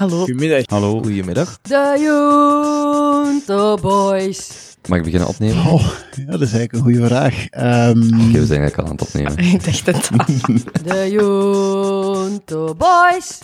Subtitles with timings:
[0.00, 0.18] Hallo.
[0.18, 0.62] Goedemiddag.
[0.66, 1.02] Hallo.
[1.02, 1.58] Goedemiddag.
[1.62, 4.48] De Junto Boys.
[4.88, 5.66] Mag ik beginnen opnemen?
[5.66, 5.82] Oh,
[6.16, 7.46] ja, dat is eigenlijk een goede vraag.
[7.48, 9.38] Ehm, Oké, we zijn eigenlijk al aan het opnemen.
[9.54, 10.24] Ik dacht het al.
[10.84, 13.38] De Junto Boys.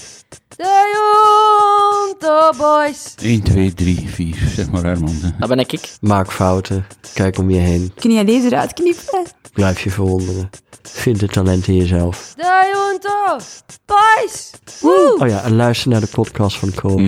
[0.57, 3.15] De Junto Boys.
[3.23, 4.37] 1, 2, 3, 4.
[4.55, 5.15] Zeg maar Herman.
[5.39, 5.73] Dat ben ik.
[5.73, 5.97] ik.
[6.01, 6.87] Maak fouten.
[7.15, 7.93] Kijk om je heen.
[7.95, 9.25] Kun jij deze eruit knippen?
[9.57, 10.51] Blijf je verwonderen.
[10.83, 12.33] Vind het talent in jezelf.
[12.37, 13.45] De Junto
[13.87, 14.51] Boys.
[14.81, 15.17] Woe.
[15.19, 17.01] Oh ja, en luister naar de podcast van Koop.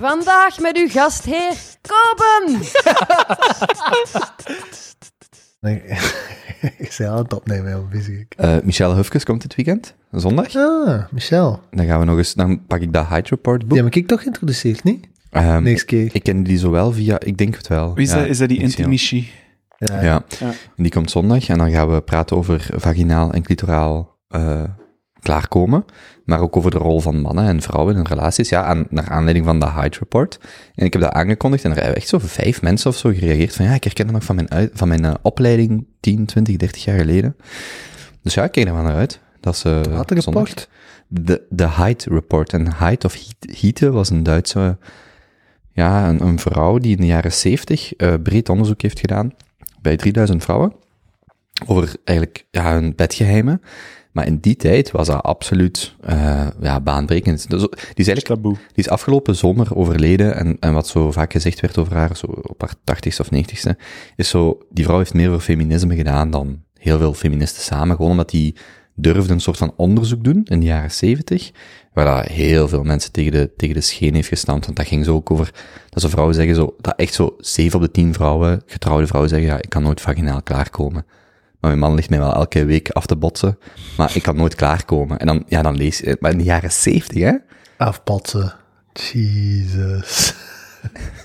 [0.00, 2.58] Vandaag met uw gastheer Koben.
[5.60, 5.82] nee,
[6.78, 8.10] ik zei aan het opnemen, heel busy.
[8.12, 8.34] ik.
[8.36, 10.54] Eh Michelle Hufkes komt dit weekend, zondag.
[10.56, 11.60] Ah, Michel.
[11.70, 13.70] Dan gaan we nog eens, dan pak ik dat Height Report boek.
[13.70, 15.06] Die heb ik toch geïntroduceerd, niet?
[15.30, 16.10] Ehm, Niks keer.
[16.12, 17.94] ik ken die zowel via, ik denk het wel.
[17.94, 19.24] Wie is, Ja, dat, is dat die Michelle.
[19.78, 20.02] Ja.
[20.02, 20.24] Ja.
[20.38, 20.46] Ja.
[20.76, 24.62] En die komt zondag en dan gaan we praten over vaginaal en clitoraal eh,
[25.20, 25.84] klaarkomen.
[26.24, 28.48] Maar ook over de rol van mannen en vrouwen in relaties.
[28.48, 30.38] Ja, aan, naar aanleiding van de Height Report.
[30.74, 33.54] En ik heb dat aangekondigd en er hebben echt zo vijf mensen of zo gereageerd
[33.54, 36.56] van ja, ik herken dat nog van mijn, uit, van mijn eh, opleiding 10, 20,
[36.56, 37.36] 30 jaar geleden.
[38.22, 39.20] Dus ja, ik kijk er wel naar uit.
[39.40, 40.24] Dat is een zondag.
[40.24, 40.68] rapport?
[41.08, 42.52] De, de Height Report.
[42.52, 44.78] En Height of Heat- Hiete was een Duitse,
[45.72, 49.32] ja, een, een vrouw die in de jaren 70 eh, breed onderzoek heeft gedaan
[49.84, 50.72] bij 3000 vrouwen
[51.66, 53.62] over eigenlijk ja, hun bedgeheimen.
[54.12, 57.50] Maar in die tijd was dat absoluut eh, ja, baanbrekend.
[57.50, 58.52] Dus, die, is eigenlijk, Taboe.
[58.52, 62.26] die is afgelopen zomer overleden en, en wat zo vaak gezegd werd over haar, zo
[62.26, 63.76] op haar tachtigste of negentigste,
[64.16, 68.10] is zo, die vrouw heeft meer voor feminisme gedaan dan heel veel feministen samen, gewoon
[68.10, 68.56] omdat die
[68.94, 71.50] durfde een soort van onderzoek doen in de jaren zeventig,
[71.94, 75.04] waar dat heel veel mensen tegen de, tegen de scheen heeft gestampt, want dat ging
[75.04, 75.50] zo ook over,
[75.88, 79.30] dat ze vrouwen zeggen zo, dat echt zo zeven op de tien vrouwen, getrouwde vrouwen
[79.30, 81.04] zeggen, ja, ik kan nooit vaginaal klaarkomen.
[81.60, 83.58] Maar mijn man ligt mij wel elke week af te botsen,
[83.96, 85.18] maar ik kan nooit klaarkomen.
[85.18, 87.32] En dan, ja, dan lees je, maar in de jaren zeventig, hè?
[87.76, 88.54] Afpatsen.
[88.92, 90.34] Jesus.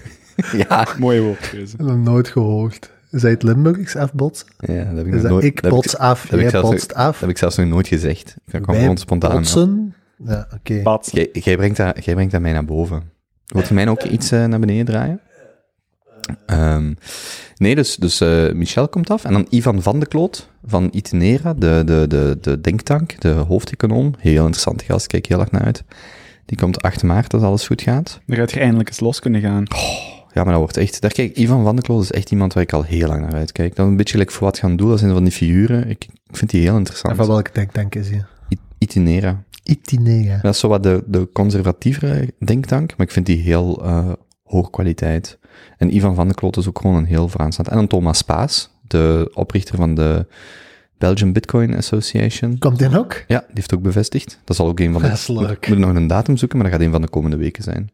[0.52, 1.74] Ja, Mooie woordkeuze.
[1.74, 2.92] Ik heb nog nooit gehoord.
[3.12, 4.48] Dat het Limburgs afbotsen?
[4.60, 5.44] Ja, dat heb ik Is dat nooit...
[5.44, 7.12] ik bots af, dat heb ik jij botst af?
[7.12, 8.36] Dat heb ik zelfs nog nooit gezegd.
[8.46, 9.32] Dat kwam gewoon spontaan.
[9.32, 9.94] Botsen?
[10.26, 10.82] Ja, oké.
[11.32, 13.12] Jij, brengt dat, jij brengt dat mij naar boven.
[13.46, 15.22] Wilt je mij ook iets eh, naar beneden draaien?
[16.46, 16.94] Ehm,
[17.58, 19.24] nee, dus, dus eh, Michel komt af.
[19.26, 24.14] En dan Ivan van de Kloot van Itinera, de, de, de, de denktank, de hoofdeconoom.
[24.18, 25.84] Heel interessante gast, kijk heel erg naar uit.
[26.46, 28.20] Die komt 8 maart als alles goed gaat.
[28.26, 29.64] Dan gaat je eindelijk eens los kunnen gaan.
[30.34, 31.02] Ja, maar dat wordt echt...
[31.02, 33.34] Daar kijk, Ivan van de Kloot is echt iemand waar ik al heel lang naar
[33.34, 33.76] uitkijk.
[33.76, 35.90] Dat is een beetje like voor wat gaan doen, dat zijn van die figuren.
[35.90, 37.12] Ik, ik vind die heel interessant.
[37.14, 38.26] En van welke denktank is hij?
[38.50, 38.60] I-
[39.64, 40.40] Itinera.
[40.42, 44.12] Dat is zo wat de, de conservatievere denktank, maar ik vind die heel eh
[44.44, 45.40] hoog kwaliteit.
[45.78, 47.68] En Ivan van de Kloot is ook gewoon een heel vooraanstaand.
[47.68, 50.26] En dan Thomas Paas, de oprichter van de
[50.98, 52.58] Belgian Bitcoin Association.
[52.58, 53.24] Komt die ook?
[53.28, 54.40] Ja, die heeft ook bevestigd.
[54.44, 55.08] Dat zal ook een van de...
[55.08, 55.68] Dat is leuk.
[55.68, 57.92] Moet nog een datum zoeken, maar dat gaat een van de komende weken zijn.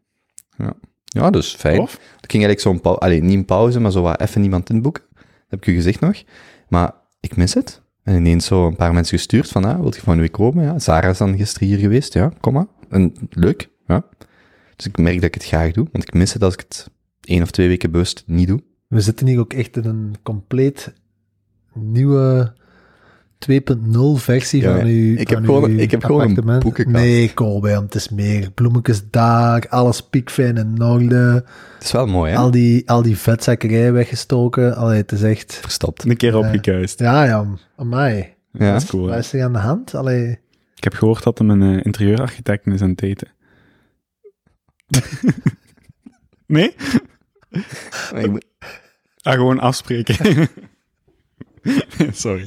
[0.58, 0.72] Ja,
[1.04, 1.76] ja dus fijn.
[1.76, 1.94] Tof.
[1.94, 3.00] Ik ging eigenlijk zo'n pauze...
[3.00, 5.02] Allee, niet een pauze, maar zo wat even niemand inboeken.
[5.12, 6.22] Dat heb ik u gezegd nog.
[6.68, 7.80] Maar ik mis het.
[8.06, 10.64] En ineens zo een paar mensen gestuurd van, ah, wilt je van week komen?
[10.64, 12.12] Ja, Sarah is dan gisteren hier geweest.
[12.12, 12.66] Ja, kom maar.
[13.30, 14.06] Leuk, ja.
[14.76, 16.90] Dus ik merk dat ik het graag doe, want ik mis het als ik het
[17.20, 18.62] één of twee weken bewust niet doe.
[18.88, 20.92] We zitten hier ook echt in een compleet
[21.74, 22.54] nieuwe
[23.38, 26.62] 2.0 versie Ja, van uw ik heb gewoon- ik heb gewoon een appartement.
[26.62, 26.96] boekenkast.
[27.04, 27.32] Nee,
[27.82, 32.38] het is meer bloemetjes daar, alles piekfijn in orde, Het is wel mooi, hè?
[32.38, 34.76] al die, al die vetzakkerij weggestoken.
[34.76, 35.54] Allee, het is echt...
[35.54, 36.04] Verstopt.
[36.04, 36.98] Een keer opgekuist.
[36.98, 38.34] Ja, ja, amai.
[38.52, 38.72] Ja.
[38.72, 39.06] Dat is cool.
[39.06, 39.94] Wat is er aan de hand?
[39.94, 40.30] Allee,
[40.74, 43.28] Ik heb gehoord dat hem een eh, interieurarchitect is aan het eten.
[46.46, 46.74] nee?
[48.28, 48.44] Moet-
[49.22, 50.16] Ah, gewoon afspreken.
[52.12, 52.46] Sorry.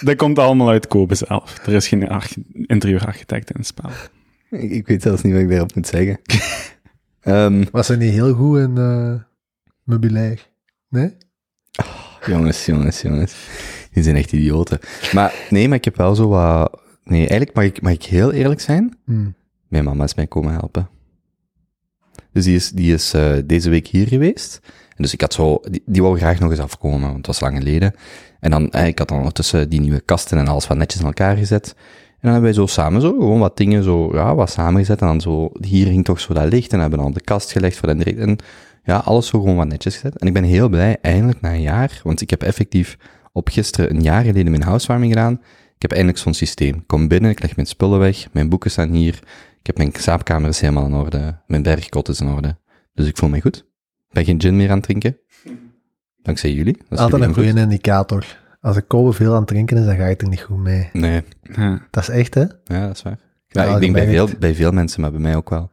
[0.00, 1.58] Dat komt allemaal uit Kobe zelf.
[1.66, 3.90] Er is geen archi- interieurarchitect in het spel.
[4.50, 6.20] ik, ik weet zelfs niet wat ik daarop moet zeggen.
[7.20, 9.14] Ehm, was er niet heel goed in eh
[9.84, 10.48] meubilair?
[10.88, 11.16] Nee?
[12.26, 13.34] Jongens, jongens, jongens.
[13.92, 14.78] Die zijn echt idioten.
[15.12, 16.80] Maar nee, maar ik heb wel zo wat...
[17.04, 18.98] Nee, eigenlijk mag ik, mag ik heel eerlijk zijn.
[19.04, 19.30] Hm.
[19.68, 20.88] Mijn mama is mij komen helpen.
[22.32, 24.60] Dus die is, die is eh, deze week hier geweest.
[25.02, 25.60] Dus ik had zo...
[25.70, 27.94] Die, die wou graag nog eens afkomen, want het was lang geleden.
[28.40, 31.06] En dan, eh, ik had dan ondertussen die nieuwe kasten en alles wat netjes in
[31.06, 31.74] elkaar gezet.
[31.76, 35.00] En dan hebben wij zo samen zo, gewoon wat dingen zo, ja, wat samengezet.
[35.00, 36.72] En dan zo, hier hing toch zo dat licht.
[36.72, 38.36] En hebben dan de kast gelegd voor de En
[38.84, 40.18] ja, alles zo gewoon wat netjes gezet.
[40.18, 42.96] En ik ben heel blij, eindelijk na een jaar, want ik heb effectief
[43.32, 45.32] op gisteren een jaar geleden mijn housewarming gedaan.
[45.74, 46.74] Ik heb eindelijk zo'n systeem.
[46.74, 49.14] Ik kom binnen, ik leg mijn spullen weg, mijn boeken staan hier.
[49.60, 51.40] Ik heb mijn slaapkamer is helemaal in orde.
[51.46, 52.56] Mijn bergkot is in orde.
[52.94, 53.71] Dus ik voel me goed.
[54.12, 55.16] Ik ben geen gin meer aan het drinken.
[56.22, 56.72] Dankzij jullie.
[56.72, 58.38] Dat is Altijd een goede indicator.
[58.60, 60.88] Als ik Kobe veel aan het drinken is, dan ga ik er niet goed mee.
[60.92, 61.86] Nee, Ja.
[61.90, 62.44] Dat is echt, hè?
[62.64, 63.12] ja, dat is waar.
[63.12, 63.18] Ik
[63.48, 65.70] Ja, Ja, ik denk bij veel, bij veel mensen, maar bij mij ook wel.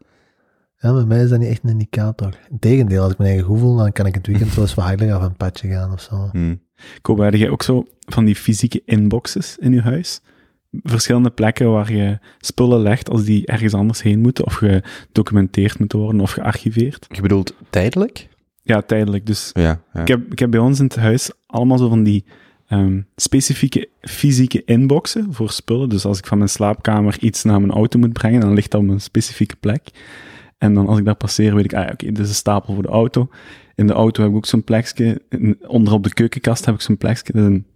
[0.75, 2.38] Ja, bij mij is dat niet echt een indicator.
[2.50, 4.85] Integendeel, als ik mijn eigen goed voel, dan kan ik het weekend wel eens wat
[4.85, 6.30] harder af een padje gaan of zo.
[6.31, 6.56] Hm.
[7.01, 10.21] Heb jij ook zo van die fysieke inboxes in je huis?
[10.83, 16.00] Verschillende plekken waar je spullen legt als die ergens anders heen moeten, of gedocumenteerd moeten
[16.00, 17.06] worden, of gearchiveerd.
[17.10, 18.27] Je bedoelt tijdelijk?
[18.62, 19.25] Ja, tijdelijk.
[19.25, 19.81] Dus Ja.
[19.94, 20.01] ja.
[20.01, 22.25] ik, heb, ik heb bij ons in het huis allemaal zo van die
[22.68, 25.89] ehm, specifieke fysieke inboxen voor spullen.
[25.89, 28.81] Dus als ik van mijn slaapkamer iets naar mijn auto moet brengen, dan ligt dat
[28.81, 29.89] op een specifieke plek.
[30.57, 32.74] En dan als ik daar passeer, weet ik, ah ja, oké, dit is een stapel
[32.74, 33.30] voor de auto.
[33.75, 35.21] In de auto heb ik ook zo'n plekje.
[35.68, 37.33] Onder op de keukenkast heb ik zo'n plekje.
[37.33, 37.69] Dat zijn ja,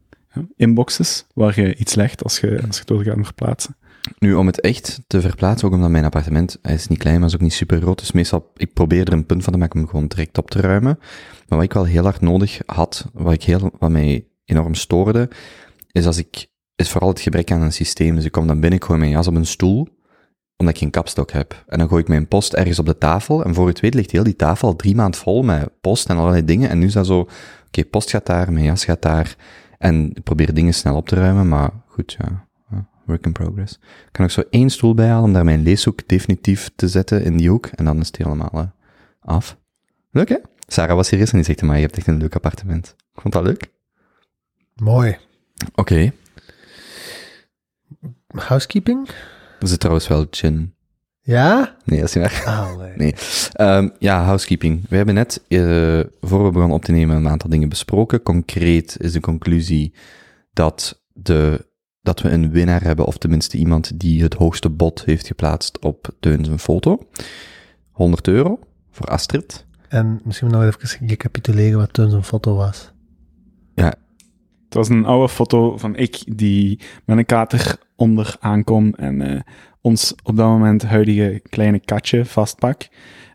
[0.55, 3.75] inboxes waar je iets legt als je, als je het wil gaan verplaatsen.
[4.19, 7.27] Nu, om het echt te verplaatsen, ook omdat mijn appartement, hij is niet klein, maar
[7.27, 9.75] is ook niet super groot, dus meestal, ik probeer er een punt van te maken
[9.75, 10.97] om hem gewoon direct op te ruimen.
[11.47, 15.29] Maar wat ik wel heel hard nodig had, wat, ik heel, wat mij enorm stoorde,
[15.91, 18.15] is als ik, is vooral het gebrek aan een systeem.
[18.15, 19.87] Dus ik kom dan binnen, ik gooi mijn jas op een stoel,
[20.57, 21.63] omdat ik geen kapstok heb.
[21.67, 24.11] En dan gooi ik mijn post ergens op de tafel, en voor het weet ligt
[24.11, 26.69] heel die tafel al drie maanden vol met post en allerlei dingen.
[26.69, 27.27] En nu is dat zo,
[27.67, 29.35] oké, post gaat daar, mijn jas gaat daar,
[29.83, 32.47] en ik probeer dingen snel op te ruimen, maar goed, ja.
[32.71, 33.73] ja, Work in progress.
[33.81, 37.37] Ik kan ook zo één stoel bijhalen om daar mijn leeshoek definitief te zetten in
[37.37, 37.65] die hoek.
[37.65, 38.67] En dan is het helemaal eh,
[39.19, 39.57] af.
[40.11, 40.37] Leuk, hè?
[40.67, 42.95] Sarah was hier eens en die zegt, maar je hebt echt een leuk appartement.
[43.13, 43.69] Ik vond dat leuk.
[44.75, 45.17] Mooi.
[45.75, 46.11] Oké.
[48.27, 49.09] Housekeeping?
[49.59, 50.73] Er zit trouwens wel gin.
[51.23, 51.75] Ja?
[51.85, 52.43] Nee, dat is niet waar.
[52.45, 53.15] Ah, nee.
[53.53, 54.89] Ehm, ja, housekeeping.
[54.89, 55.59] We hebben net, eh,
[56.21, 58.23] voor we begonnen op te nemen, een aantal dingen besproken.
[58.23, 59.93] Concreet is de conclusie
[60.53, 61.67] dat, de,
[62.01, 66.09] dat we een winnaar hebben, of tenminste iemand die het hoogste bod heeft geplaatst op
[66.19, 67.07] Teun zijn foto.
[67.91, 68.59] 100 euro
[68.91, 69.65] voor Astrid.
[69.89, 72.93] En misschien nog even recapituleren wat toen zo'n foto was.
[74.73, 79.41] Het was een oude foto van ik die met een kater onder aankom en eh,
[79.83, 82.87] ons op dat moment huidige kleine katje vastpak.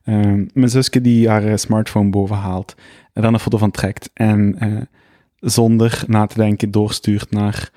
[0.05, 2.75] Ehm, mijn zusje die haar eh, smartphone boven haalt
[3.13, 4.81] en dan een foto van trekt en eh,
[5.37, 7.71] zonder na te denken doorstuurt naar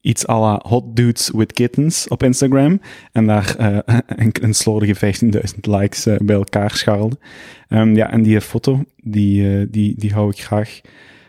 [0.00, 2.80] iets à la Hot Dudes with Kittens op Instagram
[3.12, 3.98] en daar eh,
[4.42, 7.18] een, slordige 15.000 likes bij elkaar scharrelde.
[7.68, 10.80] Ehm, ja, en die foto, die, die, die hou ik graag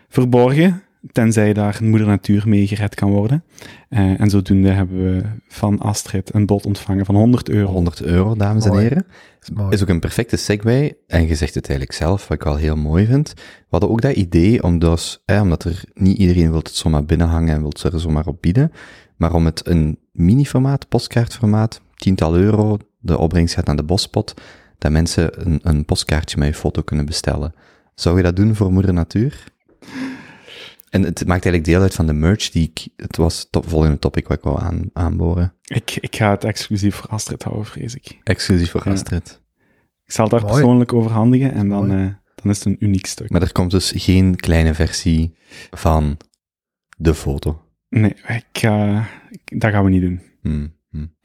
[0.10, 0.82] verborgen,
[1.12, 3.44] tenzij daar moeder natuur mee gered kan worden.
[3.90, 7.72] Eh, en zodoende hebben we van Astrid een bod ontvangen van 100 euro.
[7.72, 9.06] 100 euro, dames en heren.
[9.70, 10.98] is ook een perfecte segue.
[11.08, 13.34] En je zegt het eigenlijk zelf, wat ik wel heel mooi vind.
[13.36, 17.06] We hadden ook dat idee, om dus, eh, omdat er niet iedereen wil het zomaar
[17.06, 18.72] binnenhangen en wil het er zomaar op bieden.
[19.16, 24.34] Maar om het een mini-formaat, postkaartformaat, tiental euro, de opbrengst gaat naar de bospot,
[24.78, 27.54] dat mensen een, een postkaartje met je foto kunnen bestellen.
[27.96, 29.44] Zou je dat doen voor Moeder Natuur?
[30.90, 34.00] En het maakt eigenlijk deel uit van de merch die ik, het was het volgende
[34.00, 35.54] topic wat ik wou aan, aanboren.
[35.64, 38.20] Ik, ik ga het exclusief voor Astrid houden, vrees ik.
[38.24, 38.92] Exclusief voor Ja.
[38.92, 39.42] Astrid.
[40.06, 40.54] Ik zal het daar Mooi.
[40.54, 43.30] persoonlijk overhandigen en dan, eh, dan is het een uniek stuk.
[43.30, 45.36] Maar er komt dus geen kleine versie
[45.72, 46.18] van
[46.98, 47.62] de foto.
[47.90, 48.62] Nee, ik
[49.46, 50.22] dat gaan we niet doen.
[50.42, 51.16] Hmm, hmm.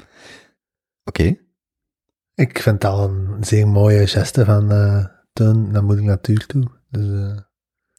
[1.05, 1.37] Oké.
[2.35, 6.65] Ik vind het al een zeer mooie geste van eh Teun naar Moeder Natuur toe.
[6.91, 7.39] Dus, eh,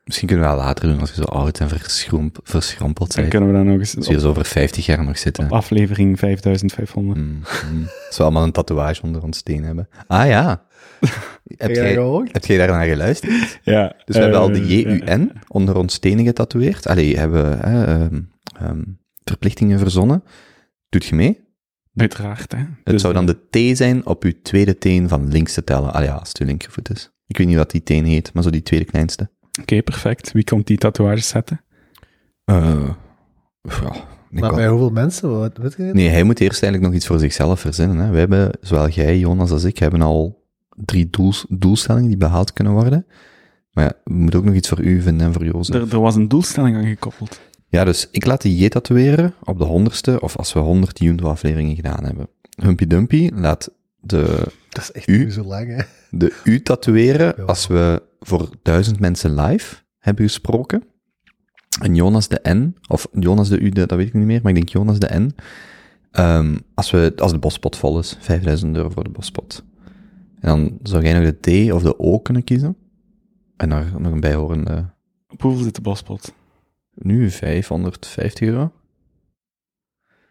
[0.03, 1.69] Misschien kunnen we dat later doen als je zo oud en
[2.43, 3.29] verschrompeld Dan bent.
[3.29, 5.43] kunnen we dan nog eens Als je op, zo over 50 jaar nog zitten.
[5.43, 7.17] op aflevering 5500.
[7.19, 7.39] Hmm,
[7.69, 7.83] hmm.
[8.07, 9.87] Als we allemaal een tatoeage onder ons steen hebben.
[10.07, 10.65] Ah ja.
[11.57, 11.93] heb, jij,
[12.31, 13.59] heb jij daar naar geluisterd?
[13.63, 16.87] Ja, Dus we hebben al de eh, JUN onder ons stenen getatoeëerd.
[16.87, 18.21] Allee, hebben we hè, ehm,
[18.59, 18.81] ehm,
[19.23, 20.23] verplichtingen verzonnen.
[20.89, 21.41] Doet je mee?
[21.95, 22.57] Uiteraard, hè.
[22.57, 23.37] Het Dus, zou dan de
[23.73, 25.93] T zijn op uw tweede teen van links te tellen.
[25.93, 27.11] Ah ja, als het uw linkervoet is.
[27.27, 29.31] Ik weet niet wat die teen heet, maar zo die tweede kleinste.
[29.61, 30.31] Oké, perfect.
[30.31, 31.61] Wie komt die tatoeages zetten?
[32.45, 32.89] Eh
[33.61, 33.93] ja,
[34.31, 35.39] ik maar bij hoeveel mensen?
[35.39, 35.83] Wat, weet je?
[35.83, 37.97] Nee, hij moet eerst eigenlijk nog iets voor zichzelf verzinnen.
[37.97, 38.11] Hè.
[38.11, 40.43] We hebben, zowel jij, Jonas, als ik, hebben al
[40.75, 43.05] drie doels, doelstellingen die behaald kunnen worden.
[43.71, 45.75] Maar ja, we moeten ook nog iets voor u vinden en voor Jozef.
[45.75, 47.39] Er, er was een doelstelling aan gekoppeld.
[47.67, 51.27] Ja, dus ik laat de J tatoeëren op de honderdste, of als we honderd Junto
[51.27, 52.27] afleveringen gedaan hebben.
[52.61, 55.31] Humpy Dumpy laat de, Dat is echt U?
[55.31, 55.83] zo lang, hè?
[56.09, 60.83] de U tatoeëren als we voor duizend mensen live hebben gesproken.
[61.81, 64.55] En Jonas de N, of Jonas de U, dat weet ik niet meer, maar ik
[64.57, 65.35] denk Jonas de N.
[66.11, 69.63] Ehm, als, we, als de bospot vol is, 5000 euro voor de bospot.
[70.39, 72.77] En dan zou jij nog de D of de O kunnen kiezen.
[73.57, 74.85] En daar nog een bijhorende,
[75.29, 76.33] Op hoeveel zit de bospot?
[76.93, 78.71] nu 550 euro.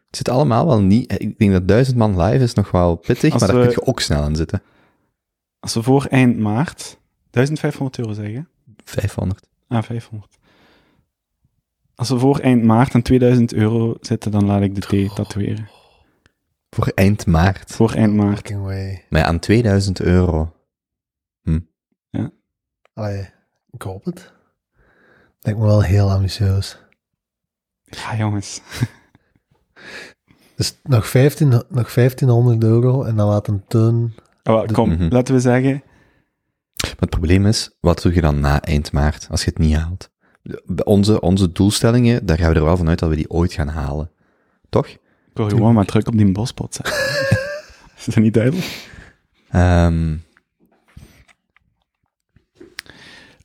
[0.07, 3.33] Het zit allemaal wel niet, ik denk dat 1000 man live is nog wel pittig,
[3.33, 4.63] Als maar daar we- kun je ook snel aan zitten.
[5.61, 6.99] Als we voor eind maart
[7.33, 8.49] 1500 euro zeggen.
[8.85, 9.47] 500.
[9.69, 10.39] Ah, 500.
[11.95, 15.69] Als we voor eind maart aan 2000 euro zitten, dan laat ik de T tatoeëren.
[16.71, 17.73] Voor eind maart.
[17.73, 18.51] Voor eind maart.
[19.09, 20.53] Maar ja, aan 2000 euro.
[22.95, 23.29] Allee,
[23.71, 24.33] ik hoop het.
[25.41, 26.79] Lijkt me wel heel ambitieus.
[27.85, 28.61] Ja, jongens.
[30.57, 34.15] Dus nog, 15, nog 1500 euro en dan laat een teun...
[34.43, 35.09] Oh, kom, Mhm.
[35.09, 35.83] laten we zeggen...
[36.83, 39.77] Maar het probleem is, wat doe je dan na eind maart als je het niet
[39.77, 40.11] haalt?
[40.85, 44.11] Onze, onze doelstellingen, daar gaan we er wel vanuit dat we die ooit gaan halen.
[44.69, 44.87] Toch?
[44.87, 44.99] Ik
[45.35, 46.95] wil gewoon maar druk op die bospot zetten.
[47.99, 48.91] Is dat niet duidelijk?
[49.49, 50.15] Ehm,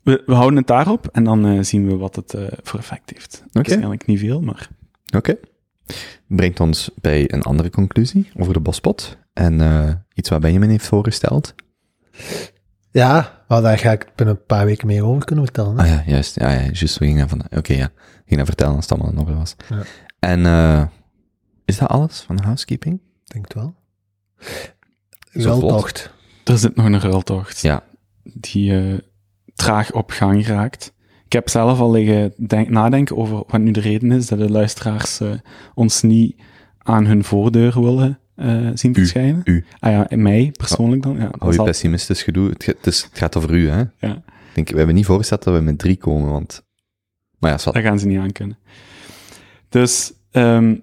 [0.08, 3.10] We, we houden het daarop en dan eh, zien we wat het eh, voor effect
[3.10, 3.44] heeft.
[3.52, 4.70] Waarschijnlijk niet veel, maar...
[5.16, 5.38] Oké.
[6.28, 9.18] Brengt ons bij een andere conclusie over de bospot.
[9.34, 11.56] En eh, iets wat Benjamin heeft voorgesteld.
[12.98, 15.78] Ja, maar daar ga ik binnen een paar weken meer over kunnen vertellen.
[15.78, 15.84] hè.
[15.84, 16.40] Ah ja, juist.
[16.40, 16.98] Ja, ja juist.
[16.98, 17.42] We gingen van...
[17.58, 17.90] Oké, ja.
[17.96, 19.56] We gingen dat vertellen als het allemaal in orde was.
[19.70, 19.82] Ja.
[20.20, 20.84] En eh,
[21.66, 22.96] is dat alles van de housekeeping?
[23.26, 23.76] Ik denk het wel.
[25.32, 25.70] Zo Wel vlot.
[25.70, 26.12] tocht.
[26.44, 27.60] Er zit nog een ruiltocht.
[27.62, 27.84] Ja.
[28.24, 28.98] Die eh,
[29.56, 30.94] traag op gang raakt.
[31.26, 34.50] Ik heb zelf al liggen denk, nadenken over wat nu de reden is dat de
[34.52, 35.30] luisteraars eh,
[35.74, 36.42] ons niet
[36.78, 39.42] aan hun voordeur willen eh, zien verschijnen.
[39.44, 39.66] u.
[39.80, 41.16] Ah ja, mij persoonlijk dan.
[41.18, 42.50] Ja, dat Hou je zal- pessimistisch gedoe.
[42.50, 43.84] Het, ga- het, is, het gaat over u, hè?
[44.00, 46.66] ja, denk, we hebben niet voorgesteld dat we met drie komen, want...
[47.40, 48.58] Maar ja, daar gaan ze niet aan kunnen.
[49.70, 50.76] Dus ehm,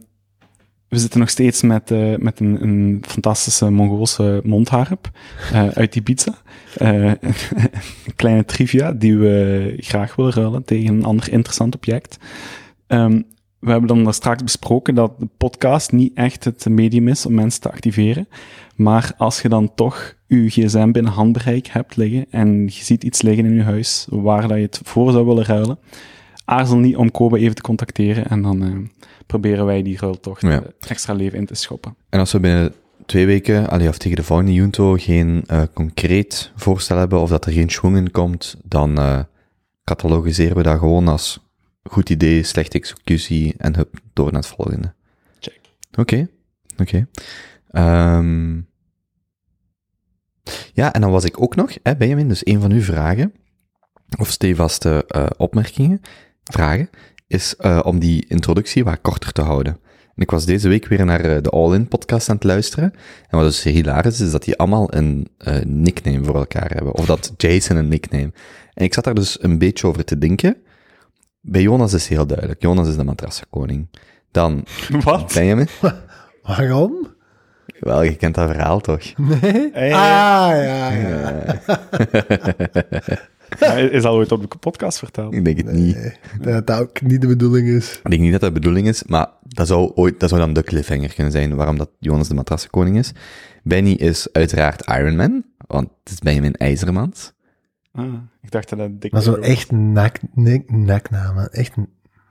[0.88, 5.10] we zitten nog steeds met, eh, met een, een fantastische Mongoolse mondharp
[5.52, 6.34] eh, uit Ibiza.
[6.76, 7.04] Eh
[8.06, 12.16] een kleine trivia die we graag willen ruilen tegen een ander interessant object.
[12.86, 13.20] Ehm,
[13.64, 17.34] we hebben dan daar straks besproken dat de podcast niet echt het medium is om
[17.34, 18.28] mensen te activeren.
[18.74, 23.22] Maar als je dan toch je gsm binnen handbereik hebt liggen en je ziet iets
[23.22, 25.78] liggen in je huis waar dat je het voor zou willen ruilen,
[26.44, 30.50] aarzel niet om Kobe even te contacteren en dan eh, proberen wij die ruiltocht Ja.
[30.50, 31.96] eh, extra leven in te schoppen.
[32.08, 32.74] En als we binnen
[33.06, 37.46] twee weken, allee, of tegen de volgende Junto, geen eh, concreet voorstel hebben, of dat
[37.46, 38.98] er geen schwung in komt, dan
[39.84, 41.43] catalogiseren we dat gewoon als
[41.90, 44.94] goed idee, slechte executie, en hup, door naar het volgende.
[45.38, 45.60] Check.
[45.96, 46.28] Oké,
[46.76, 47.06] oké.
[47.70, 48.60] Ehm,
[50.72, 53.32] ja, en dan was ik ook nog, hè, Benjamin, dus een van uw vragen,
[54.18, 56.00] of stevaste eh opmerkingen,
[56.44, 56.90] vragen,
[57.26, 59.78] is eh, om die introductie wat korter te houden.
[60.14, 62.92] En ik was deze week weer naar eh, de All-In podcast aan het luisteren.
[63.28, 65.28] En wat dus hilarisch is, dat die allemaal een
[65.64, 66.94] nickname voor elkaar hebben.
[66.94, 68.32] Of dat Jason een nickname.
[68.74, 70.56] En ik zat daar dus een beetje over te denken.
[71.46, 72.62] Bij Jonas is heel duidelijk.
[72.62, 73.86] Jonas is de matrassenkoning.
[74.30, 74.64] Dan
[75.04, 75.32] Wat?
[75.34, 75.68] Benjamin.
[76.42, 77.06] Waarom?
[77.80, 79.02] Wel, je kent dat verhaal toch?
[79.40, 79.70] Nee?
[79.72, 79.92] Hey.
[79.92, 81.60] Ah, ja, ja.
[83.58, 85.34] Ja, is al ooit op de podcast verteld.
[85.34, 86.18] Ik denk het niet.
[86.40, 88.00] Dat dat ook niet de bedoeling is.
[88.04, 90.52] Ik denk niet dat dat de bedoeling is, maar dat zou, ooit, dat zou dan
[90.52, 93.12] de cliffhanger kunnen zijn waarom dat Jonas de matrassenkoning is.
[93.62, 97.32] Benny is uiteraard Iron Man, want het is Benjamin IJzermans.
[97.94, 101.52] Ah, ik dacht dat dat dik Maar zo echt nek, nek, neknamen.
[101.52, 101.74] Echt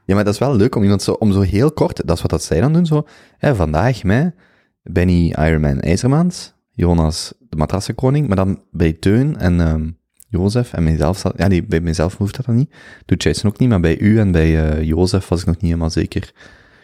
[0.05, 2.21] Ja, maar dat is wel leuk om iemand zo, om zo heel kort, dat is
[2.21, 4.33] wat dat zij dan doen, zo, hè, vandaag mij,
[4.81, 9.89] Benny Ironman IJzermans, Jonas de matrassenkoning, maar dan bij Teun en ehm
[10.27, 12.73] Jozef en mijzelf, ja nee, bij mijzelf hoeft dat dan niet,
[13.05, 15.65] doet Jason ook niet, maar bij u en bij eh Jozef was ik nog niet
[15.65, 16.33] helemaal zeker.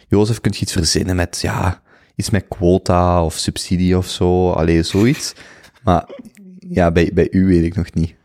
[0.07, 1.81] Jozef, kunt je iets verzinnen met, ja,
[2.15, 5.35] iets met quota of subsidie of zo, alleen zoiets,
[5.83, 6.09] maar
[6.59, 8.15] ja, bij, bij u weet ik nog niet.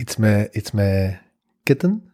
[0.00, 1.20] Iets met, iets met
[1.62, 2.12] kitten.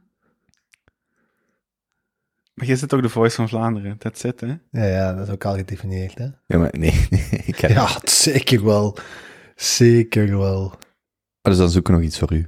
[2.55, 3.97] Maar jij zit ook de Voice van Vlaanderen.
[3.99, 4.55] Dat zit, hè?
[4.71, 6.25] Ja, ja, dat is ook al gedefinieerd, hè.
[6.47, 8.99] Ja, maar nee, nee ik ga Ja, zeker wel.
[9.55, 10.75] Zeker wel.
[11.43, 12.47] Dus dan zoeken we nog iets voor u.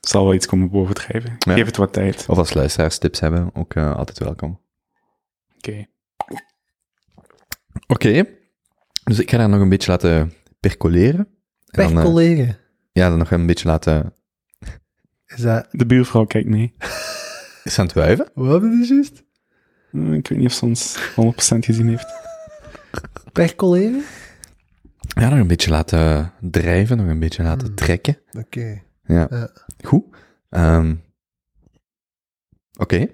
[0.00, 1.36] zal wel iets komen bovendrijven.
[1.38, 1.54] Ja.
[1.54, 2.26] Geef het wat tijd.
[2.28, 4.60] Of als luisteraars tips hebben, ook eh, altijd welkom.
[5.56, 5.86] Oké.
[7.86, 8.24] Oké.
[9.04, 11.37] Dus ik ga daar nog een beetje laten percoleren.
[11.70, 12.56] Dan, eh, collega.
[12.92, 14.12] ja, dan nog een beetje laten...
[15.26, 15.66] Is dat...
[15.70, 16.74] De buurvrouw kijkt mee.
[17.64, 18.28] Is ze aan het wuiven?
[18.34, 19.22] Wat hebben we juist?
[19.92, 22.06] Eh, Ik weet niet of ze ons 100% gezien heeft.
[23.32, 23.98] Pech, collega?
[25.08, 27.76] Ja, nog een beetje laten drijven, nog een beetje laten Hmm.
[27.76, 28.18] trekken.
[28.32, 28.82] Oké.
[29.04, 29.26] Ja.
[29.30, 29.50] Ja.
[29.84, 30.04] Goed.
[30.50, 30.94] Ehm,
[32.78, 33.06] Oké.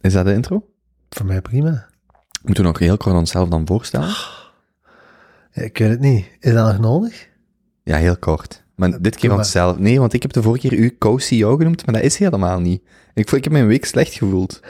[0.00, 0.70] Is dat de intro?
[1.08, 1.88] Voor mij prima.
[2.42, 4.14] Moeten we nog heel kort onszelf dan voorstellen?
[5.52, 6.26] Ja, ik weet het niet.
[6.40, 7.27] Is dat nog nodig?
[7.88, 8.64] Ja, heel kort.
[8.74, 9.78] Maar dit keer onszelf.
[9.78, 12.82] Nee, want ik heb de vorige keer u co-CEO genoemd, maar dat is helemaal niet.
[13.14, 14.60] Ik, voel- ik heb me een week slecht gevoeld.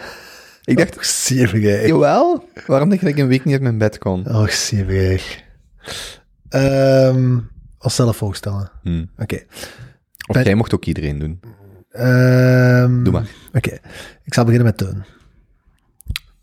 [0.65, 1.87] Ik dacht, Och, zeverig.
[1.87, 4.27] jawel, waarom dacht ik dat ik een week niet uit mijn bed kon?
[4.37, 5.43] Och, zeverig.
[6.49, 7.39] Ehm
[7.79, 8.71] onszelf voorstellen.
[8.83, 9.05] Hm.
[9.19, 9.37] Oké.
[10.27, 11.41] Of Ben- jij mocht ook iedereen doen.
[11.91, 13.27] Ehm, Doe maar.
[13.53, 13.79] Oké.
[14.25, 15.05] Ik zal beginnen met Teun.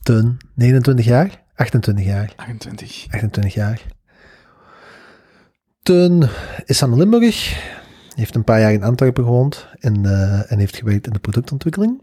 [0.02, 1.44] Teun, 29 jaar?
[1.56, 2.34] 28 jaar.
[2.36, 3.06] 28.
[3.10, 3.82] 28 jaar.
[5.86, 6.30] Teun
[6.66, 7.64] is aan Limburg.
[8.16, 12.02] Heeft een paar jaar in Antwerpen gewoond en, eh, en heeft gewerkt in de productontwikkeling.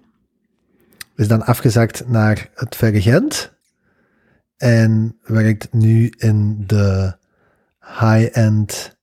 [1.16, 3.52] Is dan afgezakt naar het Verre Gent.
[4.56, 7.16] En werkt nu in de
[7.80, 8.96] high-end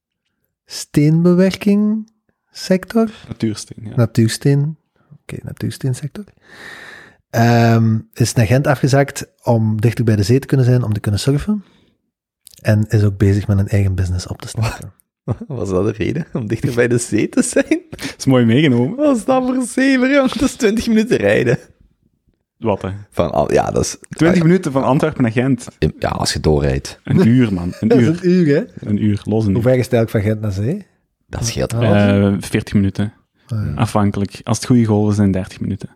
[0.65, 2.11] steenbewerking
[2.51, 3.11] sector.
[3.27, 3.95] Natuursteen, ja.
[3.95, 4.77] Natuursteen.
[5.21, 6.23] Oké, natuursteensector.
[7.29, 10.99] Ehm, is naar Gent afgezakt om dichter bij de zee te kunnen zijn, om te
[10.99, 11.63] kunnen surfen.
[12.61, 14.93] En is ook bezig met een eigen business op te starten.
[15.47, 17.81] Was dat de reden om dichter bij de zee te zijn?
[17.89, 18.95] Dat is mooi meegenomen.
[18.97, 20.31] Wat is dat voor zever, jong?
[20.31, 21.57] Dat is 20 minuten rijden.
[22.57, 22.89] Wat, hè?
[23.09, 23.97] Van, al- ja, dat is...
[24.09, 25.67] 20 minuten van Antwerpen naar Gent.
[25.99, 26.99] Ja, als je doorrijdt.
[27.03, 27.73] Een uur, man.
[27.79, 28.19] Een Dat is uur.
[28.23, 28.87] een uur, hè?
[28.89, 30.85] Een uur, los een Hoe ver is het eigenlijk van Gent naar zee?
[31.27, 32.33] Dat scheelt Ah, wel.
[32.33, 33.13] Eh 40 minuten.
[33.47, 33.73] Ah, ja.
[33.73, 34.41] Afhankelijk.
[34.43, 35.89] Als het goede golven zijn, 30 minuten.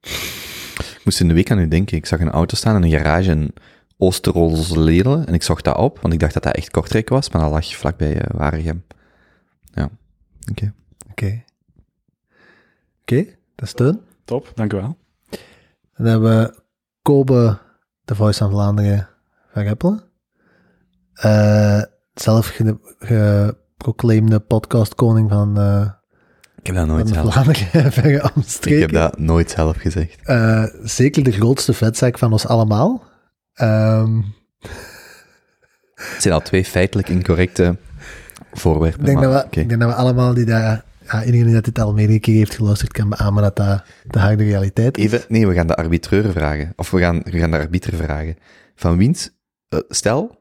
[0.00, 1.96] Ik moest in de week aan u denken.
[1.96, 3.54] Ik zag een auto staan in een garage in
[4.00, 5.26] Oosterolsleden.
[5.26, 7.30] En ik zocht dat op, want ik dacht dat dat echt Kortrijk was.
[7.30, 8.84] Maar dat lag vlakbij eh Waregem.
[9.74, 9.88] Ja.
[10.50, 10.72] Oké.
[11.10, 11.42] Oké.
[13.00, 14.00] Oké, dat is Teun.
[14.24, 14.96] Top, dank u wel.
[15.96, 16.62] Dan hebben we
[17.02, 17.58] Kobe,
[18.04, 19.08] de Voice van Vlaanderen,
[19.52, 20.02] van Reppelen.
[21.12, 21.82] Eh,
[22.14, 25.88] zelf ge- geproclaimde podcastkoning van, eh
[26.58, 27.32] Ik heb dat van nooit zelf.
[27.32, 27.84] Vlaanderen,
[28.74, 30.20] Ik heb dat nooit zelf gezegd.
[30.26, 33.02] Eh, zeker de grootste vetzak van ons allemaal.
[33.54, 34.20] Ehm,
[35.94, 37.76] Het zijn al twee feitelijk incorrecte
[38.52, 39.00] voorwerpen.
[39.00, 39.60] ik, denk maar dat we, oké.
[39.60, 40.84] ik denk dat we allemaal die daar...
[41.12, 44.18] Ja, iedereen die dat dit al meerdere keer heeft geluisterd, kan beamen dat dat de
[44.18, 45.04] harde realiteit is.
[45.04, 46.72] Even, nee, we gaan de arbitreur vragen.
[46.76, 48.36] Of we gaan, we gaan de arbiter vragen.
[48.74, 49.30] Van wiens,
[49.68, 50.38] eh, stel,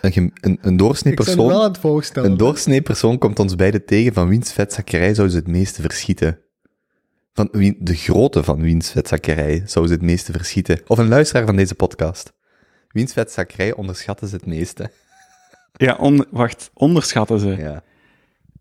[0.00, 2.30] een, een, een doorsnee ik ben er wel persoon, aan het voorstellen.
[2.30, 6.38] een doorsnee persoon komt ons beiden tegen van wiens vetzakkerij zou ze het meeste verschieten.
[7.36, 10.80] Van wie, de grootte van wiens vetzakkerij zou ze het meeste verschieten.
[10.86, 12.32] Of een luisteraar van deze podcast.
[12.88, 14.90] Wiens vetzakkerij onderschatten ze het meeste.
[15.78, 16.70] Ja, on- wacht.
[16.74, 17.48] Onderschatten ze.
[17.48, 17.82] Ja.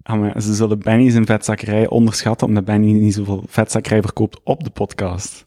[0.03, 4.63] Ah, maar ze zullen Benny zijn vetzakkerij onderschatten, omdat Benny niet zoveel vetzakkerij verkoopt op
[4.63, 5.44] de podcast.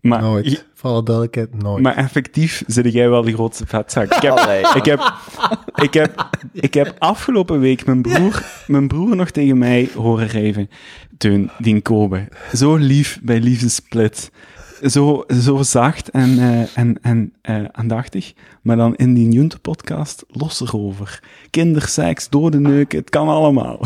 [0.00, 0.66] Maar, Nooit.
[0.74, 1.82] Voor alle duidelijkheid, nooit.
[1.82, 4.14] maar effectief zit jij wel de grootste vetzak.
[4.14, 4.38] Ik heb,
[4.74, 5.14] ik heb,
[5.74, 10.70] ik heb, ik heb afgelopen week mijn broer, mijn broer nog tegen mij horen rijven.
[11.18, 12.28] Teun, die Kobe.
[12.54, 14.30] Zo lief bij Liefdesplit.
[14.82, 18.32] Zo, zo zacht en, eh, en, en eh, aandachtig.
[18.62, 21.22] Maar dan in die Junte-podcast los erover.
[21.50, 23.80] Kinderseks, dode neuken, het kan allemaal.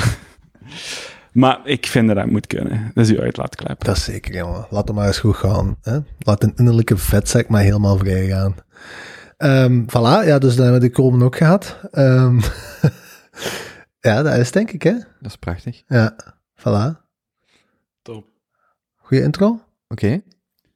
[1.34, 2.90] Maar ik vind dat dat moet kunnen.
[2.94, 3.84] Dat is uw uitlaatklep.
[3.84, 4.66] Dat is zeker, jongen.
[4.70, 5.76] Laat hem maar eens goed gaan.
[5.82, 5.98] Hè?
[6.18, 8.54] Laat een innerlijke vetzak maar helemaal vrij gaan.
[9.36, 11.78] Ehm voilà, ja, dus dan hebben we de komen ook gehad.
[11.90, 12.40] Ehm,
[14.08, 14.92] ja, dat is denk ik, hè?
[14.92, 15.82] Dat is prachtig.
[15.86, 16.16] Ja,
[16.56, 17.00] voilà.
[18.02, 18.26] Top.
[18.96, 19.60] Goeie intro?
[19.88, 20.10] Oké.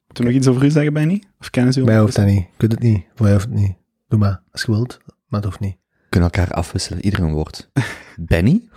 [0.07, 1.23] Moet je nog iets over u zeggen, Benny?
[1.41, 1.85] Of kennen ze u?
[1.85, 2.43] Mij hoeft dat niet.
[2.43, 3.05] Ik weet het niet.
[3.15, 3.77] Voor mij hoeft het niet.
[4.09, 4.99] Doe maar, als je wilt.
[5.05, 5.77] Maar het hoeft niet.
[6.09, 7.71] Kunnen elkaar afwisselen, ieder een woord.
[8.17, 8.69] Benny,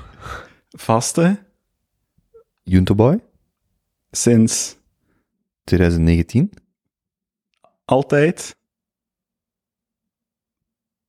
[0.70, 1.40] Vaste,
[2.72, 3.20] Juntoboy,
[4.12, 4.78] sinds
[5.64, 6.54] 2019,
[7.86, 8.56] altijd.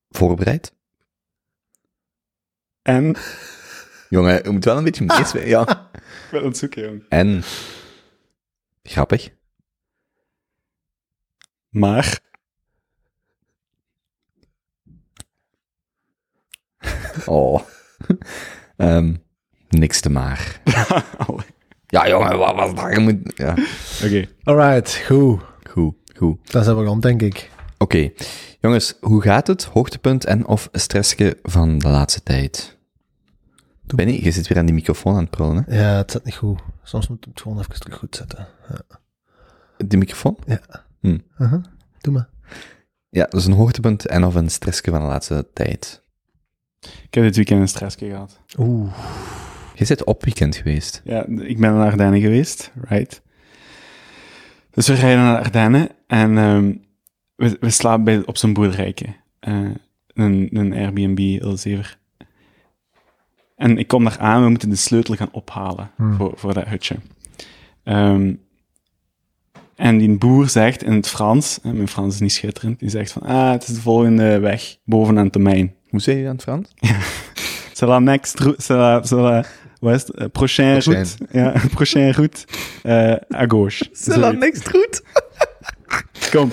[0.09, 0.73] voorbereid.
[2.81, 3.15] En...
[4.09, 5.49] Jongen, je moet wel een beetje meeswegen.
[5.49, 5.61] Ja.
[6.25, 7.05] Ik ben aan het zoeken, jong.
[7.09, 7.43] En
[8.83, 9.29] grappig.
[11.69, 12.19] Maar...
[17.25, 17.61] Oh.
[18.77, 19.15] Ehm,
[19.73, 20.61] niks te maar.
[21.17, 21.45] Allee.
[21.87, 22.93] Ja, jongen, wat was dat?
[22.93, 23.17] Je moet...
[23.35, 23.55] Ja.
[24.03, 24.27] Oké.
[24.43, 25.41] Alright, goed.
[25.69, 26.51] Goed, goed.
[26.51, 27.51] Dat zijn we rond, denk ik.
[27.77, 28.09] Oké.
[28.59, 29.63] Jongens, hoe gaat het?
[29.63, 32.77] Hoogtepunt en of stressje van de laatste tijd?
[33.85, 35.79] Benny, je zit weer aan die microfoon aan het prullen, hè?
[35.81, 36.59] Ja, het zit niet goed.
[36.83, 38.47] Soms moet het gewoon even terug goed zetten.
[38.69, 38.99] Ja.
[39.85, 40.37] Die microfoon?
[41.01, 41.63] Uh-huh.
[42.01, 42.29] Doe maar.
[43.09, 46.01] Ja, dus een hoogtepunt en of een stressje van de laatste tijd.
[46.81, 48.39] Ik heb dit weekend een stressje gehad.
[48.57, 48.93] Oeh.
[49.75, 51.01] Je bent op weekend geweest.
[51.03, 53.21] Ja, ik ben naar Ardennen geweest, right?
[54.71, 56.73] Dus we rijden naar Ardennen en ehm,
[57.35, 59.05] we, we slapen bij, op zo'n boerderijke.
[59.39, 59.69] Eh,
[60.13, 61.97] een, een Airbnb, Ilzever.
[63.55, 66.13] En ik kom daar aan, we moeten de sleutel gaan ophalen Hmm.
[66.13, 66.95] voor, voor dat hutje.
[67.83, 68.33] Ehm,
[69.75, 73.11] en die boer zegt in het Frans, en mijn Frans is niet schitterend, die zegt
[73.11, 75.73] van, ah, het is de volgende weg, boven aan het termijn.
[75.89, 76.73] Hoe zei je dat in het Frans?
[77.73, 79.43] C'est la next c'est la,
[79.91, 80.09] het?
[80.09, 81.03] Eh, prochaine Prochaine.
[81.03, 81.37] route.
[81.37, 82.45] Ja, prochaine route,
[82.83, 83.85] eh à gauche.
[83.91, 84.39] Zoiets.
[84.39, 85.01] niks goed.
[86.31, 86.51] Kom.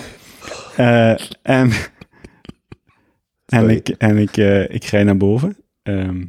[0.76, 1.10] Eh,
[1.42, 1.70] en
[3.46, 4.36] en ik, en ik,
[4.70, 5.56] ik rij naar boven.
[5.82, 6.24] ehm,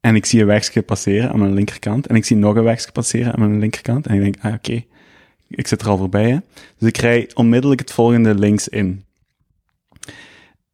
[0.00, 2.06] en ik zie een wegje passeren aan mijn linkerkant.
[2.06, 4.06] En ik zie nog een wegje passeren aan mijn linkerkant.
[4.06, 4.84] En ik denk, ah, oké.
[5.48, 6.36] ik zit er al voorbij, hè.
[6.78, 9.04] Dus ik rij onmiddellijk het volgende links in.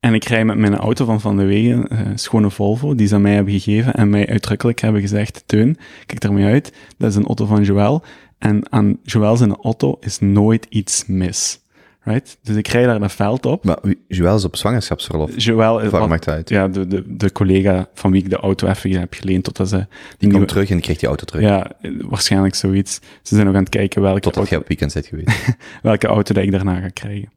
[0.01, 3.15] En ik rij met mijn auto van Van de Wegen, eh, schone Volvo, die ze
[3.15, 7.17] aan mij hebben gegeven en mij uitdrukkelijk hebben gezegd, Teun, kijk ermee uit, dat is
[7.17, 8.03] een auto van Joël.
[8.39, 11.61] En aan Joël zijn auto is nooit iets mis.
[12.03, 12.39] Right?
[12.43, 13.65] Dus ik rij daar dat veld op.
[13.65, 15.31] Maar Joël is op zwangerschapsverlof.
[15.37, 16.49] Joël is wat- uit?
[16.49, 19.77] ja, de, de, de collega van wie ik de auto even heb geleend totdat ze
[19.77, 21.43] die Die nieuwe- komt terug en die krijgt die auto terug.
[21.43, 21.71] Ja,
[22.09, 22.95] waarschijnlijk zoiets.
[23.23, 25.57] Ze zijn nog aan het kijken welke, Totdat auto, jij op weekend bent geweest.
[25.83, 27.31] welke auto dat ik daarna ga krijgen.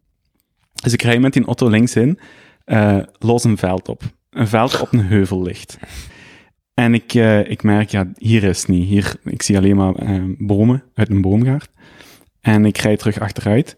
[0.83, 2.19] Dus ik rij met die auto links in,
[2.63, 4.01] eh, los een veld op.
[4.29, 5.77] Een veld op een heuvel ligt.
[6.73, 8.87] En ik, eh, ik merk, ja, hier is het niet.
[8.87, 11.69] Hier, ik zie alleen maar eh, bomen uit een boomgaard.
[12.41, 13.75] En ik rijd terug achteruit.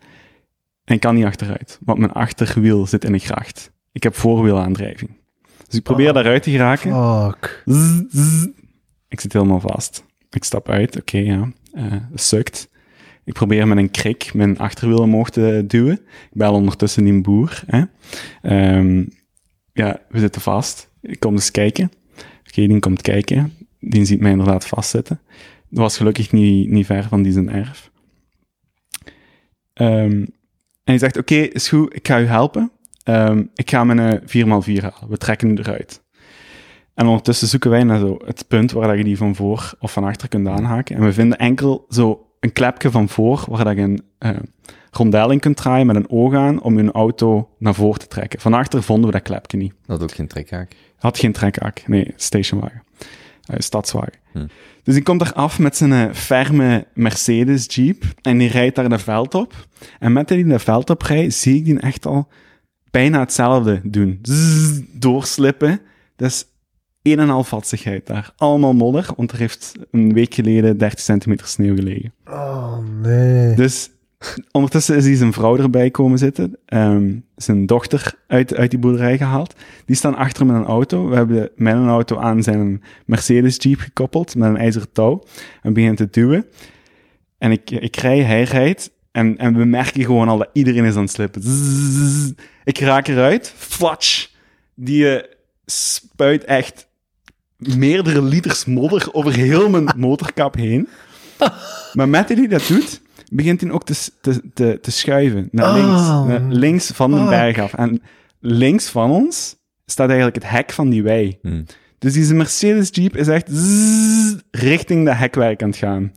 [0.84, 3.72] En ik kan niet achteruit, want mijn achterwiel zit in een gracht.
[3.92, 5.12] Ik heb voorwielaandrijving.
[5.68, 6.14] Dus ik probeer Oh.
[6.14, 6.92] daaruit te geraken.
[7.32, 7.62] Fuck.
[7.66, 8.48] Zzz, zzz.
[9.08, 10.06] Ik zit helemaal vast.
[10.30, 11.52] Ik stap uit, oké, ja.
[11.72, 12.70] eh sukt.
[13.26, 15.94] Ik probeer met een krik mijn achterwiel omhoog te duwen.
[15.94, 17.64] Ik bel ondertussen die boer.
[18.42, 19.06] Ehm,
[19.74, 20.90] ja, we zitten vast.
[21.02, 21.92] Ik kom dus kijken.
[22.48, 23.54] Oké, die komt kijken.
[23.80, 25.20] Die ziet mij inderdaad vastzitten.
[25.70, 27.92] Dat was gelukkig niet, niet ver van die zijn erf.
[29.74, 30.34] Ehm, en
[30.84, 32.72] hij zegt, oké, is goed, ik ga u helpen.
[33.04, 35.10] Ehm, ik ga mijn eh, 4x4 halen.
[35.10, 36.04] We trekken nu eruit.
[36.94, 40.04] En ondertussen zoeken wij naar zo het punt waar je die van voor of van
[40.04, 40.96] achter kunt aanhaken.
[40.96, 44.04] En we vinden enkel zo een klepje van voor waar dat je een
[44.92, 48.40] rondel in kunt draaien met een oog aan om je auto naar voren te trekken.
[48.40, 49.74] Van achter vonden we dat klepje niet.
[49.86, 50.76] Dat had ook geen trekhaak.
[50.98, 51.84] Had geen trekhaak.
[51.88, 52.84] Nee, stationwagen.
[53.46, 54.20] Eh, stadswagen.
[54.32, 54.48] Hm.
[54.84, 58.90] Dus die komt er af met zijn eh, ferme Mercedes Jeep en die rijdt daar
[58.90, 59.54] de veld op.
[60.00, 62.28] En met dat hij de veld op rijdt, zie ik die echt al
[62.92, 64.20] bijna hetzelfde doen.
[64.22, 65.82] Zzz, doorslippen.
[66.16, 66.46] Dat is
[67.06, 68.34] een en al vatsigheid daar.
[68.38, 72.14] Allemaal modder, want er heeft een week geleden 30 centimeter sneeuw gelegen.
[72.28, 73.56] Oh, nee.
[73.56, 73.90] Dus
[74.52, 76.58] ondertussen is hij zijn vrouw erbij komen zitten.
[76.66, 79.56] ehm, zijn dochter uit, uit die boerderij gehaald.
[79.86, 81.10] Die staan achter met een auto.
[81.10, 85.24] We hebben met een auto aan zijn Mercedes Jeep gekoppeld met een ijzeren touw.
[85.62, 86.46] En beginnen te duwen.
[87.38, 88.92] En ik, ik rij, hij rijdt.
[89.12, 91.42] En, en we merken gewoon al dat iedereen is aan het slippen.
[91.42, 92.32] Zzz.
[92.64, 93.54] ik raak eruit.
[93.56, 94.28] Flatsch.
[94.76, 95.24] Die eh,
[95.66, 96.88] spuit echt
[97.58, 100.88] meerdere liters modder over heel mijn motorkap heen.
[101.94, 106.02] Maar met hij dat doet, begint hij ook te, te, te, te schuiven naar links.
[106.02, 107.30] Oh, naar links van de fuck.
[107.30, 107.74] berg af.
[107.74, 108.02] En
[108.40, 111.38] links van ons staat eigenlijk het hek van die wei.
[111.42, 111.64] Hm.
[112.00, 116.12] Dus deze Mercedes Jeep is echt zzz, richting dat hekwerk aan het gaan.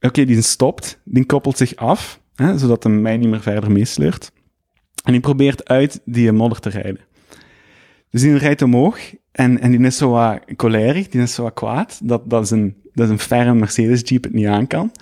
[0.00, 4.32] Oké, die stopt, die koppelt zich af, hè, zodat hij mij niet meer verder meesleurt.
[5.04, 7.00] En die probeert uit die modder te rijden.
[8.10, 8.98] Dus die rijdt omhoog
[9.32, 12.50] en, en die is zo wat cholerig, die is zo wat kwaad, dat, dat, is
[12.50, 14.92] een, dat is een ferme Mercedes Jeep het niet aan kan.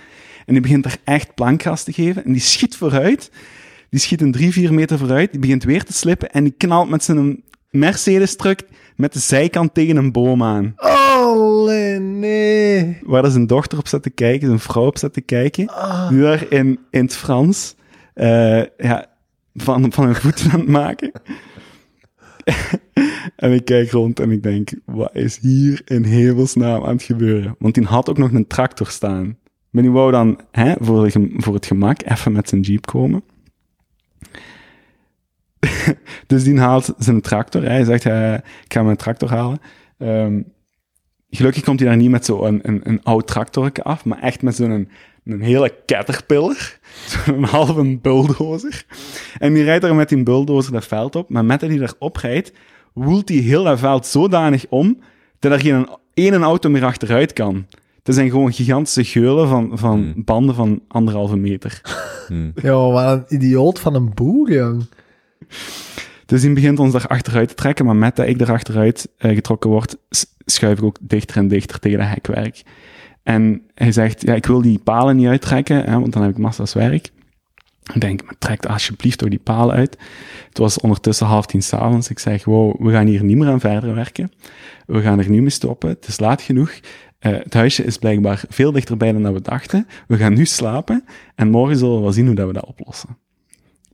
[0.46, 3.30] En die begint er echt plankgas te geven en die schiet vooruit.
[3.90, 6.88] Die schiet een drie, vier meter vooruit, die begint weer te slippen en die knalt
[6.88, 8.62] met zijn Mercedes-truck
[8.96, 10.74] met de zijkant tegen een boom aan.
[10.76, 12.98] Oh, nee.
[13.02, 15.70] Waar dat zijn dochter op zat te kijken, zijn vrouw op zat te kijken.
[16.08, 17.74] Die daar in, in het Frans
[18.14, 19.06] eh, ja,
[19.54, 21.12] van, van hun voeten aan het maken.
[23.36, 27.56] en ik kijk rond en ik denk, wat is hier in hemelsnaam aan het gebeuren?
[27.58, 29.38] Want die had ook nog een tractor staan.
[29.70, 33.22] Maar die wou dan hè, voor, voor het gemak even met zijn jeep komen.
[36.26, 37.62] dus die haalt zijn tractor.
[37.62, 38.04] Hij zegt,
[38.64, 39.58] ik ga mijn tractor halen.
[39.98, 40.42] Ehm,
[41.30, 44.42] gelukkig komt hij daar niet met zo'n een, een, een oud tractorke af, maar echt
[44.42, 44.88] met zo'n een,
[45.24, 46.78] een hele caterpillar.
[47.26, 48.84] Zo'n halve bulldozer.
[49.38, 51.30] En die rijdt er met die bulldozer dat veld op.
[51.30, 52.52] Maar met dat hij erop rijdt,
[52.92, 54.98] woelt hij heel dat veld zodanig om,
[55.38, 57.66] dat er geen één auto meer achteruit kan.
[58.03, 60.24] Dat zijn gewoon gigantische geulen van, van Hmm.
[60.24, 61.81] banden van anderhalve meter.
[62.29, 62.50] Hm.
[62.62, 64.85] Ja, wat een idioot van een boer, jong.
[66.26, 69.35] Dus die begint ons daar achteruit te trekken, maar met dat ik er achteruit eh,
[69.35, 69.96] getrokken word,
[70.44, 72.62] schuif ik ook dichter en dichter tegen dat hekwerk.
[73.22, 76.38] En hij zegt, ja, ik wil die palen niet uittrekken, hè, want dan heb ik
[76.38, 77.11] massa's werk.
[77.94, 79.98] Ik denk, maar trek alsjeblieft toch die palen uit.
[80.48, 82.11] Het was ondertussen half tien s'avonds.
[82.11, 84.33] Ik zeg, wow, we gaan hier niet meer aan verder werken.
[84.87, 85.88] We gaan er nu mee stoppen.
[85.88, 86.70] Het is laat genoeg.
[87.18, 89.87] Eh, het huisje is blijkbaar veel dichterbij dan we dachten.
[90.07, 93.16] We gaan nu slapen en morgen zullen we wel zien hoe dat we dat oplossen.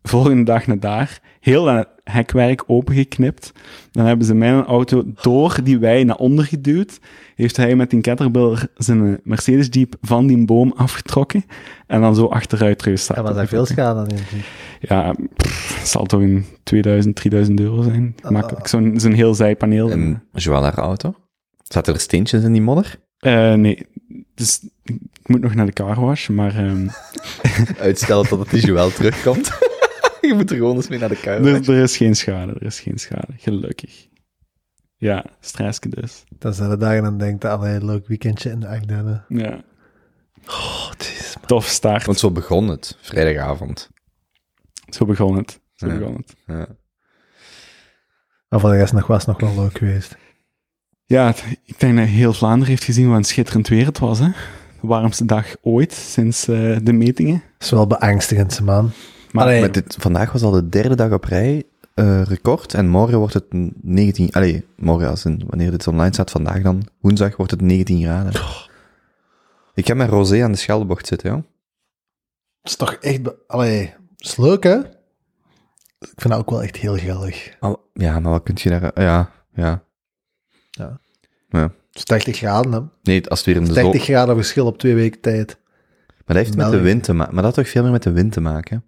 [0.09, 3.53] Volgende dag naar daar, heel dat hekwerk opengeknipt.
[3.91, 7.01] Dan hebben ze mijn auto door die wei naar onder geduwd.
[7.35, 11.45] Heeft hij met die caterpillar zijn Mercedes Jeep van die boom afgetrokken.
[11.87, 13.17] En dan zo achteruit teruggestaan.
[13.17, 14.19] Ja, maar daar veel schade aan in.
[14.81, 18.15] Ja, pff, het zal toch een 2000, 3000 euro zijn.
[18.23, 18.31] Ah.
[18.31, 18.67] Makkelijk.
[18.67, 19.91] Zo'n zo'n heel zijpaneel.
[19.91, 21.15] En Joël haar auto?
[21.63, 22.99] Zaten er steentjes in die modder?
[23.19, 23.87] Eh, nee,
[24.35, 26.89] dus ik moet nog naar de carwash, maar ehm,
[27.81, 29.51] Uitstellen tot het visueel terugkomt.
[30.31, 31.45] je moet er gewoon eens mee naar de kuil.
[31.47, 34.07] er, er is geen schade, er is geen schade, gelukkig.
[34.97, 36.25] Ja, stressje dus.
[36.39, 39.25] Dan zijn de dagen dan denkt, allee, leuk weekendje in de Ardennen.
[39.29, 39.65] Ja,
[40.47, 41.35] Oh, jeez.
[41.35, 41.45] man.
[41.47, 42.05] tof start.
[42.05, 43.91] Want zo begon het, vrijdagavond.
[44.89, 45.61] Zo begon het.
[45.75, 45.99] Zo Ja.
[45.99, 46.35] begon het.
[46.47, 46.67] Ja.
[48.49, 50.17] Maar voor de rest nog was het nog wel leuk geweest.
[51.05, 51.35] Ja,
[51.65, 54.19] ik denk dat heel Vlaanderen heeft gezien wat een schitterend weer het was.
[54.19, 54.29] Hè?
[54.81, 57.35] De warmste dag ooit sinds eh, de metingen.
[57.55, 58.91] Het is wel beangstigend, man.
[59.37, 62.75] Maar Allee, Maar dit, vandaag was al de derde dag op rij eh, record.
[62.75, 63.45] En morgen wordt het
[63.83, 64.33] 19...
[64.33, 66.87] Allee, morgen als in, wanneer dit online staat, vandaag dan.
[67.01, 68.33] Woensdag wordt het 19 graden.
[69.75, 71.37] Ik heb met Rosé aan de Scheldebocht zitten, ja.
[71.37, 71.45] het
[72.71, 73.21] is toch echt...
[73.47, 74.79] Allee, is leuk, hè?
[75.99, 77.57] Ik vind dat ook wel echt heel geldig.
[77.61, 78.91] Al- ja, maar wat kun je daar...
[79.03, 79.85] Ja, ja.
[81.97, 82.81] Het is 30 graden, hè?
[83.03, 84.01] Nee, als het weer in de 30 zon...
[84.01, 85.59] graden verschil op twee weken tijd.
[86.07, 87.35] Maar dat heeft met de wind te maken.
[87.35, 88.85] Maar dat toch veel meer met de wind te maken.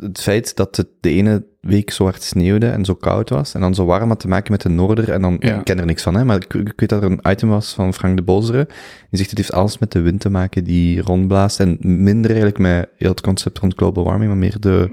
[0.00, 3.60] Het feit dat het de ene week zo hard sneeuwde en zo koud was, en
[3.60, 5.58] dan zo warm had te maken met de noorder, en dan, Ja.
[5.58, 7.72] ik ken er niks van, hè, maar ik, ik weet dat er een item was
[7.74, 8.64] van Frank de Bozere,
[9.10, 12.58] die zegt het heeft alles met de wind te maken die rondblaast, en minder eigenlijk
[12.58, 14.90] met heel het concept rond global warming, maar meer de...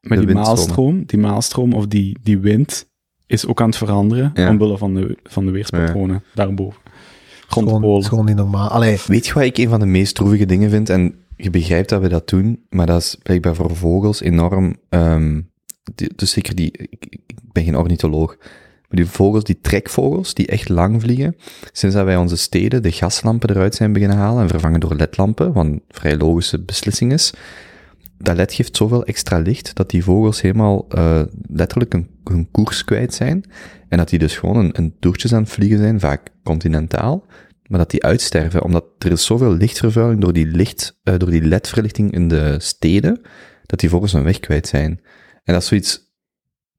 [0.00, 2.90] met de die maalstroom, die maalstroom of die, die wind
[3.26, 4.30] is ook aan het veranderen.
[4.34, 4.48] Ja.
[4.48, 6.80] Omwille van de, van de weerspatronen daarboven.
[7.46, 8.68] Gewoon, niet normaal.
[8.68, 10.90] Allee, Weet je wat ik een van de meest droevige dingen vind?
[10.90, 14.76] En je begrijpt dat we dat doen, maar dat is blijkbaar voor vogels enorm.
[14.88, 15.40] ehm,
[16.14, 16.72] dus zeker die.
[16.72, 17.20] Ik,
[17.52, 18.36] ben geen ornitholoog.
[18.38, 21.36] Maar die vogels, die trekvogels, die echt lang vliegen.
[21.72, 25.52] Sinds dat wij onze steden de gaslampen eruit zijn beginnen halen en vervangen door ledlampen,
[25.52, 27.32] wat een vrij logische beslissing is.
[28.18, 32.84] Dat led geeft zoveel extra licht dat die vogels helemaal eh, letterlijk een, hun koers
[32.84, 33.44] kwijt zijn.
[33.88, 34.94] En dat die dus gewoon een, een
[35.32, 37.26] aan het vliegen zijn, vaak continentaal
[37.72, 41.42] maar dat die uitsterven, omdat er is zoveel lichtvervuiling door die licht, eh, door die
[41.42, 43.20] ledverlichting in de steden,
[43.66, 45.00] dat die vogels hun weg kwijt zijn.
[45.44, 46.00] En dat is zoiets,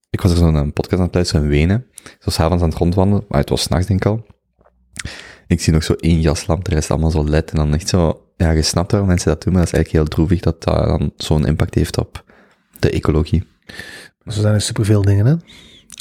[0.09, 1.85] ik was er zo naar een podcast aan het luisteren in Wenen,
[2.19, 4.25] zo s'avonds aan het rondwandelen, maar het was s'nachts denk ik al.
[5.47, 8.25] Ik zie nog zo één jaslamp, de rest allemaal zo led, en dan echt zo,
[8.37, 10.85] ja, je snapt waarom mensen dat doen, maar dat is eigenlijk heel droevig dat dat
[10.85, 12.23] dan zo'n impact heeft op
[12.79, 13.47] de ecologie.
[14.25, 15.35] zo zijn er superveel dingen, hè?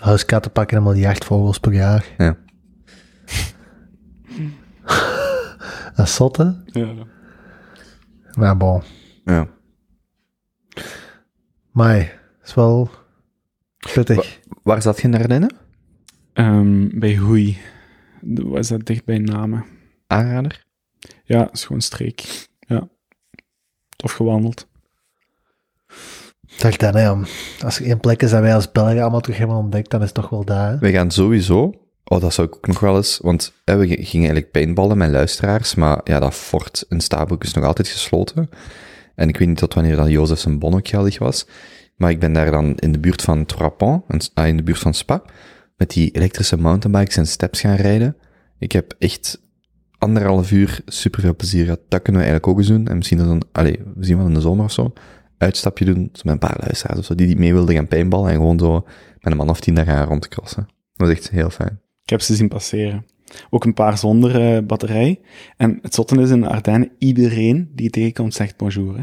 [0.02, 2.04] Huiskatten pakken helemaal jachtvogels per jaar.
[2.18, 2.36] Ja.
[5.96, 6.44] Dat is zot, hè?
[6.64, 6.94] Ja.
[8.38, 8.82] Maar bon.
[9.24, 9.48] Ja.
[11.70, 12.90] Maar is wel
[13.94, 14.40] pittig.
[14.62, 15.54] Waar zat je naar binnen?
[16.32, 17.58] Ehm, bij Hoei.
[18.54, 19.64] Is dat dicht bij Namen?
[20.06, 20.64] Aanrader?
[21.24, 22.48] Ja, is gewoon streek.
[22.58, 22.88] Ja.
[23.96, 24.68] Tof gewandeld.
[26.58, 27.08] Dacht dan, hè,
[27.64, 30.06] als er één plek is dat wij als Belgen allemaal terug hebben ontdekt, dan is
[30.06, 30.70] het toch wel daar.
[30.70, 30.78] hè?
[30.78, 31.72] We gaan sowieso,
[32.04, 35.74] oh dat zou ik ook nog wel eens, want we gingen eigenlijk paintballen met luisteraars,
[35.74, 38.48] maar ja, dat fort in Stabroek is nog altijd gesloten.
[39.14, 41.46] En ik weet niet tot wanneer dat Jozef zijn bon ook was,
[41.96, 43.46] maar ik ben daar dan in de buurt van
[44.08, 45.22] in, ah, in de buurt van Spa,
[45.76, 48.16] met die elektrische mountainbikes en steps gaan rijden.
[48.58, 49.40] Ik heb echt
[49.98, 51.80] anderhalf uur superveel plezier gehad.
[51.88, 52.88] Dat kunnen we eigenlijk ook eens doen.
[52.88, 54.92] En misschien dan, allee, we zien wel in de zomer of zo,
[55.38, 58.36] uitstapje doen, met een paar luisteraars of zo, die, die mee wilden gaan paintballen en
[58.36, 58.72] gewoon zo
[59.20, 60.68] met een man of tien daar gaan rondcrossen.
[60.94, 61.80] Dat was echt heel fijn.
[62.02, 63.06] Ik heb ze zien passeren.
[63.50, 65.20] Ook een paar zonder eh, batterij.
[65.56, 68.96] En het zotte is in de Ardennen, iedereen die je tegenkomt zegt bonjour.
[68.96, 69.02] Hè.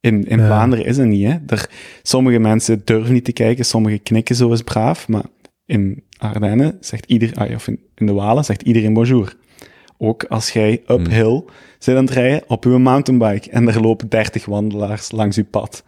[0.00, 0.46] In, in Ja.
[0.46, 1.26] Vlaanderen is het niet.
[1.26, 1.36] Hè.
[1.46, 1.70] Er,
[2.02, 5.08] sommige mensen durven niet te kijken, sommigen knikken zo eens braaf.
[5.08, 5.24] Maar
[5.66, 9.36] in Ardennen zegt iedereen, ah, of in, in de Walen zegt iedereen bonjour.
[9.98, 11.44] Ook als jij uphill
[11.78, 15.84] zit aan het rijden op uw mountainbike en er lopen 30 wandelaars langs uw pad.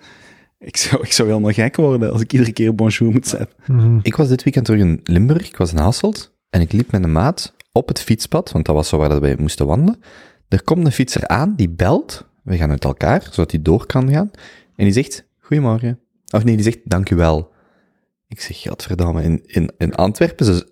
[0.58, 3.56] Ik zou, ik zou helemaal gek worden als ik iedere keer bonjour moet zetten.
[3.66, 3.98] Mhm.
[4.02, 7.04] Ik was dit weekend terug in Limburg, ik was in Hasselt, en ik liep met
[7.04, 10.02] een maat op het fietspad, want dat was zo waar dat wij moesten wandelen.
[10.48, 14.10] Er komt een fietser aan, die belt, we gaan uit elkaar, zodat hij door kan
[14.10, 14.30] gaan,
[14.76, 16.00] en die zegt, goedemorgen.
[16.30, 17.52] Of nee, die zegt, dank u wel.
[18.28, 20.64] Ik zeg, godverdamme, in, in, in Antwerpen,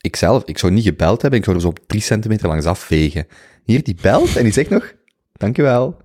[0.00, 2.66] ik zelf, ik zou niet gebeld hebben, ik zou er zo op drie centimeter langs
[2.66, 3.26] afvegen.
[3.64, 4.94] Hier, die belt, en die zegt nog,
[5.32, 5.96] dank u wel.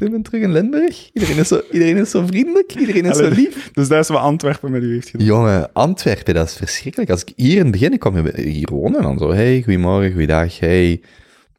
[0.00, 3.28] Ik ben terug in Limburg, iedereen is zo, iedereen is zo vriendelijk, iedereen is zo
[3.28, 3.70] lief.
[3.72, 5.26] Dus dat is wat Antwerpen met u heeft gedaan.
[5.26, 7.10] Jongen, Antwerpen, dat is verschrikkelijk.
[7.10, 10.12] Als ik hier in het begin, ik kwam hier wonen en dan zo, hey, goedemorgen,
[10.12, 11.00] goeiedag, hey.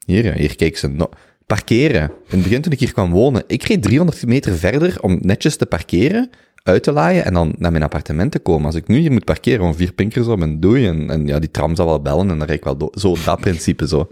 [0.06, 0.88] Hier, hier, kijk ze.
[0.88, 1.10] No.
[1.46, 2.02] Parkeren.
[2.02, 5.56] In het begin toen ik hier kwam wonen, ik reed 300 meter verder om netjes
[5.56, 6.30] te parkeren,
[6.64, 8.66] uit te laaien en dan naar mijn appartement te komen.
[8.66, 10.88] Als ik nu hier moet parkeren, gewoon vier pinkers op en doei.
[10.88, 12.92] En, en ja, die tram zal wel bellen en dan rijd ik wel door.
[12.94, 14.10] Zo, dat principe zo.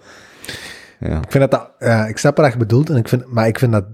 [0.99, 1.17] Ja.
[1.21, 3.59] Ik vind dat, dat ja, ik snap wat je bedoelt, en ik vind, maar ik
[3.59, 3.85] vind dat,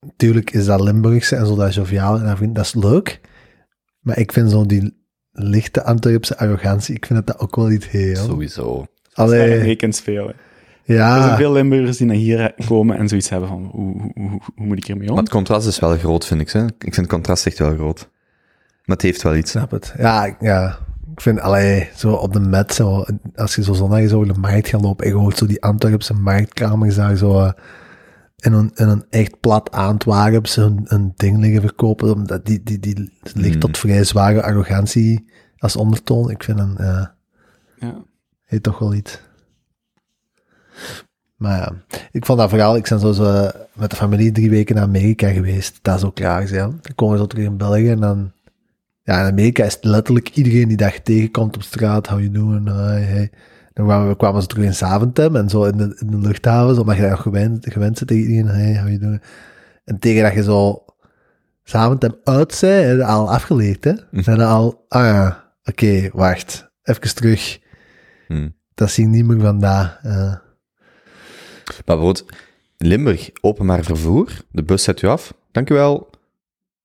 [0.00, 3.20] natuurlijk is dat Limburgse en zo dat joviaal, en dat, vind, dat is leuk,
[4.00, 7.90] maar ik vind zo die lichte Antwerpse arrogantie, ik vind dat dat ook wel iets
[7.90, 8.16] heel.
[8.16, 8.86] Sowieso.
[9.12, 10.26] Allee, rekens veel.
[10.26, 10.32] Hè.
[10.84, 14.12] Er Ja, zijn veel Limburgers die naar hier komen en zoiets hebben van, hoe, hoe,
[14.14, 15.14] hoe, hoe moet ik hiermee om?
[15.14, 16.50] Maar het contrast is wel groot, vind ik.
[16.50, 16.64] Hè?
[16.64, 18.08] Ik vind het contrast echt wel groot.
[18.84, 19.50] Maar het heeft wel iets.
[19.50, 19.94] snap het.
[19.98, 20.78] Ja, ja.
[21.14, 24.40] Ik vind, allee, zo op de met, zo, als je zo zondag zo over de
[24.40, 27.52] markt gaat lopen, en je hoort zo die Antwerpse marktkamers daar zo eh,
[28.36, 32.78] in een, in een echt plat Antwerps een, een ding liggen verkopen, omdat die, die,
[32.78, 33.60] die ligt Hmm.
[33.60, 36.30] tot vrij zware arrogantie als ondertoon.
[36.30, 37.14] Ik vind een, ja,
[37.78, 38.04] Ja.
[38.44, 39.20] heeft toch wel iets.
[41.36, 41.72] Maar ja,
[42.10, 45.28] ik vond dat vooral, ik ben zo, zo met de familie drie weken naar Amerika
[45.28, 45.78] geweest.
[45.82, 46.56] Dat is ook raar, hè.
[46.58, 48.32] Dan komen zo terug in België en dan...
[49.04, 52.68] Ja, in Amerika is letterlijk iedereen die dat je tegenkomt op straat, how you doing,
[52.68, 53.30] hi, hey.
[53.72, 56.74] Dan kwamen we kwamen zo terug in Zaventem en zo in de, in de luchthaven,
[56.74, 59.22] zo, omdat je daar nog gewend, gewend zit tegen iedereen, hey, how you doing.
[59.84, 60.84] En tegen dat je zo
[61.62, 63.92] Zaventem uit je al afgeleerd, hè.
[64.10, 67.58] Heb je al, ah ja, oké, wacht, even terug.
[68.26, 68.48] Hm.
[68.74, 70.02] Dat zie ik niet meer vandaag.
[70.02, 70.42] Maar
[71.84, 72.24] bijvoorbeeld,
[72.78, 76.10] Limburg, openbaar vervoer, de bus zet u af, dankjewel.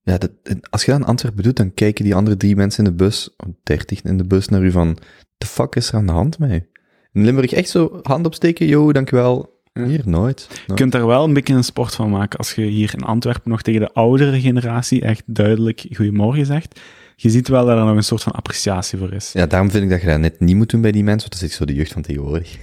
[0.10, 0.32] Ja, dat,
[0.70, 3.30] als je dat in Antwerpen doet, dan kijken die andere drie mensen in de bus,
[3.38, 4.98] of dertig in de bus, naar u van,
[5.38, 6.70] de fuck is er aan de hand met u?
[7.14, 9.58] In Limburg echt zo, hand opsteken, yo, dankjewel.
[9.74, 10.48] Hier, nooit.
[10.68, 12.38] Je kunt daar wel een beetje een sport van maken.
[12.38, 16.80] Als je hier in Antwerpen nog tegen de oudere generatie echt duidelijk goedemorgen zegt,
[17.16, 19.32] je ziet wel dat er nog een soort van appreciatie voor is.
[19.34, 21.32] Ja, daarom vind ik dat je dat net niet moet doen bij die mensen, want
[21.32, 22.58] dat is echt zo de jeugd van tegenwoordig.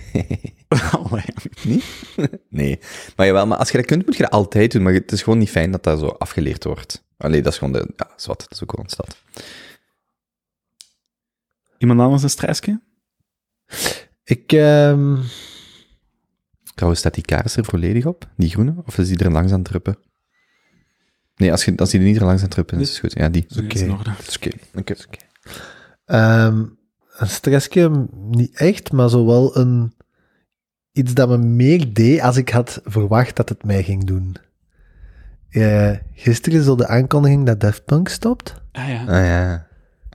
[1.03, 1.79] Allee.
[2.51, 2.79] nee.
[3.17, 5.23] Maar jawel, maar als je dat kunt, moet je dat altijd doen, maar het is
[5.23, 7.05] gewoon niet fijn dat dat zo afgeleerd wordt.
[7.17, 9.17] Allee, dat is gewoon de, ja, zwart, dat is ook wel een stad.
[11.79, 12.81] Iemand anders een stressje?
[14.25, 15.17] Ik, ehm,
[16.77, 18.29] Trouwens, staat die kaars er volledig op?
[18.37, 18.75] Die groene?
[18.85, 19.99] Of is die er langs aan het druppen?
[21.37, 23.01] Nee, als, je, als die er niet er langs aan het druppen is, is het
[23.01, 23.13] goed.
[23.21, 23.45] Ja, die.
[23.49, 24.51] Dat is oké.
[24.75, 24.95] Oké.
[26.05, 26.65] ehm,
[27.17, 29.95] een stressje, niet echt, maar zo wel een,
[30.93, 34.37] iets dat me meer deed als ik had verwacht dat het mij ging doen.
[35.51, 38.55] Eh, gisteren zo de aankondiging dat Daft Punk stopt.
[38.73, 39.01] Ah ja.
[39.01, 39.67] Ah ja.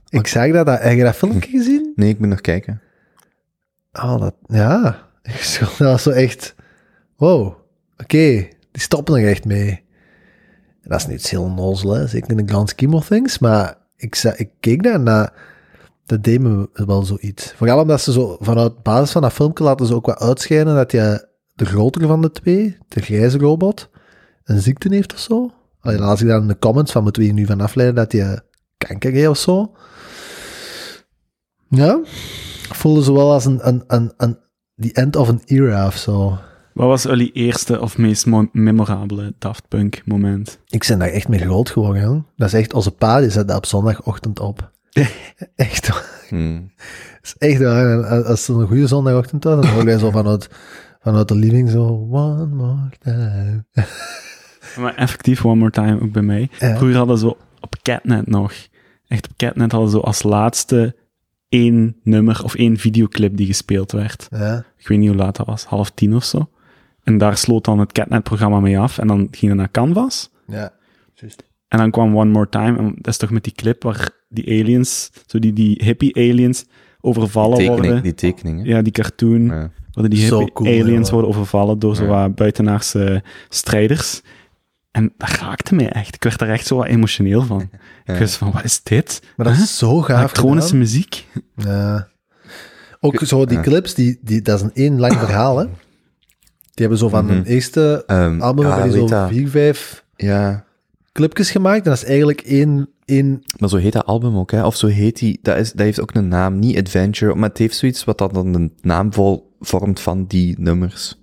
[0.08, 1.92] Ik zag dat, heb je dat filmpje gezien?
[1.96, 2.80] Nee, ik moet nog kijken.
[3.92, 4.98] Oh, dat, ja.
[5.22, 6.54] Ik zo- Dat was zo echt,
[7.16, 7.46] wow,
[7.96, 9.70] oké, die stoppen er echt mee.
[10.82, 13.76] En dat is niet heel nozel, hè, zeker in de grand scheme of things, maar
[13.96, 15.32] ik, za- ik keek daar naar,
[16.06, 17.52] dat deed me wel zoiets.
[17.56, 20.92] Vooral omdat ze zo, vanuit basis van dat filmpje laten ze ook wat uitschijnen dat
[20.92, 23.90] je de grotere van de twee, de grijze robot,
[24.44, 25.50] een ziekte heeft of zo.
[25.80, 27.96] Allee, dan las ik dan in de comments van, moeten we hier nu van afleiden
[27.96, 28.42] dat je
[28.78, 29.72] kanker heeft of zo.
[31.68, 32.00] Ja,
[32.72, 34.38] voelde zo wel als een, een, een, een
[34.80, 36.38] the end of an era of zo.
[36.72, 40.58] Wat was jullie eerste of meest mo- memorabele Daft Punk moment?
[40.68, 42.24] Ik ben daar echt mee groot geworden, jong.
[42.36, 44.70] Dat is echt, onze pa die zet dat op zondagochtend op.
[45.54, 46.10] echt, waar.
[46.28, 46.70] Hmm.
[47.20, 48.04] dat is echt waar.
[48.24, 50.48] Als het een goede zondagochtend was, dan hoor je zo vanuit,
[51.02, 53.64] vanuit de living zo, one more time.
[54.78, 56.48] Maar effectief, One More Time, ook bij mij.
[56.58, 56.76] Ja.
[56.76, 58.52] Vroeger hadden ze op Catnet nog,
[59.08, 60.96] echt op Catnet hadden ze als laatste
[61.48, 64.26] één nummer of één videoclip die gespeeld werd.
[64.30, 66.50] Ja, Ik weet niet hoe laat dat was, half tien of zo.
[67.02, 70.30] En daar sloot dan het Catnet-programma mee af en dan ging het naar Canvas.
[70.46, 70.72] ja.
[71.14, 71.44] Juist.
[71.68, 74.46] En dan kwam One More Time, en dat is toch met die clip waar die
[74.60, 76.64] aliens, zo die, die hippie aliens,
[77.02, 78.02] overvallen Tekening, worden.
[78.02, 78.64] die tekeningen.
[78.64, 79.70] Ja, die cartoon, Ja.
[79.92, 81.12] waar die cool, aliens ja.
[81.14, 82.08] worden overvallen door zo Ja.
[82.08, 84.20] wat buitenaardse strijders.
[84.90, 86.14] En dat raakte mij echt.
[86.14, 87.68] Ik werd daar echt zo wat emotioneel van.
[88.04, 88.14] Ja.
[88.14, 89.22] Ik was van, wat is dit?
[89.36, 89.64] Maar dat Huh?
[89.64, 90.80] is zo gaaf Elektronische gedaan.
[90.82, 91.26] muziek?
[91.56, 92.08] Ja.
[93.00, 93.62] Ook zo die Ja.
[93.62, 95.64] clips, die, die, dat is een één lang verhaal, hè.
[95.64, 95.72] Die
[96.86, 97.34] hebben zo van Mhm.
[97.34, 100.64] hun eerste Ehm, album, ja, die zo vier, vijf Ja,
[101.12, 101.84] clipjes gemaakt.
[101.84, 104.64] En dat is eigenlijk één, één maar zo heet dat album ook, hè?
[104.64, 107.58] Of zo heet die, dat, is, dat heeft ook een naam, niet Adventure, maar het
[107.58, 111.20] heeft zoiets wat dan een naam vol vormt van die nummers.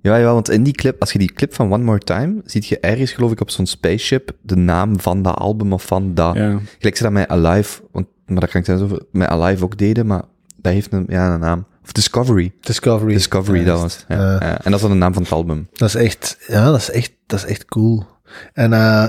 [0.00, 2.66] Ja, ja, want in die clip, als je die clip van One More Time, ziet
[2.66, 6.34] je ergens, geloof ik, op zo'n spaceship de naam van dat album of van dat.
[6.34, 6.58] Ja.
[6.78, 9.78] Gelijk ze dat met Alive, want, maar dat kan ik zeggen, zo met Alive ook
[9.78, 10.22] deden, maar
[10.56, 11.66] dat heeft een, ja, een naam.
[11.82, 12.52] Of Discovery.
[12.60, 13.12] Discovery.
[13.12, 14.04] Discovery, Ja, dat was.
[14.08, 14.32] Ja, Ja.
[14.32, 14.40] ja.
[14.40, 15.68] En dat is dan de naam van het album.
[15.72, 18.06] Dat is echt, ja, dat is echt, dat is echt cool.
[18.52, 19.08] En eh,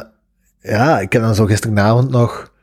[0.66, 2.54] ja, ik heb dan zo gisteravond nog,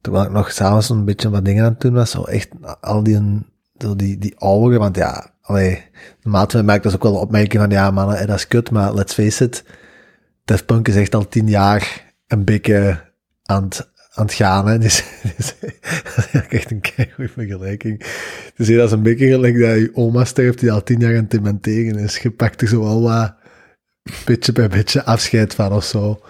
[0.00, 2.48] terwijl ik nog s'avonds een beetje wat dingen aan het doen was, zo echt
[2.80, 3.46] al die,
[3.78, 5.82] zo die, die want ja, allee,
[6.22, 8.94] maat van maakt dus ook wel een opmerking van, ja mannen, dat is kut, maar
[8.94, 9.64] let's face it,
[10.44, 13.00] Daft Punk is echt al tien jaar een beetje
[13.42, 14.78] aan het, aan het gaan, hè.
[14.88, 15.04] Dus,
[15.36, 17.98] dus dat is echt een keigoed vergelijking.
[18.56, 21.22] Dus dat is een beetje gelijk dat je oma sterft die al tien jaar aan
[21.22, 22.18] het dementeren is.
[22.18, 23.34] Je pakt er zo wel wat
[24.24, 26.20] beetje bij beetje afscheid van of zo.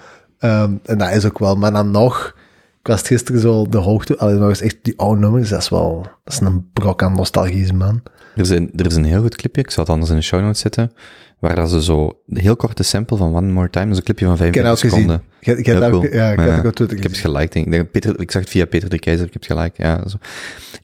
[0.40, 2.36] Ehm, en dat is ook wel, maar dan nog
[2.80, 5.68] ik was gisteren zo de hoogte, alleen nog eens echt die oude nummers, dat is
[5.68, 8.02] wel, dat is een brok aan nostalgie, man.
[8.34, 10.22] Er is, een, er is een heel goed clipje, ik zal het anders in de
[10.22, 10.92] show notes zetten,
[11.38, 14.04] waar dat ze zo, een heel korte sample van One More Time, dat is een
[14.04, 15.00] clipje van Ik heb 45 dat ook gezien.
[15.00, 15.58] seconden.
[15.58, 16.14] Ik heb- dat ook- cool.
[16.14, 16.84] ja, ik heb Ja.
[16.96, 17.90] Ik heb het gelijk, denk ik.
[17.90, 19.76] Peter, ik zag het via Peter de Keizer, ik heb het gelijk.
[19.76, 20.16] Ja, zo.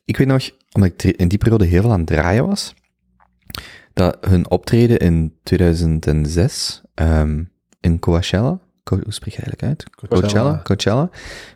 [0.04, 2.74] Ik weet nog, omdat ik in die periode heel veel aan het draaien was,
[3.92, 7.42] dat hun optreden in 2006 ehm,
[7.80, 9.90] in Coachella, Co- hoe spreek je eigenlijk uit?
[9.94, 10.20] Coachella.
[10.20, 11.10] Coachella, Coachella,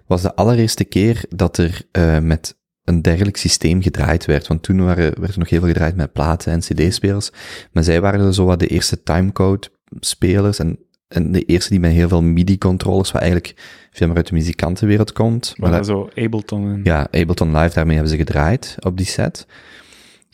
[0.06, 4.46] was de allereerste keer dat er eh, met een dergelijk systeem gedraaid werd.
[4.46, 7.30] Want toen waren, werd er nog heel veel gedraaid met platen en cd-spelers.
[7.72, 10.78] Maar zij waren zo wat de eerste timecode-spelers en,
[11.08, 13.54] en de eerste die met heel veel MIDI-controllers, wat eigenlijk
[13.90, 15.54] veel meer uit de muzikantenwereld komt.
[15.56, 16.80] Maar Maar dat zo Ableton en...
[16.84, 19.46] ja, Ableton Live, daarmee hebben ze gedraaid op die set.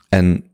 [0.08, 0.44] En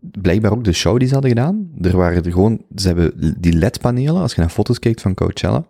[0.00, 1.70] blijkbaar ook de show die ze hadden gedaan.
[1.80, 5.66] Er waren er gewoon, ze hebben die LED-panelen, als je naar foto's kijkt van Coachella,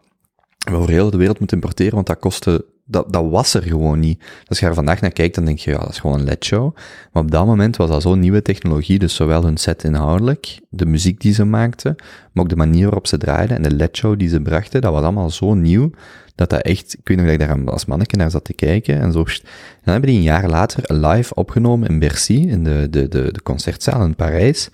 [0.70, 4.00] we over heel de wereld moeten importeren, want dat kostte, dat, dat was er gewoon
[4.00, 4.24] niet.
[4.46, 6.74] Als je er vandaag naar kijkt, dan denk je, ja, dat is gewoon een LED-show.
[7.12, 10.86] Maar op dat moment was dat zo'n nieuwe technologie, dus zowel hun set inhoudelijk, de
[10.86, 11.94] muziek die ze maakten,
[12.32, 15.02] maar ook de manier waarop ze draaiden en de LED-show die ze brachten, dat was
[15.02, 15.90] allemaal zo nieuw,
[16.34, 19.00] dat dat echt, ik weet nog dat ik daar als manneke naar zat te kijken
[19.00, 19.18] en zo.
[19.18, 19.40] En
[19.84, 23.42] dan hebben die een jaar later live opgenomen in Bercy, in de, de, de, de
[23.42, 24.68] concertzaal in Parijs.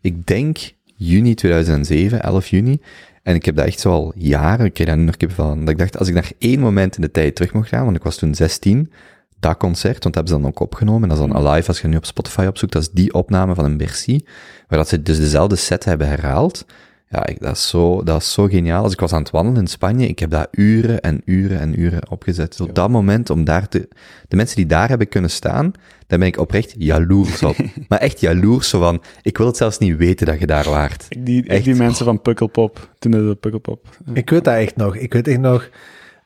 [0.00, 0.58] Ik denk
[0.96, 2.80] juni 2007, 11 juni.
[3.22, 5.60] En ik heb dat echt zo al jaren, ik kreeg daar nu nog kip van,
[5.60, 7.96] dat ik dacht, als ik naar één moment in de tijd terug mocht gaan, want
[7.96, 8.92] ik was toen 16,
[9.40, 11.80] dat concert, want dat hebben ze dan ook opgenomen, en dat is dan alive, als
[11.80, 14.20] je nu op Spotify opzoekt, dat is die opname van een Bercy,
[14.68, 16.64] waar dat ze dus dezelfde set hebben herhaald.
[17.12, 18.82] Ja, ik, dat, is zo, dat is zo geniaal.
[18.82, 21.80] Als ik was aan het wandelen in Spanje, ik heb daar uren en uren en
[21.80, 22.60] uren opgezet.
[22.60, 23.88] Op dat moment, om daar te...
[24.28, 25.72] De mensen die daar hebben kunnen staan,
[26.06, 27.56] daar ben ik oprecht jaloers op.
[27.88, 31.06] maar echt jaloers, zo van, ik wil het zelfs niet weten dat je daar waart.
[31.08, 31.64] Ik die, Echt.
[31.64, 33.88] die mensen van Pukkelpop, toen de Pukkelpop.
[34.14, 34.96] Ik weet dat echt nog.
[34.96, 35.70] Ik weet echt nog,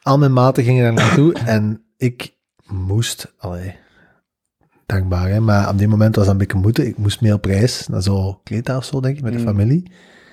[0.02, 2.34] al mijn maten gingen daar naartoe en ik
[2.66, 3.74] moest, allee,
[4.86, 6.86] dankbaar hè, maar op die moment was dat een beetje moeten.
[6.86, 9.82] Ik moest meer op reis, naar zo Kreta of zo, denk ik, met de Mm.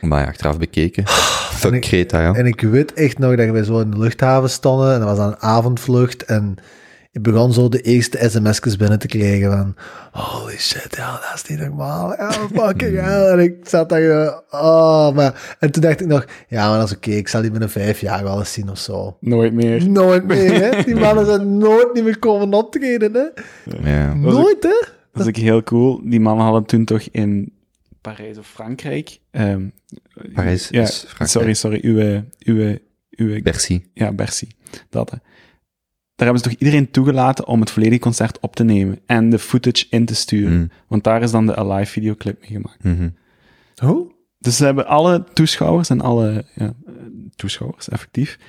[0.04, 1.04] Maar ja, achteraf bekeken.
[1.04, 1.10] En
[1.70, 2.34] Fuck ik- ja.
[2.34, 5.18] En ik weet echt nog dat we zo in de luchthaven stonden en dat was
[5.18, 6.56] dan een avondvlucht en
[7.12, 9.76] ik begon zo de eerste sms'jes binnen te krijgen van
[10.12, 12.10] holy shit, ja, dat is niet normaal.
[12.18, 13.28] Ja, fucking hell.
[13.32, 15.56] En ik zat daar, oh, maar...
[15.60, 18.00] En toen dacht ik nog, ja, maar dat is oké, ik zal die binnen vijf
[18.02, 19.18] jaar wel eens zien of zo.
[19.20, 19.90] Nooit meer.
[19.90, 20.70] Nooit meer, hè.
[20.86, 23.26] Die mannen zijn nooit niet meer komen optreden, hè.
[23.92, 24.14] ja.
[24.14, 24.86] Nooit, hè.
[25.14, 26.02] Dat is ook heel cool.
[26.04, 27.52] Die mannen hadden toen toch in
[28.04, 29.20] Parijs of Frankrijk...
[29.32, 29.68] ehm,
[30.34, 31.30] Parijs ja, is Frankrijk.
[31.30, 31.80] Sorry, sorry.
[31.82, 32.78] Uw, uw,
[33.10, 33.84] uw, Bercy.
[33.94, 34.48] ja, Bercy.
[34.90, 35.18] Dat, hè.
[36.16, 39.40] Daar hebben ze toch iedereen toegelaten om het volledige concert op te nemen en de
[39.40, 40.58] footage in te sturen.
[40.58, 40.70] Mm.
[40.88, 42.84] Want daar is dan de Alive videoclip mee gemaakt.
[42.84, 43.10] Mhm.
[43.76, 44.12] Hoe?
[44.40, 46.74] Dus ze hebben alle toeschouwers en alle ja,
[47.36, 48.40] toeschouwers, effectief,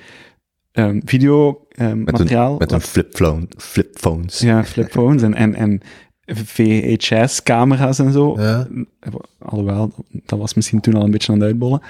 [0.71, 2.51] ehm, video ehm, Met materiaal.
[2.51, 4.39] een, met een flipphone, flipphones.
[4.39, 5.81] Ja, flipphones en, en, en
[6.25, 8.41] VHS-camera's en zo.
[8.41, 8.67] Ja.
[9.39, 9.91] Alhoewel,
[10.25, 11.81] dat was misschien toen al een beetje aan het uitbollen.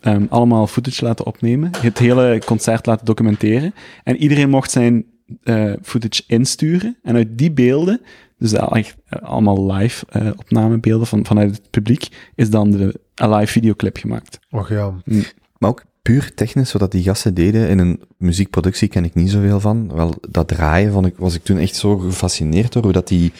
[0.00, 1.70] Ehm, allemaal footage laten opnemen.
[1.80, 3.74] Het hele concert laten documenteren.
[4.04, 5.04] En iedereen mocht zijn
[5.42, 6.96] eh, footage insturen.
[7.02, 8.00] En uit die beelden,
[8.38, 13.46] dus echt, eh, allemaal live eh, opnamebeelden van, vanuit het publiek, is dan de live
[13.46, 14.38] videoclip gemaakt.
[14.50, 14.94] Och ja.
[15.58, 19.60] Maar ook puur technisch, wat die gasten deden in een muziekproductie, ken ik niet zoveel
[19.60, 19.90] van.
[19.94, 23.32] Wel, dat draaien vond ik, was ik toen echt zo gefascineerd door hoe dat die...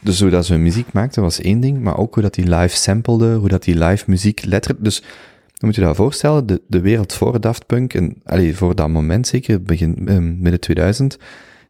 [0.00, 2.76] Dus hoe dat ze muziek maakten was één ding, maar ook hoe dat die live
[2.76, 4.84] samplede, hoe dat die live muziek letterlijk...
[4.84, 5.00] Dus,
[5.58, 8.88] dan moet je dat voorstellen, de, de wereld voor Daft Punk, en allee, voor dat
[8.88, 11.18] moment zeker, begin, eh, midden 2000,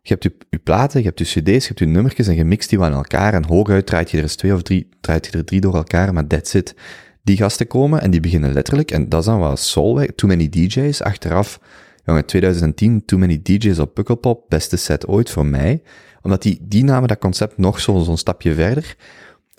[0.03, 2.45] je hebt je, je platen, je hebt je cd's, je hebt je nummertjes en je
[2.45, 5.27] mixt die wel aan elkaar en hooguit draait je er eens twee of drie, draait
[5.27, 6.75] je er drie door elkaar, maar that's it.
[7.23, 10.49] Die gasten komen en die beginnen letterlijk, en dat is dan wat soul, Too Many
[10.49, 11.61] DJ's, achteraf,
[12.05, 15.83] jongen, 2010, Too Many DJ's op Pukkelpop, beste set ooit voor mij,
[16.23, 18.97] omdat die, die namen dat concept nog zo- zo'n stapje verder.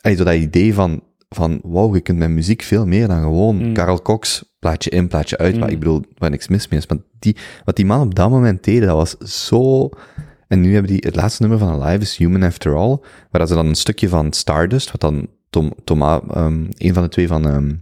[0.02, 3.68] Allee, zo dat idee van, van, wow, je kunt met muziek veel meer dan gewoon
[3.68, 3.74] Mm.
[3.74, 5.60] Carol Cox, plaatje in, plaatje uit, Mm.
[5.60, 7.36] maar ik bedoel, waar niks mis mee is, maar die,
[7.66, 9.90] wat die man op dat moment deden, dat was zo...
[10.48, 13.48] En nu hebben die, het laatste nummer van Alive is Human After All, waar dat
[13.48, 17.28] ze dan een stukje van Stardust, wat dan Tom, Thomas, ehm, een van de twee
[17.28, 17.74] van ehm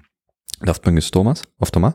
[0.59, 1.93] Daft Punk is Thomas, of Thomas,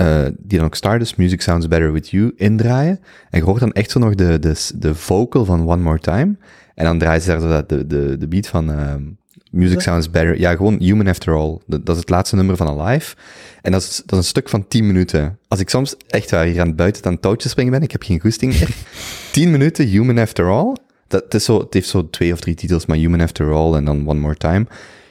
[0.00, 3.00] eh, die dan ook Stardust, Music Sounds Better With You, indraaien.
[3.30, 6.36] En je hoort dan echt zo nog de, de, de vocal van One More Time.
[6.74, 9.02] En dan draaien ze daar zo dat, de, de, de beat van ehm,
[9.50, 10.38] Music Sounds Better.
[10.38, 11.58] Ja, gewoon Human After All.
[11.66, 13.14] Dat, dat is het laatste nummer van Alive.
[13.62, 15.38] En dat is, dat is een stuk van 10 minuten.
[15.48, 17.92] Als ik soms echt waar hier aan het buiten aan het touwtje springen ben, ik
[17.92, 18.68] heb geen goesting meer.
[19.32, 20.76] 10 minuten Human After All.
[21.06, 23.74] Dat, het, is zo, het heeft zo twee of drie titels, maar Human After All
[23.74, 24.66] en dan One More Time.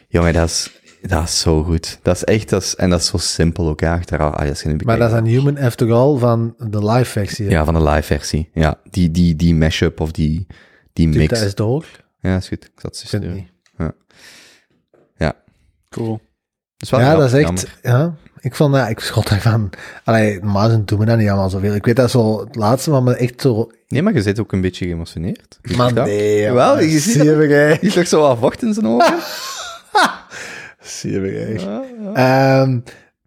[0.08, 2.00] Jongen, dat is, Dat is zo goed.
[2.02, 4.34] Dat is echt, dat is, en dat is zo simpel ook ja, achteraf.
[4.34, 7.46] Ah, Maar dat is een Human After All van de live versie.
[7.46, 7.52] hè?
[7.52, 8.50] Ja, van de live versie.
[8.54, 10.48] Ja, die, die, die mashup of die,
[10.94, 11.34] die Typ mix.
[11.34, 11.86] dat eens door.
[12.20, 12.66] Ja, is goed.
[12.66, 13.34] Ik zat te sturen.
[13.34, 13.48] niet.
[15.90, 16.20] Cool.
[16.78, 17.44] is wel Ja, dat is echt...
[17.44, 17.70] jammer.
[17.82, 18.90] Ja, ik vond dat...
[18.90, 19.70] Ik schot daarvan...
[20.04, 21.76] Allee, normaal doen we dat niet allemaal zoveel.
[21.76, 22.40] Ik weet dat zo...
[22.40, 23.72] Het laatste van me echt zo...
[23.88, 25.60] Nee, maar je zit ook een beetje geëmotioneerd.
[25.62, 26.06] Zie je Man, dat?
[26.06, 26.52] nee.
[26.52, 29.18] Wel, je ziet je is toch zo wat vocht in zijn ogen?
[30.80, 31.56] Zie je jij.
[32.14, 32.80] Ehm,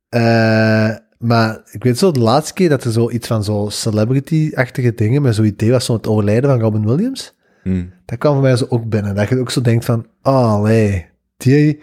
[0.09, 4.95] eh, maar ik weet zo, de laatste keer dat er zo iets van zo celebrity-achtige
[4.95, 7.85] dingen met zo'n idee was, zo het overlijden van Robin Williams, Hm.
[8.05, 9.15] dat kwam voor mij zo ook binnen.
[9.15, 11.81] Dat je ook zo denkt van, oh, allee, die,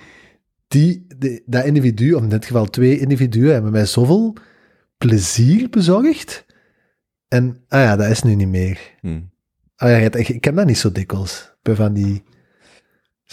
[0.68, 4.36] die, die- dat individu, of in dit geval twee individuen, hebben mij zoveel
[4.98, 6.46] plezier bezorgd.
[7.28, 8.80] En, ah ja, dat is nu niet meer.
[9.02, 9.20] Hm.
[9.76, 12.24] Ah ja, ik, ik ken dat niet zo dikwijls, bij van die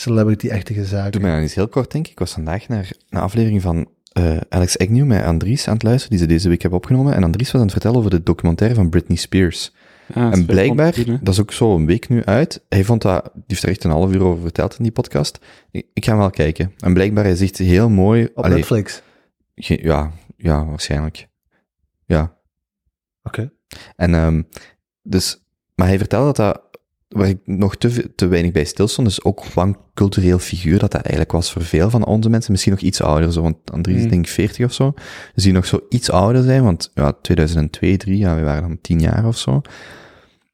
[0.01, 1.11] celebrity-achtige zaken.
[1.12, 2.12] Doe mij dan eens heel kort, denk ik.
[2.12, 6.11] Ik was vandaag naar een aflevering van eh, Alex Agnew met Andries aan het luisteren,
[6.11, 7.14] die ze deze week hebben opgenomen.
[7.14, 9.74] En Andries was aan het vertellen over de documentaire van Britney Spears.
[10.14, 13.30] Ja, en blijkbaar, dat dat is ook zo een week nu uit, hij vond dat,
[13.34, 15.38] die heeft er echt een half uur over verteld in die podcast.
[15.70, 16.72] Ik, ik ga hem wel kijken.
[16.78, 18.24] En blijkbaar, hij zegt heel mooi...
[18.34, 19.03] Op allee, Netflix.
[19.55, 21.28] ge- ja, ja, waarschijnlijk.
[22.05, 22.36] Ja.
[23.22, 23.51] Oké.
[23.97, 24.42] En ehm,
[25.03, 25.42] dus,
[25.74, 26.62] maar hij vertelde dat dat,
[27.09, 31.00] waar ik nog te, te weinig bij stilstond, dus ook een cultureel figuur dat dat
[31.00, 34.02] eigenlijk was voor veel van onze mensen, misschien nog iets ouder, zo, want Andries is
[34.04, 34.11] Mm.
[34.11, 34.94] denk ik 40 of zo,
[35.34, 38.80] dus die nog zo iets ouder zijn, want ja, 2002, 3, ja, we waren dan
[38.80, 39.61] 10 jaar of zo.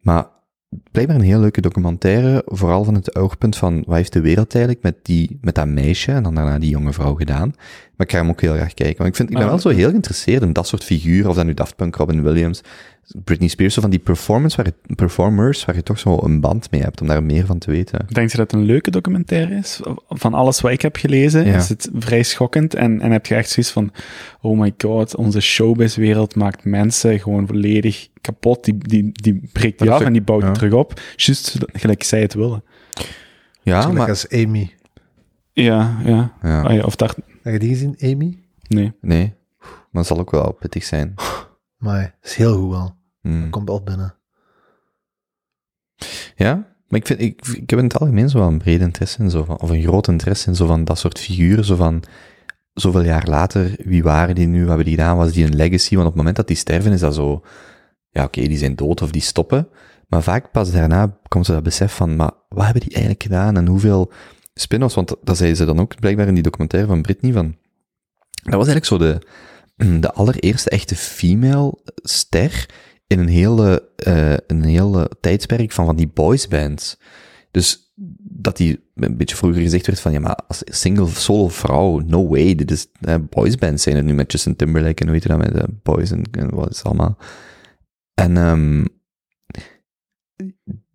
[0.00, 0.26] Maar
[0.90, 4.84] blijkbaar een heel leuke documentaire, vooral van het oogpunt van wat heeft de wereld eigenlijk
[4.84, 7.48] met, die, met dat meisje en dan daarna die jonge vrouw gedaan.
[7.96, 9.68] Maar ik ga hem ook heel graag kijken, want ik, vind, ik ben wel zo
[9.68, 12.60] heel geïnteresseerd in dat soort figuren, of dat nu Daft Punk, Robin Williams,
[13.24, 16.70] Britney Spears, zo van die performance waar je, performers waar je toch zo een band
[16.70, 18.06] mee hebt, om daar meer van te weten.
[18.08, 19.80] Denk je dat het een leuke documentaire is?
[20.08, 21.56] Van alles wat ik heb gelezen, Ja.
[21.56, 22.74] is het vrij schokkend.
[22.74, 23.92] En, en heb je echt zoiets van,
[24.40, 28.64] oh my god, onze showbizwereld maakt mensen gewoon volledig kapot.
[28.64, 30.46] Die, die, die breekt die af en die bouwt ja.
[30.48, 31.00] die terug op.
[31.16, 32.64] Juist gelijk zij het willen.
[33.62, 34.08] Ja, maar...
[34.08, 34.70] als Amy.
[35.52, 36.32] Ja, ja.
[36.42, 38.38] Ja, Ah ja, of dacht, Heb je die gezien, Amy?
[38.68, 38.92] nee.
[39.00, 41.14] nee, maar het zal ook wel pittig zijn.
[41.82, 42.96] Maar is heel goed wel.
[43.20, 43.50] Hmm.
[43.50, 44.14] Komt wel binnen.
[46.36, 46.54] Ja,
[46.88, 49.30] maar ik, vind, ik, ik heb in het algemeen zo wel een breed interesse in,
[49.30, 52.02] zo van, of een groot interesse in zo van dat soort figuren, zo van
[52.74, 55.94] zoveel jaar later, wie waren die nu, wat hebben die gedaan, was die een legacy?
[55.94, 57.44] Want op het moment dat die sterven is dat zo,
[58.10, 59.68] ja oké, die zijn dood of die stoppen,
[60.08, 63.56] maar vaak pas daarna komt ze dat besef van, maar wat hebben die eigenlijk gedaan
[63.56, 64.12] en hoeveel
[64.54, 67.56] spin-offs, want dat zeiden ze dan ook blijkbaar in die documentaire van Britney van,
[68.42, 69.18] dat was eigenlijk zo de,
[70.00, 72.68] de allereerste echte female ster
[73.06, 76.98] in een hele, eh, een hele tijdsperk van van die boysbands.
[77.50, 81.98] Dus dat die een beetje vroeger gezegd werd van, ja, maar als single solo vrouw,
[81.98, 85.22] no way, dit is, eh, boysbands zijn er nu met Justin Timberlake en hoe heet
[85.22, 87.16] je dat, met de boys en, en wat is het allemaal.
[88.14, 88.84] En ehm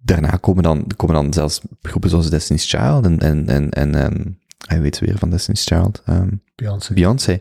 [0.08, 4.24] daarna komen dan, komen dan zelfs groepen zoals Destiny's Child en, en, en, en ehm,
[4.68, 6.94] hij weet weer van Destiny's Child, ehm, Beyoncé.
[6.94, 7.40] Beyoncé.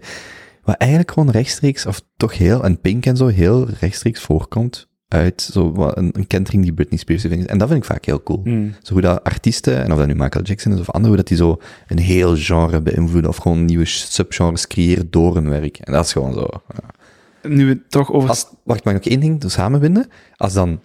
[0.66, 5.42] Wat eigenlijk gewoon rechtstreeks, of toch heel, en Pink en zo, heel rechtstreeks voorkomt uit
[5.52, 7.46] zo een, een kentering die Britney Spears heeft.
[7.46, 8.40] En dat vind ik vaak heel cool.
[8.44, 8.74] Hmm.
[8.82, 11.28] Zo hoe dat artiesten, en of dat nu Michael Jackson is of anderen, hoe dat
[11.28, 15.78] die zo een heel genre beïnvloeden of gewoon nieuwe subgenres creëren door hun werk.
[15.78, 16.48] En dat is gewoon zo.
[16.68, 17.48] ja.
[17.48, 18.28] Nu we toch over...
[18.28, 20.08] Als, wacht, mag ik nog één ding samenbinden?
[20.36, 20.80] Als dan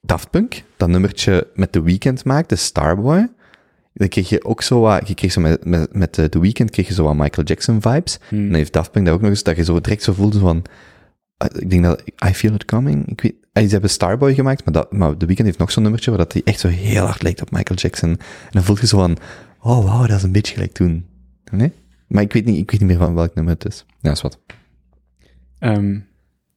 [0.00, 3.28] Daft Punk dat nummertje met The Weeknd maakt, de Starboy,
[3.98, 6.70] dan kreeg je ook zo wat, je kreeg zo met, met, met eh, The Weeknd
[6.70, 8.18] kreeg je zo wat Michael Jackson vibes.
[8.28, 8.38] Hmm.
[8.38, 10.38] En dan heeft Daft Punk daar ook nog eens, dat je zo direct zo voelde
[10.38, 10.64] van,
[11.36, 14.64] eh, ik denk dat, I Feel It Coming, ik weet, eh, ze hebben Starboy gemaakt,
[14.64, 17.04] maar, dat, maar The Weeknd heeft nog zo'n nummertje waar dat hij echt zo heel
[17.04, 18.08] hard lijkt op Michael Jackson.
[18.10, 18.18] En
[18.50, 19.16] dan voel je zo van,
[19.60, 21.06] oh wow, dat is een beetje gelijk toen.
[21.50, 21.72] Nee?
[22.06, 23.84] Maar ik weet niet, ik weet niet meer van welk nummer het is.
[24.00, 24.38] Ja, is wat.
[25.58, 25.98] Ehm,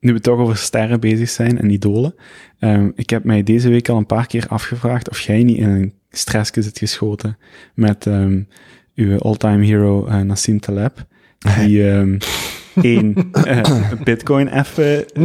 [0.02, 2.16] nu we toch over sterren bezig zijn en idolen.
[2.60, 5.70] Ehm, ik heb mij deze week al een paar keer afgevraagd of jij niet in
[5.70, 7.38] een stressje zit geschoten
[7.74, 8.42] met ehm,
[8.96, 11.06] uw all-time hero eh, Nassim Taleb.
[11.60, 12.18] Die ehm,
[12.82, 15.24] één eh, bitcoin even eh,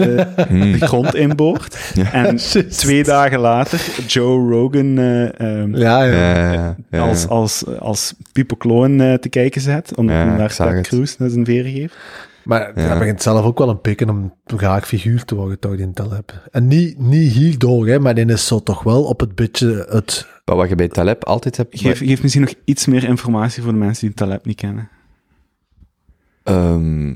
[0.49, 1.93] de grond inboort.
[2.13, 2.37] En
[2.69, 6.13] twee dagen later Joe Rogan ehm, Ja, ja.
[6.13, 7.01] Ja, ja, ja.
[7.01, 9.95] als, als, als Pipo Kloon te kijken zet.
[9.95, 10.81] Om, Ja, om daar.
[10.81, 11.95] Cruz naar zijn veren geeft.
[12.47, 12.89] Maar Ja.
[12.89, 16.49] dat begint zelf ook wel een pikken om graag figuur te worden, toch, die Taleb.
[16.51, 20.27] En niet, niet hierdoor, hè, maar die is zo toch wel op het beetje het...
[20.45, 21.81] Maar wat je bij Taleb altijd hebt...
[21.81, 24.89] Geef, geef misschien nog iets meer informatie voor de mensen die Taleb niet kennen.
[26.43, 27.11] Ehm,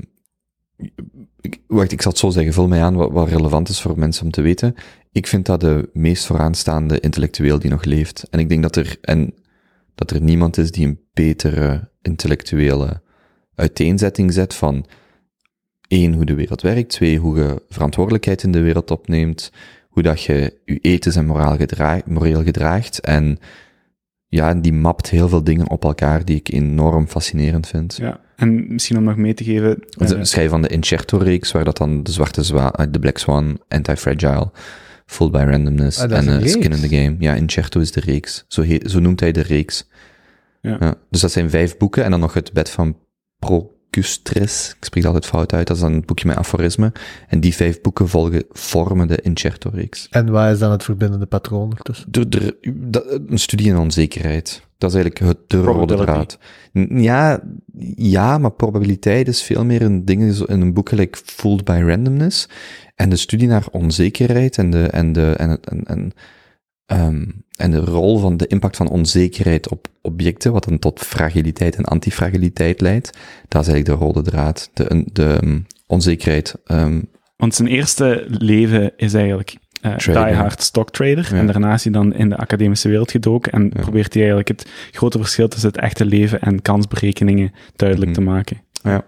[1.41, 2.53] ik, wacht, ik zal het zo zeggen.
[2.53, 4.75] Vul mij aan wat, wat relevant is voor mensen om te weten.
[5.11, 8.27] Ik vind dat de meest vooraanstaande intellectueel die nog leeft.
[8.29, 9.33] En ik denk dat er, en,
[9.95, 13.01] dat er niemand is die een betere intellectuele
[13.55, 14.85] uiteenzetting zet van
[15.91, 19.51] één, hoe de wereld werkt, twee, hoe je verantwoordelijkheid in de wereld opneemt,
[19.89, 23.37] hoe dat je je ethisch en moraal gedra moreel gedraagt en
[24.27, 27.95] ja, die mapt heel veel dingen op elkaar die ik enorm fascinerend vind.
[27.97, 29.69] Ja, en misschien om nog mee te geven...
[29.89, 33.17] Het eh, schrijven van de Incerto-reeks, waar dat dan de zwarte zwaan, eh, de Black
[33.17, 34.51] Swan, Anti-Fragile,
[35.05, 37.15] Full by Randomness Ah, en eh, Skin in the Game.
[37.19, 38.45] Ja, Incerto is de reeks.
[38.47, 39.89] Zo, he- zo noemt hij de reeks.
[40.61, 40.95] Ja.
[41.09, 42.97] dus dat zijn vijf boeken en dan nog het bed van
[43.91, 44.75] Procustris.
[44.77, 46.91] Ik spreek het altijd fout uit, dat is dan een boekje met aforismen.
[47.27, 50.07] En die vijf boeken volgen, vormen de Incerto-reeks.
[50.09, 52.07] En waar is dan het verbindende patroon ertussen?
[53.27, 54.61] Een studie in onzekerheid.
[54.77, 56.37] Dat is eigenlijk het, de rode draad.
[56.89, 57.41] Ja,
[57.95, 62.47] ja, maar probabiliteit is veel meer een ding in een boek like Fooled by Randomness.
[62.95, 66.11] En de studie naar onzekerheid en de, en de, en het, en, en,
[66.91, 67.25] ehm,
[67.55, 71.83] en de rol van de impact van onzekerheid op objecten, wat dan tot fragiliteit en
[71.85, 73.17] antifragiliteit leidt,
[73.47, 74.69] dat is eigenlijk de rode draad.
[74.73, 77.01] De, de, um, onzekerheid, ehm,
[77.37, 80.25] Want zijn eerste leven is eigenlijk eh Trader.
[80.25, 81.27] diehard stocktrader.
[81.31, 81.39] Ja.
[81.39, 83.81] En daarna is hij dan in de academische wereld gedoken en Ja.
[83.81, 88.19] probeert hij eigenlijk het grote verschil tussen het echte leven en kansberekeningen duidelijk Mhm.
[88.19, 88.61] te maken.
[88.83, 89.05] Ja,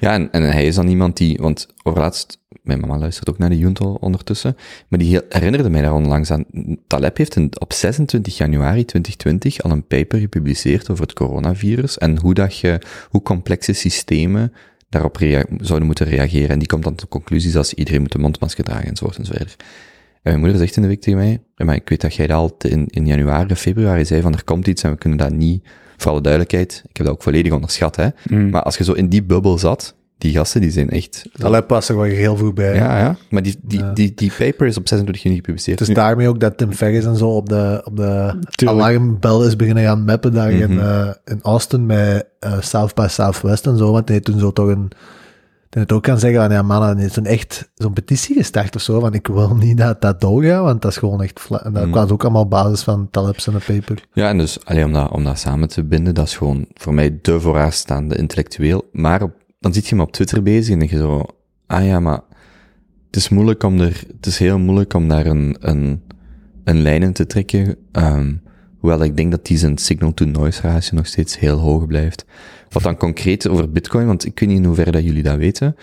[0.00, 3.48] ja en, en hij is dan iemand die, want overlaatst, mijn mama luistert ook naar
[3.48, 4.56] de Junto ondertussen,
[4.88, 6.44] maar die herinnerde mij daar onlangs aan.
[6.86, 12.18] Taleb heeft een, op 26 januari 2020 al een paper gepubliceerd over het coronavirus en
[12.20, 12.78] hoe dat je,
[13.10, 14.52] hoe complexe systemen
[14.88, 15.18] daarop
[15.60, 16.48] zouden moeten reageren.
[16.48, 19.56] En die komt dan tot conclusies als iedereen moet een mondmasker dragen enzovoort enzovoort.
[19.58, 22.36] En mijn moeder zegt in de week tegen mij, maar ik weet dat jij dat
[22.36, 25.64] al in, in januari februari zei van er komt iets en we kunnen dat niet,
[25.96, 28.08] voor alle duidelijkheid, ik heb dat ook volledig onderschat, hè.
[28.28, 28.50] Mm.
[28.50, 29.94] Maar als je zo in die bubbel zat,
[30.24, 31.24] die gasten die zijn echt...
[31.32, 32.74] Taleb was er wel heel vroeg bij.
[32.74, 33.16] Ja, ja.
[33.30, 33.92] Maar die, die, Ja.
[33.92, 35.78] die, die paper is op 26 juni gepubliceerd.
[35.78, 38.80] Het is daarmee ook dat Tim Ferriss en zo op de, op de Tuurlijk.
[38.80, 40.80] alarmbel is beginnen gaan mappen daar in, Mhm.
[40.80, 43.92] eh, in Austin met eh, South by Southwest en zo.
[43.92, 44.90] Want hij toen zo toch een...
[45.70, 48.82] hij het ook kan zeggen van, ja mannen, heeft toen echt zo'n petitie gestart of
[48.82, 51.40] zo, van ik wil niet dat dat doorgaat, want dat is gewoon echt...
[51.62, 51.90] En dat Mhm.
[51.92, 54.04] kwam ook allemaal op basis van Taleb's en de paper.
[54.12, 56.94] Ja, en dus alleen om dat, om dat samen te binden, dat is gewoon voor
[56.94, 58.88] mij de vooraanstaande intellectueel.
[58.92, 59.32] Maar op,
[59.64, 61.24] dan zit je hem op Twitter bezig en denk je zo,
[61.66, 62.20] ah ja, maar
[63.06, 66.02] het is moeilijk om er, het is heel moeilijk om daar een, een,
[66.64, 67.76] een lijn in te trekken.
[67.92, 68.34] ehm,
[68.78, 72.24] hoewel ik denk dat die zijn signal-to-noise ratio nog steeds heel hoog blijft.
[72.68, 75.74] Wat dan concreet over bitcoin, want ik weet niet in hoeverre dat jullie dat weten.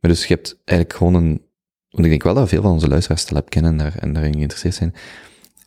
[0.00, 1.42] Maar dus je hebt eigenlijk gewoon een,
[1.90, 4.34] want ik denk wel dat veel van onze luisteraars Taleb kennen en, daar, en daarin
[4.34, 4.94] geïnteresseerd zijn.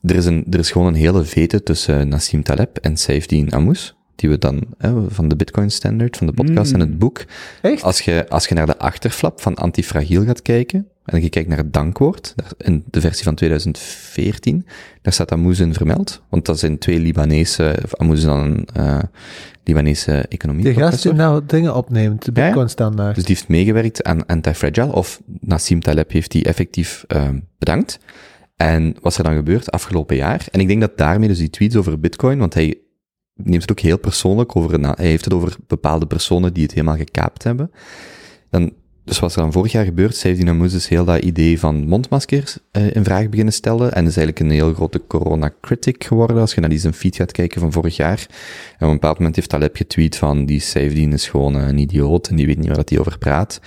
[0.01, 3.95] Er is, een, er is gewoon een hele vete tussen Nassim Taleb en Saifdin Ammous,
[4.15, 6.81] die we dan, hè, van de Bitcoin Standard, van de podcast Mm.
[6.81, 7.23] en het boek.
[7.61, 7.83] Echt?
[7.83, 11.57] Als je, als je naar de achterflap van Antifragiel gaat kijken, en je kijkt naar
[11.57, 14.65] het dankwoord, daar- in de versie van 2014,
[15.01, 18.99] daar staat Ammous in vermeld, want dat zijn twee Libanese, of is dan een eh,
[19.63, 20.63] Libanese economie.
[20.63, 22.47] Die gast die nou dingen opneemt, de Ja, ja.
[22.47, 23.15] bitcoin standaard.
[23.15, 27.99] Dus die heeft meegewerkt aan Anti-Fragile, of Nassim Taleb heeft die effectief ehm, bedankt.
[28.55, 30.45] En wat is er dan gebeurd afgelopen jaar?
[30.51, 32.77] En ik denk dat daarmee dus die tweets over Bitcoin, want hij
[33.33, 36.73] neemt het ook heel persoonlijk over, een, hij heeft het over bepaalde personen die het
[36.73, 37.71] helemaal gekaapt hebben.
[38.49, 38.71] Dan,
[39.05, 40.15] dus wat er dan vorig jaar gebeurd?
[40.15, 44.17] Saifdin Ammous dus heel dat idee van mondmaskers eh, in vraag beginnen stellen en is
[44.17, 47.71] eigenlijk een heel grote corona-critic geworden als je naar die zijn feed gaat kijken van
[47.71, 48.25] vorig jaar.
[48.77, 52.27] En op een bepaald moment heeft Taleb getweet van die Saifdin is gewoon een idioot
[52.27, 53.61] en die weet niet waar hij over praat.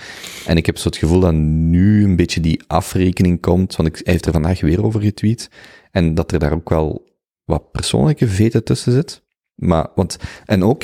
[0.45, 3.95] En ik heb zo het gevoel dat nu een beetje die afrekening komt, want ik,
[4.03, 5.49] hij heeft er vandaag weer over getweet.
[5.91, 7.05] En dat er daar ook wel
[7.45, 9.25] wat persoonlijke veten tussen zit.
[9.57, 10.83] Maar, want, en ook,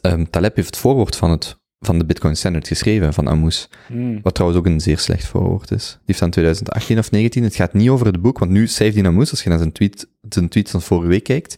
[0.00, 3.68] ehm, Taleb heeft het voorwoord van het, van de Bitcoin Standard geschreven, van Ammous.
[3.88, 4.20] Mm.
[4.22, 5.90] Wat trouwens ook een zeer slecht voorwoord is.
[5.90, 7.42] Die heeft dan 2018 of 19.
[7.42, 10.08] Het gaat niet over het boek, want nu Saifdin Ammous, als je naar zijn, tweet,
[10.28, 11.56] zijn tweets van vorige week kijkt,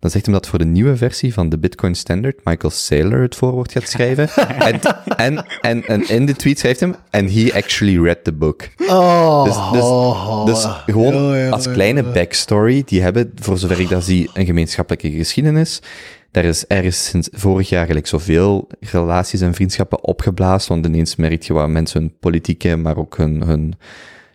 [0.00, 3.36] dan zegt hij dat voor de nieuwe versie van de Bitcoin Standard Michael Saylor het
[3.36, 4.28] voorwoord gaat schrijven.
[4.68, 4.80] en,
[5.16, 8.68] en, en, en in de tweet schrijft hem, and he actually read the book.
[8.86, 10.78] Oh, Dus, dus, dus oh.
[10.86, 15.82] gewoon ja, als kleine backstory, die hebben, voor zover ik dat zie, een gemeenschappelijke geschiedenis.
[16.30, 21.42] Daar is ergens sinds vorig jaar gelijk zoveel relaties en vriendschappen opgeblazen, want ineens merk
[21.42, 23.74] je waar mensen hun politieke, maar ook hun, hun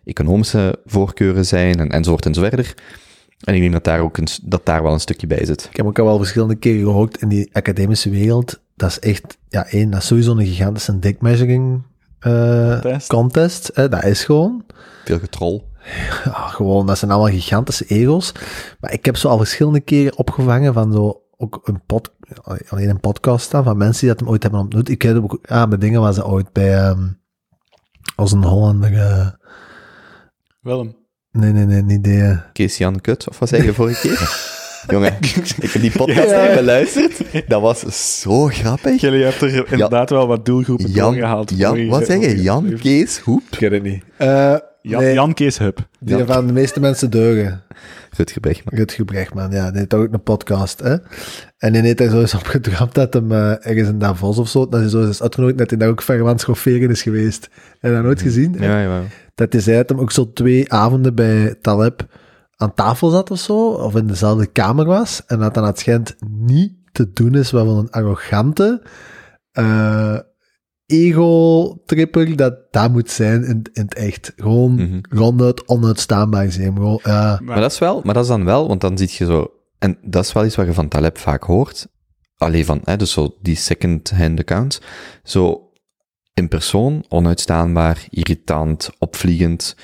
[0.05, 2.73] economische voorkeuren zijn, en, enzovoort en zo verder.
[3.43, 5.67] En ik denk dat daar ook een, dat daar wel een stukje bij zit.
[5.69, 8.61] Ik heb ook al wel verschillende keren gehoord in die academische wereld.
[8.75, 11.83] Dat is echt, ja, één, dat is sowieso een gigantische dick measuring
[12.19, 13.07] eh, Contest.
[13.07, 13.71] contest.
[13.73, 14.63] hè, dat is gewoon.
[15.05, 15.71] Veel getrol.
[16.25, 18.31] Ja, gewoon, dat zijn allemaal gigantische ego's.
[18.79, 22.11] Maar ik heb zo al verschillende keren opgevangen van zo, ook een pod,
[22.67, 24.89] alleen een podcast staan van mensen die dat hem ooit hebben ontmoet.
[24.89, 27.07] Ik heb ook, ah, met dingen waar ze ooit bij, ehm
[28.15, 29.27] als een Hollander, eh,
[30.61, 30.95] Willem.
[31.33, 34.51] Nee, nee, nee, niet die, eh, Kees Jan Kut, of wat zei je vorige keer?
[34.89, 35.13] Jongen,
[35.61, 36.43] ik heb die podcast Ja.
[36.43, 37.21] even beluisterd.
[37.47, 39.01] Dat was zo grappig.
[39.01, 41.51] Jullie hebben er inderdaad wel wat doelgroepen Jan, doorgehaald.
[41.55, 42.41] Jan, wat zeg je?
[42.41, 42.77] Jan.
[42.79, 43.41] Kees Hoep?
[43.51, 44.03] Ik weet het niet.
[44.17, 45.87] Eh, Jan, nee, Jan Kees Hub.
[45.99, 46.25] die Jan.
[46.27, 47.61] van de meeste mensen deugen.
[48.17, 48.73] Rutger Bregman.
[48.77, 49.69] Rutger Brechtman, ja.
[49.69, 50.95] Die heeft ook een podcast, hè.
[51.57, 54.49] En die heeft daar zo eens op gedramd dat hem eh, ergens in Davos of
[54.49, 56.89] zo, dat hij zo eens is uitgenodigd, dat hij daar ook ver aan het schofferen
[56.89, 57.49] is geweest.
[57.79, 58.55] Heb je dat nooit gezien?
[58.59, 59.01] Ja, ja.
[59.35, 62.07] Dat hij zei dat hem ook zo twee avonden bij Taleb
[62.55, 66.15] aan tafel zat of zo, of in dezelfde kamer was, en dat dan het schijnt
[66.29, 68.81] niet te doen is wat van een arrogante
[69.51, 70.17] eh,
[70.85, 74.33] ego-tripper dat dat moet zijn in, in het echt.
[74.35, 74.99] Gewoon Mhm.
[75.09, 76.73] ronduit onuitstaanbaar zijn.
[76.75, 76.99] Gewoon.
[77.43, 79.47] Maar dat is wel, maar dat is dan wel, want dan zie je zo,
[79.79, 81.87] en dat is wel iets wat je van Taleb vaak hoort,
[82.37, 84.81] alleen van, hè, dus zo die second-hand accounts,
[85.23, 85.62] zo
[86.33, 89.75] in persoon, onuitstaanbaar, irritant, opvliegend,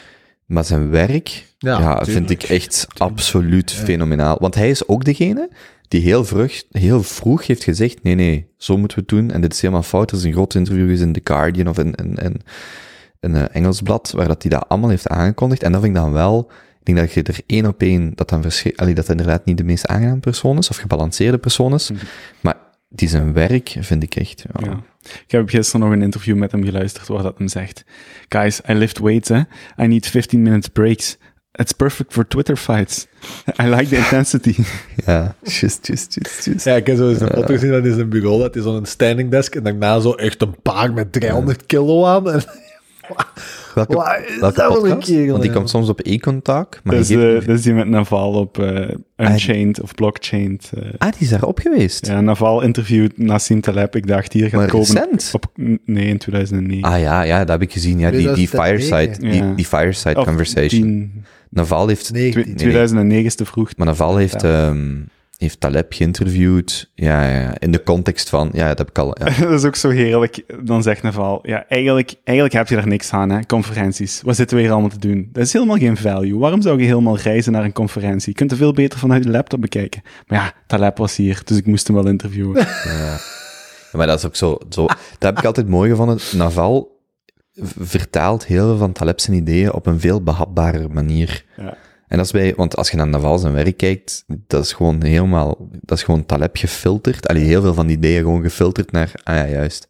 [0.45, 4.37] maar zijn werk, Ja, vind ik echt absoluut fenomenaal.
[4.39, 5.49] Want hij is ook degene
[5.87, 9.41] die heel vroeg, heel vroeg heeft gezegd, nee, nee, zo moeten we het doen, en
[9.41, 10.11] dit is helemaal fout.
[10.11, 12.41] Er is een groot interview in The Guardian of in, in, in
[13.19, 15.63] een eh, Engels blad, waar dat hij dat allemaal heeft aangekondigd.
[15.63, 18.29] En dat vind ik dan wel, ik denk dat je er één op één, dat
[18.29, 21.91] dan verschil, dat inderdaad niet de meest aangename persoon is, of gebalanceerde persoon is,
[22.41, 22.55] maar
[22.89, 24.69] die zijn werk vind ik echt, ja.
[24.69, 24.83] Ja.
[25.01, 27.83] Ik heb gisteren nog een interview met hem geluisterd waar dat hem zegt:
[28.29, 29.39] Guys, I lift weights, hè.
[29.83, 31.17] I need 15 minutes breaks.
[31.51, 33.07] It's perfect for Twitter fights.
[33.63, 34.55] I like the intensity.
[35.05, 36.65] Ja, just, just, just, just.
[36.65, 38.85] Ja, ik heb zo eens een foto gezien dat is een bureau, dat is zo'n
[38.85, 42.31] standing desk en daarna zo echt een paar met 300 kilo aan.
[42.31, 42.43] En,
[43.75, 43.93] Welke,
[44.39, 45.07] welke dat voor een podcast?
[45.09, 45.57] kerel, Want die ja.
[45.57, 48.89] komt soms op e-contact, maar Dat is, eh, dat is die met Naval op eh,
[49.17, 50.71] Unchained of Blockchained.
[50.75, 50.83] eh.
[50.97, 52.05] Ah, die is daarop geweest.
[52.07, 53.95] ja, Naval interviewt Nassim Taleb.
[53.95, 55.29] Ik dacht, hier gaat maar komen recent.
[55.33, 55.45] op...
[55.85, 56.91] Nee, in 2009.
[56.91, 57.99] Ah ja, ja, dat heb ik gezien.
[57.99, 58.87] Ja, die, die 2009.
[58.87, 59.53] fireside, die, Ja.
[59.55, 60.81] die fireside Of conversation.
[60.81, 63.71] 10 Naval heeft, Nee, twi- die- 2009 is te vroeg.
[63.77, 64.87] maar Naval heeft, ehm,
[65.39, 66.91] heeft Taleb geïnterviewd.
[66.95, 69.15] Ja, ja, in de context van, ja, dat heb ik al.
[69.19, 69.25] Ja.
[69.45, 70.43] dat is ook zo heerlijk.
[70.63, 74.21] Dan zegt Naval, ja, eigenlijk, eigenlijk heb je daar niks aan, hè, conferenties.
[74.21, 75.29] Wat zitten we hier allemaal te doen?
[75.31, 76.39] Dat is helemaal geen value.
[76.39, 78.29] Waarom zou je helemaal reizen naar een conferentie?
[78.29, 80.01] Je kunt er veel beter vanuit je laptop bekijken.
[80.27, 82.67] Maar ja, Taleb was hier, dus ik moest hem wel interviewen.
[82.83, 83.17] Ja.
[83.97, 84.85] Maar dat is ook zo, zo.
[84.85, 86.17] Dat heb ik altijd mooi gevonden.
[86.35, 86.99] Naval
[87.79, 91.45] vertaalt heel veel van Taleb zijn ideeën op een veel behapbare manier.
[91.57, 91.77] Ja.
[92.09, 95.03] En dat is bij, want als je naar Naval zijn werk kijkt, dat is gewoon
[95.03, 97.27] helemaal, dat is gewoon Taleb gefilterd.
[97.27, 99.87] Allee, heel veel van die ideeën gewoon gefilterd naar, ah ja, juist.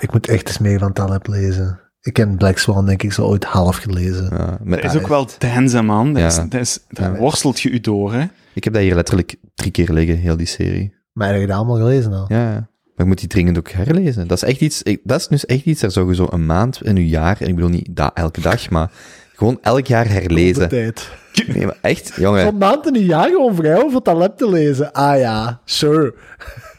[0.00, 1.80] Ik moet echt eens meer van Taleb lezen.
[2.00, 4.28] Ik ken Black Swan, denk ik, zo ooit half gelezen.
[4.36, 6.12] Ja, met- Dat is ook wel tense, man.
[6.14, 7.18] Dat, is, dat, is, daar Ja.
[7.18, 8.24] worstelt je u door, hè.
[8.54, 10.94] Ik heb dat hier letterlijk drie keer liggen, heel die serie.
[11.12, 12.24] Maar heb je dat allemaal gelezen al?
[12.28, 12.52] Ja, ja.
[12.54, 14.28] maar ik moet die dringend ook herlezen.
[14.28, 16.46] Dat is echt iets, ik, dat is dus echt iets, daar zou je zo een
[16.46, 18.90] maand in uw jaar, en ik bedoel niet da, elke dag, maar
[19.34, 20.68] gewoon elk jaar De herlezen.
[20.68, 21.08] tijd.
[21.54, 22.42] Nee, maar echt, jongen.
[22.44, 24.92] Zo'n maand in een jaar gewoon vrij over Taleb te lezen.
[24.92, 26.14] Ah ja, sure.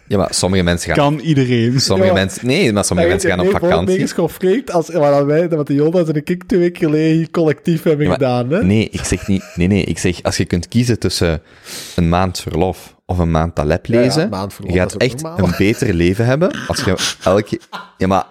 [0.08, 1.80] Ja, maar sommige mensen gaan, Kan iedereen.
[1.82, 2.14] sommige Ja.
[2.16, 3.96] mensen, nee, maar sommige mensen gaan op vakantie.
[3.96, 7.84] Ik geschoffreerd als wat wij, wat de Jonas en ik twee weken geleden hier collectief
[7.84, 8.50] hebben Ja, gedaan.
[8.52, 8.64] Hè?
[8.64, 11.42] Nee, ik zeg niet, nee, nee, ik zeg, als je kunt kiezen tussen
[11.96, 14.96] een maand verlof of een maand Taleb Ja, ja, lezen, een maand verlof, je gaat
[14.96, 15.46] echt normaal.
[15.48, 17.60] een beter leven hebben als je elke,
[17.98, 18.26] ja, maar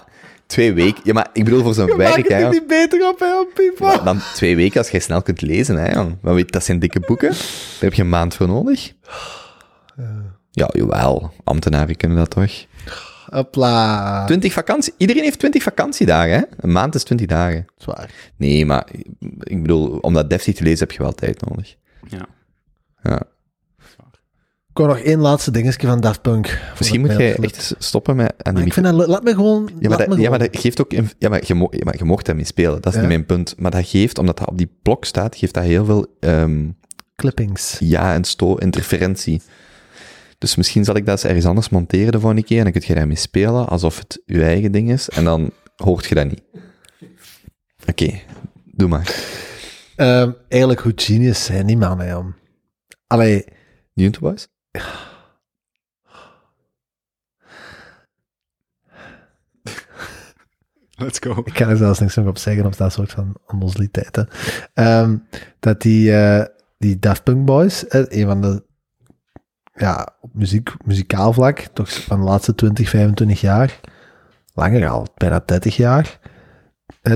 [0.51, 2.67] twee weken, ja, maar ik bedoel voor zo'n Je maakt werk, het hè, er niet
[2.67, 6.17] beter op, hè, dan twee weken als jij snel kunt lezen, hè, jong.
[6.21, 7.29] Maar weet, dat zijn dikke boeken.
[7.29, 7.39] Daar
[7.81, 8.93] heb je een maand voor nodig.
[10.51, 11.33] Ja, jawel.
[11.45, 12.67] Ambtenaren kunnen dat toch?
[13.27, 14.25] Hopla.
[14.25, 14.95] 20 vakantie.
[14.97, 16.43] Iedereen heeft 20 vakantiedagen, hè?
[16.57, 17.67] Een maand is 20 dagen.
[17.77, 18.11] Zwaar.
[18.37, 18.87] Nee, maar
[19.39, 21.77] ik bedoel, om dat deftig te lezen heb je wel tijd nodig.
[22.09, 22.27] Ja.
[23.03, 23.23] Ja.
[24.81, 26.61] Wou nog één laatste dingetje van Daft Punk.
[26.79, 29.07] Misschien moet jij echt stoppen met aan die ik vind dat...
[29.07, 29.71] Laat me gewoon...
[29.79, 30.93] Ja, maar, dat, ja, maar dat geeft ook...
[31.19, 32.81] Ja, maar je, mo ja, maar je mocht daarmee spelen.
[32.81, 33.01] Dat is Ja.
[33.01, 33.55] niet mijn punt.
[33.59, 36.69] Maar dat geeft, omdat dat op die blok staat, geeft dat heel veel ehm,
[37.17, 37.77] Clippings.
[37.79, 39.43] ja en sto, interferentie.
[40.39, 42.83] Dus misschien zal ik dat eens ergens anders monteren de volgende keer en dan kun
[42.87, 46.43] je daarmee spelen alsof het je eigen ding is en dan hoort je dat niet.
[47.89, 48.21] Oké,
[48.65, 49.15] doe maar.
[49.97, 52.35] Ehm, eigenlijk hoe genius zijn die mannen.
[53.07, 53.45] Allee,
[53.93, 54.49] YouTube Boys?
[61.01, 61.43] Let's go.
[61.45, 64.29] ik kan er zelfs niks meer op zeggen op dat soort van onnozeliteiten.
[64.75, 65.17] Ehm
[65.61, 66.45] dat die, eh,
[66.79, 68.63] die Daft Punk Boys, een van de,
[69.75, 73.81] ja, op muziek, muzikaal vlak, toch van de laatste 20, 25 jaar,
[74.55, 76.19] langer al, bijna 30 jaar,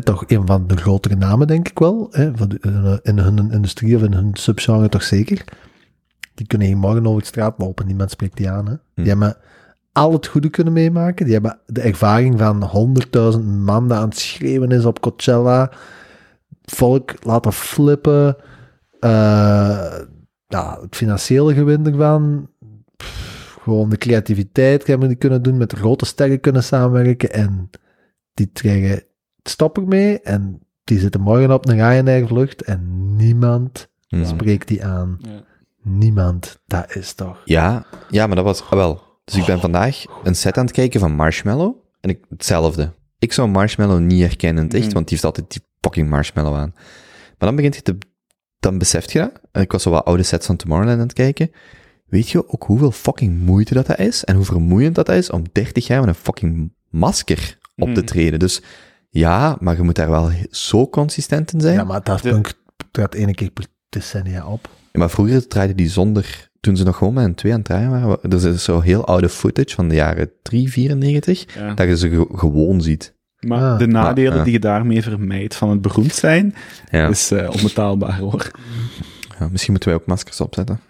[0.03, 2.15] toch een van de grotere namen, denk ik wel,
[3.03, 5.45] in hun industrie of in hun subgenre toch zeker.
[6.35, 8.67] Die kunnen hier morgen over de straat lopen, niemand spreekt die aan.
[8.69, 8.75] Hè.
[8.95, 9.37] Die hebben
[9.93, 11.25] al het goede kunnen meemaken.
[11.25, 12.71] Die hebben de ervaring van
[13.37, 15.73] 100.000 man dat aan het schreeuwen is op Coachella.
[16.63, 18.37] Volk laten flippen.
[19.01, 19.99] eh,
[20.47, 22.49] ja, het financiële gewin ervan,
[22.97, 27.71] pff, gewoon de creativiteit hebben die kunnen doen, met de grote sterren kunnen samenwerken en
[28.35, 29.07] die krijgen het
[29.43, 33.89] stop ermee en die zitten morgen op een Ryanair vlucht en niemand
[34.27, 35.19] spreekt die aan.
[35.21, 35.43] Ja.
[35.85, 36.59] Niemand.
[36.67, 37.41] Dat is toch...
[37.45, 39.03] Ja, ja, maar dat was wel.
[39.25, 41.75] Dus ik ben vandaag een set aan het kijken van Marshmallow.
[42.01, 42.93] En ik, hetzelfde.
[43.19, 44.95] Ik zou Marshmallow niet herkennen in het echt, Mhm.
[44.95, 46.73] want die heeft altijd die fucking Marshmallow aan.
[47.39, 47.99] Maar dan begint je te,
[48.59, 49.33] dan beseft je dat.
[49.53, 51.51] En ik was zo wat oude sets van Tomorrowland aan het kijken.
[52.07, 54.25] Weet je ook hoeveel fucking moeite dat, dat is?
[54.25, 58.01] En hoe vermoeiend dat, dat is om 30 jaar met een fucking masker op te
[58.01, 58.05] Mhm.
[58.05, 58.39] treden.
[58.39, 58.63] Dus
[59.11, 61.75] ja, maar je moet daar wel zo consistent in zijn.
[61.75, 62.53] Ja, maar Daft De- Punk
[62.91, 64.69] trad één keer per decennia op.
[64.95, 67.67] Ja, maar vroeger draaide die zonder, toen ze nog gewoon met een 2 aan het
[67.67, 71.75] draaien waren, er is dus zo heel oude footage van de jaren 3, 94, Ja.
[71.75, 73.15] dat je ze ge- gewoon ziet.
[73.41, 73.79] Maar Ah.
[73.79, 74.45] de nadelen Maar, ja.
[74.45, 76.55] die je daarmee vermijdt van het beroemd zijn,
[76.91, 77.09] Ja.
[77.09, 78.51] is eh, onbetaalbaar hoor.
[79.39, 80.81] Ja, misschien moeten wij ook maskers opzetten.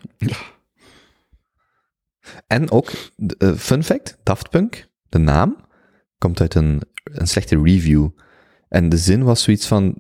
[2.46, 2.90] En ook,
[3.38, 5.57] eh, fun fact, Daft Punk, de naam,
[6.18, 8.09] komt uit een, een slechte review.
[8.68, 9.94] En de zin was zoiets van,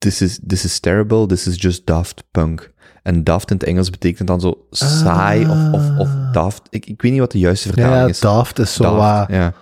[0.00, 2.70] this is, this is terrible, this is just Daft Punk.
[3.02, 6.32] En daft in het Engels betekent dan zo saai of, of, of Ah.
[6.32, 6.62] daft.
[6.70, 8.20] Ik, ik weet niet wat de juiste vertaling ja, is.
[8.20, 9.52] Daft is zo Daft, wat- ja.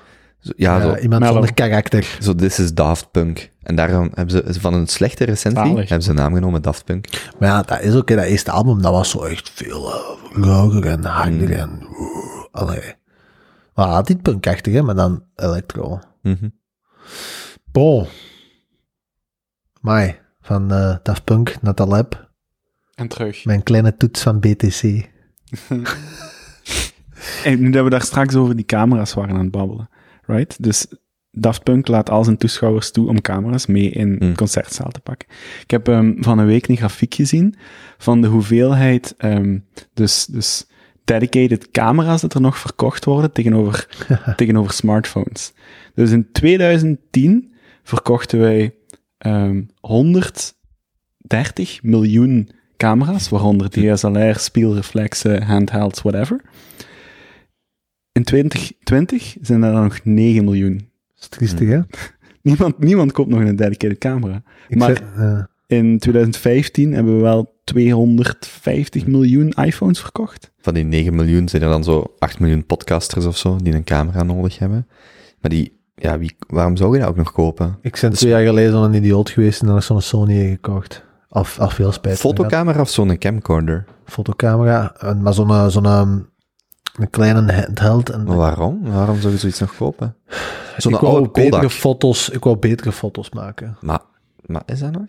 [0.40, 1.36] Zo, ja, ja, zo, iemand mellow.
[1.36, 2.16] zonder karakter.
[2.20, 3.50] zo, this is Daft Punk.
[3.62, 5.88] En daarom hebben ze van een slechte recensie, Zalig.
[5.88, 7.06] hebben ze de naam genomen Daft Punk.
[7.38, 9.92] Maar ja, dat is ook, hè, dat eerste album, dat was zo echt veel
[10.44, 11.86] uh, en harder en...
[11.98, 12.94] oeh, allee.
[13.74, 16.00] Maar had niet punkachtig, hè, maar dan electro.
[16.22, 16.48] Mhm.
[17.72, 18.06] Bon.
[19.80, 20.18] Mai,
[20.48, 22.30] van eh Daft Punk naar de lab.
[22.94, 23.44] En terug.
[23.44, 24.82] Mijn kleine toets van BTC.
[27.44, 29.88] En nu dat we daar straks over die camera's waren aan het babbelen,
[30.26, 30.62] right?
[30.62, 30.86] Dus
[31.30, 34.16] Daft Punk laat al zijn toeschouwers toe om camera's mee in Mm.
[34.20, 35.28] een concertzaal te pakken.
[35.62, 37.54] Ik heb ehm, van een week een grafiek gezien
[37.98, 39.58] van de hoeveelheid, ehm,
[39.94, 40.66] dus, dus
[41.04, 43.88] dedicated camera's dat er nog verkocht worden tegenover,
[44.36, 45.52] tegenover smartphones.
[45.94, 48.74] Dus in 2010 verkochten wij
[49.18, 56.40] ehm 130 miljoen camera's, waaronder DSLR, spiegelreflexen, handhelds, whatever.
[58.12, 60.76] In 2020 zijn er dan nog 9 miljoen.
[60.76, 60.86] Dat
[61.20, 61.80] is triestig, hè?
[62.42, 64.42] Niemand, niemand koopt nog een dedicated camera.
[64.68, 70.52] Ik Maar- eh, In 2015 hebben we wel 250 miljoen iPhones verkocht.
[70.58, 73.84] Van die 9 miljoen zijn er dan zo 8 miljoen podcasters of zo die een
[73.84, 74.86] camera nodig hebben.
[75.40, 77.78] Maar die, ja, wie, waarom zou je dat ook nog kopen?
[77.82, 80.48] ik ben Dus- twee jaar geleden zo'n idioot geweest en dan heb ik zo'n Sony
[80.50, 81.04] gekocht.
[81.28, 82.18] Af, af veel spijt.
[82.18, 83.84] Fotocamera of zo'n camcorder?
[84.04, 86.18] Fotocamera, maar zo'n eh, zo'n ehm,
[86.96, 88.10] een kleine handheld.
[88.10, 88.80] En waarom?
[88.90, 90.16] Waarom zou je zoiets nog kopen?
[90.76, 91.70] Zo'n ik wou oude betere Kodak.
[91.70, 93.76] foto's, ik wou betere foto's maken.
[93.80, 94.00] Maar,
[94.46, 95.06] maar is dat nog?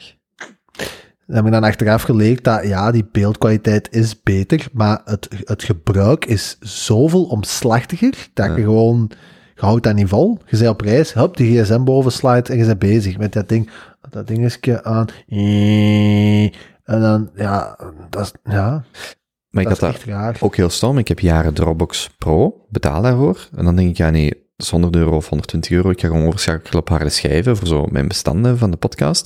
[1.26, 5.64] Dan heb ik dan achteraf geleerd dat ja, die beeldkwaliteit is beter, maar het, het
[5.64, 8.56] gebruik is zoveel omslachtiger dat Ja.
[8.56, 9.12] je gewoon,
[9.60, 10.38] je houdt dat niet vol.
[10.46, 13.50] Je bent op reis, hup, die gsm boven slide en je bent bezig met dat
[13.50, 13.70] ding.
[14.10, 15.08] Dat dingetje aan.
[16.84, 17.78] En dan, ja,
[18.10, 18.84] dat is, ja,
[19.50, 20.38] Maar ik dat had dat raar.
[20.40, 20.98] ook heel stom.
[20.98, 23.48] Ik heb jaren Dropbox Pro, betaal daarvoor.
[23.56, 25.90] En dan denk ik, ja nee, dat is 100 euro of 120 euro.
[25.90, 29.26] Ik ga gewoon overschakelen op harde schijven voor zo mijn bestanden van de podcast.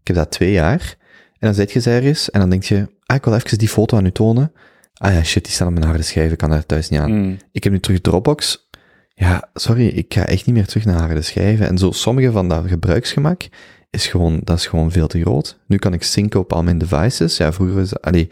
[0.00, 0.96] Ik heb dat twee jaar.
[1.38, 3.96] En dan zit je ergens en dan denk je, ah, ik wil even die foto
[3.96, 4.52] aan u tonen.
[4.94, 7.12] Ah ja, shit, die staat op mijn harde schijf, ik kan daar thuis niet aan.
[7.12, 7.36] Mm.
[7.52, 8.63] Ik heb nu terug Dropbox.
[9.14, 11.66] Ja, sorry, ik ga echt niet meer terug naar harde schijven.
[11.66, 13.42] En zo, sommige van dat gebruiksgemak
[13.90, 15.56] is gewoon, dat is gewoon veel te groot.
[15.66, 17.36] Nu kan ik synken op al mijn devices.
[17.36, 18.28] Ja, vroeger was allee,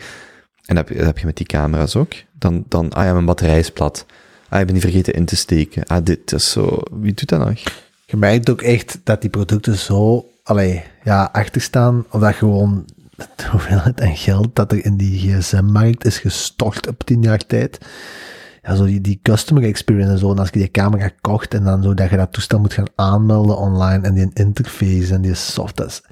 [0.67, 2.13] en dat heb, je- dat heb je met die camera's ook.
[2.39, 4.07] Dan, dan, ah ja, mijn batterij is plat.
[4.49, 5.85] Ah, ik ben die vergeten in te steken.
[5.87, 7.59] Ah, dit is zo, wie doet dat nog?
[8.07, 12.85] Je merkt ook echt dat die producten zo, allee, ja, achterstaan, of dat gewoon
[13.37, 17.79] de hoeveelheid en geld dat er in die gsm-markt is gestort op tien jaar tijd.
[18.63, 20.31] Ja, zo die, die customer experience en zo.
[20.31, 22.89] En als je die camera kocht en dan zo dat je dat toestel moet gaan
[22.95, 26.03] aanmelden online en die interface en die soft, dat is,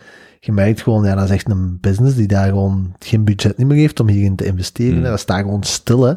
[0.41, 3.67] je merkt gewoon, ja, dat is echt een business die daar gewoon geen budget niet
[3.67, 4.95] meer heeft om hierin te investeren.
[4.95, 5.03] Hmm.
[5.03, 6.15] Dat staat gewoon stil, hè.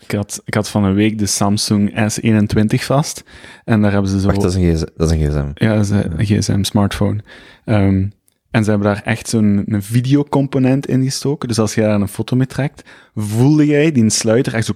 [0.00, 3.24] Ik, had, ik had van een week de Samsung S21 vast.
[3.64, 4.26] En daar hebben ze zo...
[4.26, 4.86] Wacht, dat is een gsm.
[4.96, 5.64] Dat is een gsm.
[5.64, 7.20] Ja, dat is een gsm-smartphone.
[7.64, 8.06] Ehm,
[8.50, 11.48] en ze hebben daar echt zo'n een videocomponent in gestoken.
[11.48, 12.82] Dus als je daar een foto mee trekt,
[13.14, 14.72] voelde jij die sluiter echt zo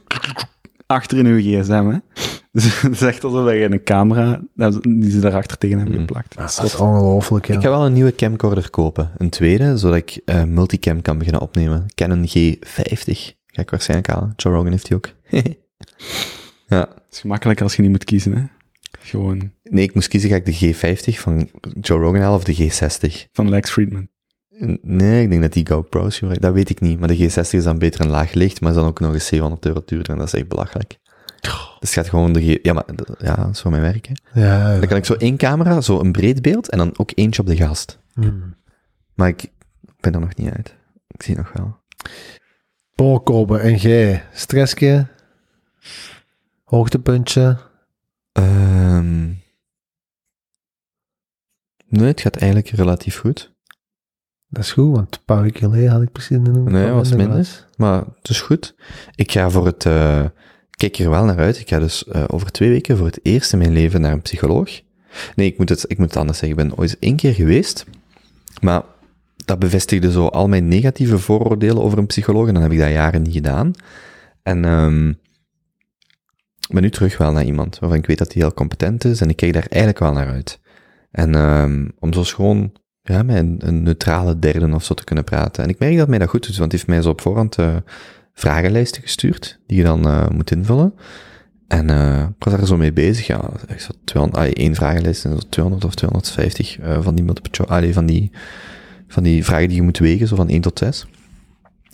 [0.87, 1.85] achter in je gsm.
[1.91, 1.99] Hè?
[2.53, 6.07] Dus het is echt alsof je een camera dat- die ze daarachter tegen hebben Mm.
[6.07, 6.37] geplakt.
[6.37, 7.55] Dat is ongelooflijk, ja.
[7.55, 9.11] Ik ga wel een nieuwe camcorder kopen.
[9.19, 11.87] Een tweede, zodat ik eh, multicam kan beginnen opnemen.
[11.95, 13.35] Canon G50.
[13.47, 14.33] Ga ik waarschijnlijk halen.
[14.37, 15.09] Joe Rogan heeft die ook.
[16.67, 16.79] ja.
[16.81, 18.33] Het is gemakkelijk als je niet moet kiezen.
[18.37, 18.43] Hè?
[19.01, 21.49] Gewoon Nee, ik moest kiezen, ga ik de G50 van
[21.81, 23.31] Joe Rogan halen of de G60?
[23.33, 24.09] van Lex Friedman.
[24.83, 26.21] Nee, ik denk dat die GoPro's.
[26.21, 26.99] Dat weet ik niet.
[26.99, 29.27] Maar de G60 is dan beter een laag licht, maar is dan ook nog eens
[29.27, 30.13] 700 euro duurder.
[30.13, 30.99] En dat is echt belachelijk.
[31.41, 32.59] Dus het gaat gewoon de G...
[32.63, 32.85] Ja, maar
[33.19, 34.41] ja, dat is voor mijn werk, hè.
[34.41, 37.41] Ja, Dan kan ik zo één camera, zo een breed beeld, en dan ook eentje
[37.41, 37.99] op de gast.
[38.15, 38.57] hmm.
[39.15, 39.53] Maar ik
[40.01, 40.75] ben er nog niet uit.
[41.09, 41.79] Ik zie nog wel.
[42.95, 45.07] Paul Kobe en jij, stressje,
[46.65, 47.59] hoogtepuntje.
[48.33, 49.25] Ehm
[51.89, 53.55] nee, het gaat eigenlijk relatief goed.
[54.49, 57.31] Dat is goed, want een paar weken geleden had ik precies een Nee, was minder
[57.31, 57.65] glas.
[57.77, 58.75] Maar het is goed.
[59.15, 59.85] Ik ga voor het...
[59.85, 60.33] ik
[60.71, 61.61] kijk er wel naar uit.
[61.61, 64.23] Ik ga dus eh, over twee weken voor het eerst in mijn leven naar een
[64.23, 64.81] psycholoog.
[65.35, 66.59] Nee, ik moet het, ik moet het anders zeggen.
[66.59, 67.85] Ik ben ooit eens één keer geweest.
[68.61, 68.83] Maar
[69.45, 72.47] dat bevestigde zo al mijn negatieve vooroordelen over een psycholoog.
[72.47, 73.71] En dan heb ik dat jaren niet gedaan.
[74.43, 74.65] En
[76.69, 79.21] ik ben nu terug wel naar iemand waarvan ik weet dat hij heel competent is.
[79.21, 80.61] En ik kijk daar eigenlijk wel naar uit.
[81.11, 82.73] En ehm om zo gewoon
[83.07, 85.65] ja, met een, neutrale derde of zo te kunnen praten.
[85.65, 87.57] En ik merk dat mij dat goed doet, want hij heeft mij zo op voorhand
[87.57, 87.77] eh,
[88.33, 90.95] vragenlijsten gestuurd, die je dan eh, moet invullen.
[91.69, 95.25] En eh, ik was daar zo mee bezig, ja, ik zat 200, ah, één vragenlijst
[95.25, 98.31] en zo 200 of 250 eh, van die multiple allee, van die,
[99.09, 101.07] van die vragen die je moet wegen, zo van 1 tot 6.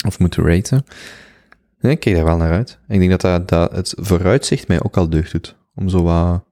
[0.07, 0.85] Of moet raten.
[1.81, 2.79] Nee, ik kijk daar wel naar uit.
[2.89, 5.57] Ik denk dat, dat, dat het vooruitzicht mij ook al deugd doet.
[5.75, 6.45] Om zo wat...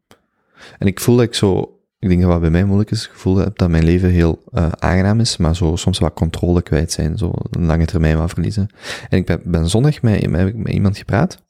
[0.78, 1.80] En ik voel dat ik zo...
[2.01, 4.42] Ik denk dat wat bij mij moeilijk is, het gevoel heb dat mijn leven heel
[4.53, 8.30] eh, aangenaam is, maar zo soms wat controle kwijt zijn, zo een lange termijn wat
[8.30, 8.68] verliezen.
[9.09, 11.42] En ik ben, zondag met, met, iemand gepraat,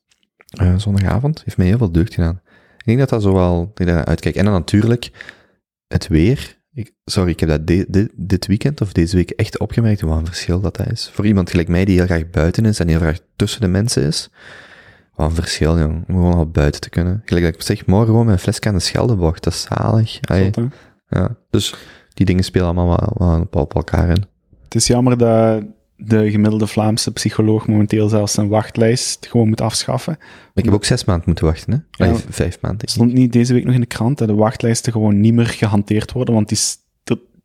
[0.47, 2.41] eh, zondagavond, heeft mij heel veel deugd gedaan.
[2.79, 4.35] Ik denk dat dat zo wel, dat ik daar naar uitkijk.
[4.35, 5.11] En dan natuurlijk,
[5.87, 6.59] het weer.
[6.73, 7.67] Ik, sorry, ik heb dat
[8.17, 11.11] dit weekend of deze week echt opgemerkt wat een verschil dat dat is.
[11.13, 14.03] Voor iemand gelijk mij die heel graag buiten is en heel graag tussen de mensen
[14.03, 14.31] is,
[15.15, 16.05] wat een verschil, jong.
[16.09, 17.23] Om gewoon al buiten te kunnen.
[17.25, 20.19] Gelijk dat ik zeg, morgen gewoon met een flesje aan de Scheldebocht, dat is zalig.
[20.21, 20.59] Zot,
[21.09, 21.37] ja.
[21.51, 21.75] Dus
[22.15, 24.25] die dingen spelen allemaal wel, op, op elkaar in.
[24.65, 25.63] Het is jammer dat
[25.97, 30.19] de gemiddelde Vlaamse psycholoog momenteel zelfs een wachtlijst gewoon moet afschaffen.
[30.55, 32.05] Ik heb ook zes maanden moeten wachten, hè?
[32.05, 32.11] Ja.
[32.11, 32.89] Allee, v- vijf maanden.
[32.89, 36.13] Stond niet deze week nog in de krant dat de wachtlijsten gewoon niet meer gehanteerd
[36.13, 36.59] worden, want die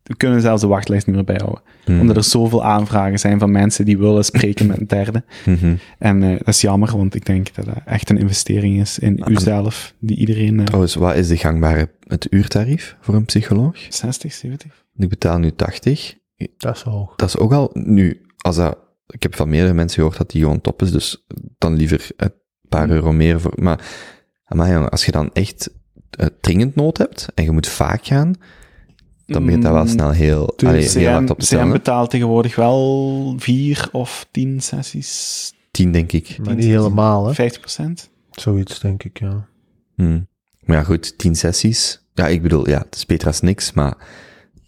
[0.06, 1.62] we kunnen zelfs de wachtlijst niet meer bijhouden.
[1.86, 2.00] Hmm.
[2.00, 5.24] Omdat er zoveel aanvragen zijn van mensen die willen spreken met een derde.
[5.46, 5.76] Mhm.
[6.00, 9.24] En eh, dat is jammer, want ik denk dat dat echt een investering is in
[9.24, 10.60] Ah, uzelf, die iedereen...
[10.60, 13.78] eh, Trouwens, wat is de gangbare, het uurtarief voor een psycholoog?
[13.90, 14.84] 60, 70?
[14.98, 16.16] Ik betaal nu 80.
[16.58, 17.16] Dat is hoog.
[17.16, 18.78] Dat is ook al, nu, als dat,
[19.08, 21.26] ik heb van meerdere mensen gehoord dat die gewoon top is, dus
[21.58, 22.34] dan liever een
[22.70, 23.80] paar euro meer voor, maar,
[24.48, 25.74] maar jongen, als je dan echt
[26.10, 28.34] eh, dringend nood hebt en je moet vaak gaan,
[29.26, 32.10] dan begint dat wel Mm, snel heel, Dus allee, heel hard op te CM betaalt
[32.10, 36.38] tegenwoordig wel vier of tien sessies, Tien, denk ik.
[36.44, 37.34] Maar niet helemaal, hè.
[37.34, 38.10] 50 procent.
[38.32, 39.48] Zoiets, denk ik, ja.
[39.96, 40.28] Hmm.
[40.66, 42.06] Maar ja, goed, tien sessies.
[42.14, 43.98] Ja, ik bedoel, ja, het is beter als niks, maar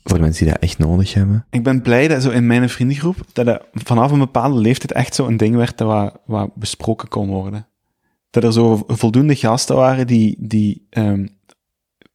[0.03, 1.45] voor de mensen die dat echt nodig hebben.
[1.49, 5.15] Ik ben blij dat zo in mijn vriendengroep, dat het vanaf een bepaalde leeftijd echt
[5.15, 7.67] zo een ding werd dat wat, wat besproken kon worden.
[8.29, 11.27] Dat er zo voldoende gasten waren die, die ehm,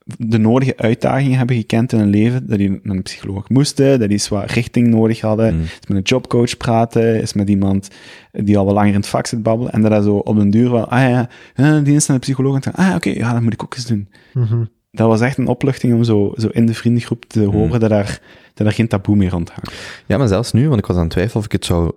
[0.05, 4.01] de nodige uitdagingen hebben gekend in hun leven, dat die naar een psycholoog moesten, dat
[4.01, 5.61] die eens wat richting nodig hadden, Hmm.
[5.61, 7.89] eens met een jobcoach praten, eens met iemand
[8.33, 10.51] die al wel langer in het vak zit babbelen, en dat dat zo op den
[10.51, 13.43] duur wel, ah ja, eh, die is naar de psycholoog en ah oké, ja, dat
[13.43, 14.09] moet ik ook eens doen.
[14.33, 14.65] Mhm.
[14.91, 18.21] Dat was echt een opluchting om zo, zo in de vriendengroep te horen dat, daar,
[18.55, 20.03] dat er geen taboe meer rond hangt.
[20.07, 21.93] Ja, maar zelfs nu, want ik was aan het twijfelen of ik het zou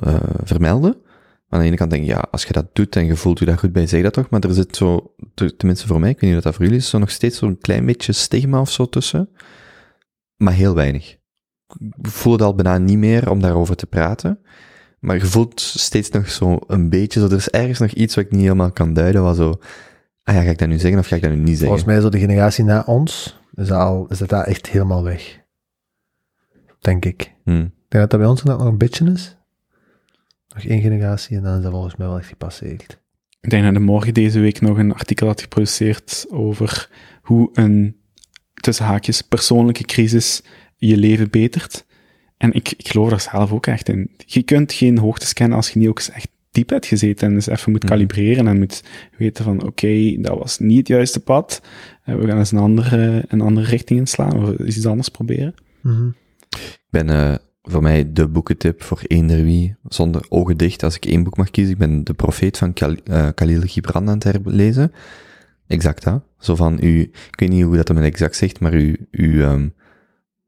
[0.00, 0.96] eh, vermelden.
[1.52, 3.38] Maar aan de ene kant denk ik, ja, als je dat doet en je voelt
[3.38, 4.30] je daar goed bij, zeg dat toch.
[4.30, 6.78] Maar er zit zo, te- tenminste voor mij, ik weet niet of dat voor jullie
[6.80, 9.28] is, zo nog steeds zo'n klein beetje stigma of zo tussen.
[10.36, 11.18] Maar heel weinig.
[11.78, 14.40] Ik voel het al bijna niet meer om daarover te praten.
[14.98, 18.24] Maar je voelt steeds nog zo een beetje, zo, er is ergens nog iets wat
[18.24, 19.58] ik niet helemaal kan duiden, wat zo,
[20.22, 21.66] ah ja, ga ik dat nu zeggen of ga ik dat nu niet zeggen?
[21.66, 25.02] Volgens mij zo de generatie na ons, is dat, al, is dat daar echt helemaal
[25.04, 25.40] weg.
[26.80, 27.20] Denk ik.
[27.22, 27.54] Ik Hmm.
[27.60, 29.36] denk dat dat bij ons nog een beetje is.
[30.54, 33.00] Nog één generatie en dan is dat volgens mij wel echt gepasseerd.
[33.40, 36.88] Ik denk dat de morgen deze week nog een artikel had geproduceerd over
[37.22, 37.96] hoe een,
[38.54, 40.42] tussen haakjes, persoonlijke crisis
[40.76, 41.84] je leven betert.
[42.36, 44.10] En ik, ik geloof daar zelf ook echt in.
[44.26, 47.34] Je kunt geen hoogtes kennen als je niet ook eens echt diep hebt gezeten en
[47.34, 47.92] dus even moet Mhm.
[47.92, 48.82] kalibreren en moet
[49.18, 51.62] weten van, oké, dat was niet het juiste pad.
[52.04, 55.54] Eh, we gaan eens een andere, een andere richting inslaan of eens iets anders proberen.
[55.80, 56.06] Mhm.
[56.50, 61.04] Ik ben eh, voor mij de boekentip voor eender wie, zonder ogen dicht, als ik
[61.04, 61.72] één boek mag kiezen.
[61.72, 64.92] Ik ben De Profeet van eh, Khalil Gibran aan het herlezen.
[65.66, 66.22] Exact dat.
[66.38, 69.68] Zo van u, ik weet niet hoe dat hem exact zegt, maar uw, uw, ehm,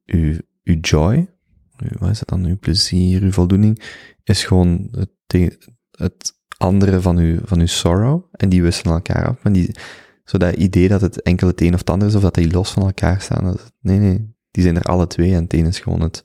[0.06, 1.28] uw, uw joy,
[1.76, 3.82] uw- wat is dat dan, uw plezier, uw voldoening,
[4.24, 8.24] is gewoon het, het andere van uw, van uw sorrow.
[8.32, 9.42] En die wisselen elkaar af.
[9.42, 9.74] Maar die,
[10.24, 12.50] zo dat idee dat het enkel het een of het ander is, of dat die
[12.50, 13.56] los van elkaar staan.
[13.80, 14.32] Nee, nee.
[14.50, 16.24] Die zijn er alle twee en het ene is gewoon het,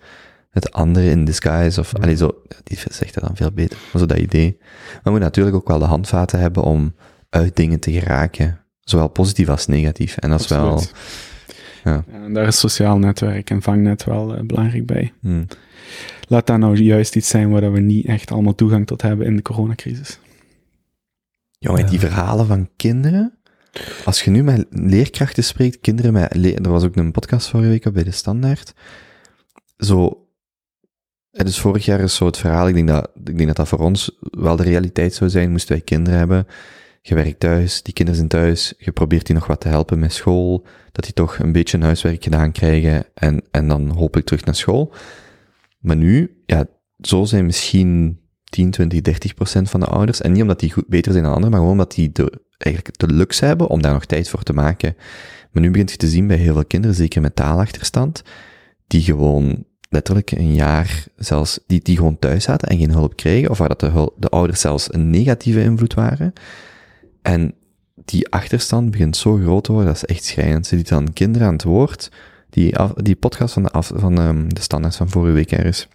[0.50, 1.80] het andere in disguise.
[1.80, 3.78] Of, allee, zo, die zegt dat dan veel beter.
[3.92, 4.58] Maar zo dat idee.
[4.60, 6.96] Maar je moet natuurlijk ook wel de handvaten hebben om
[7.30, 8.60] uit dingen te geraken.
[8.80, 10.18] Zowel positief als negatief.
[10.18, 10.80] En dat is wel...
[10.80, 10.86] Ja.
[11.84, 15.14] Ja, en daar is sociaal netwerk en vangnet wel eh, belangrijk bij.
[15.22, 15.48] Hmm.
[16.28, 19.36] Laat dat nou juist iets zijn waar we niet echt allemaal toegang tot hebben in
[19.36, 20.20] de coronacrisis.
[21.58, 23.38] Jongen, die verhalen van kinderen.
[24.06, 26.34] Als je nu met leerkrachten spreekt, kinderen met.
[26.66, 28.74] Er was ook een podcast vorige week op bij de Standaard.
[29.78, 30.28] Zo.
[31.44, 32.68] Dus vorig jaar is zo het verhaal.
[32.68, 35.52] Ik denk, dat, ik denk dat dat voor ons wel de realiteit zou zijn.
[35.52, 36.48] Moesten wij kinderen hebben.
[37.02, 38.74] Je werkt thuis, die kinderen zijn thuis.
[38.78, 40.66] Je probeert die nog wat te helpen met school.
[40.92, 43.06] Dat die toch een beetje huiswerk gedaan krijgen.
[43.14, 44.94] En, en dan hopelijk terug naar school.
[45.80, 46.66] Maar nu, ja,
[47.00, 50.22] zo zijn misschien 10, 20, 30 procent van de ouders.
[50.22, 53.14] En niet omdat die beter zijn dan anderen, maar gewoon omdat die de, eigenlijk de
[53.14, 54.96] luxe hebben om daar nog tijd voor te maken.
[55.52, 58.24] Maar nu begint je te zien bij heel veel kinderen, zeker met taalachterstand,
[58.88, 63.50] die gewoon letterlijk een jaar zelfs, die, die gewoon thuis zaten en geen hulp kregen,
[63.50, 66.34] of waar dat de, de ouders zelfs een negatieve invloed waren.
[67.22, 67.54] En
[68.06, 70.68] die achterstand begint zo groot te worden, dat is echt schrijnend.
[70.68, 72.12] Ze lieten dan kinderen aan het woord,
[72.50, 75.88] die, af- die podcast van de, af, van ehm, de standaard van vorige week ergens.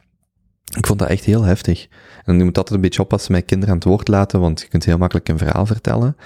[0.77, 1.87] Ik vond dat echt heel heftig.
[2.25, 4.69] En je moet altijd een beetje oppassen met kinderen aan het woord laten, want je
[4.69, 6.17] kunt heel makkelijk een verhaal vertellen.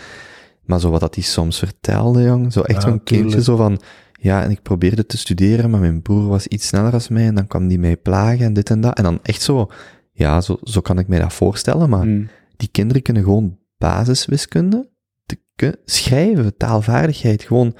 [0.64, 3.80] Maar zo wat dat die soms vertelde, jong, zo echt Ja, zo'n kindje zo van,
[4.20, 7.34] ja, en ik probeerde te studeren, maar mijn broer was iets sneller als mij, en
[7.34, 8.96] dan kwam die mij plagen en dit en dat.
[8.96, 9.70] En dan echt zo,
[10.12, 12.28] ja, zo, zo kan ik mij dat voorstellen, maar Hmm.
[12.56, 14.88] die kinderen kunnen gewoon basiswiskunde,
[15.26, 17.74] te, schrijven, taalvaardigheid, gewoon,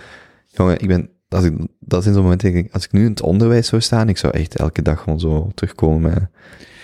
[0.47, 3.11] jongen, ik ben, als ik, dat zijn zo'n momenten, denk ik, als ik nu in
[3.11, 6.29] het onderwijs zou staan, ik zou echt elke dag gewoon zo terugkomen met,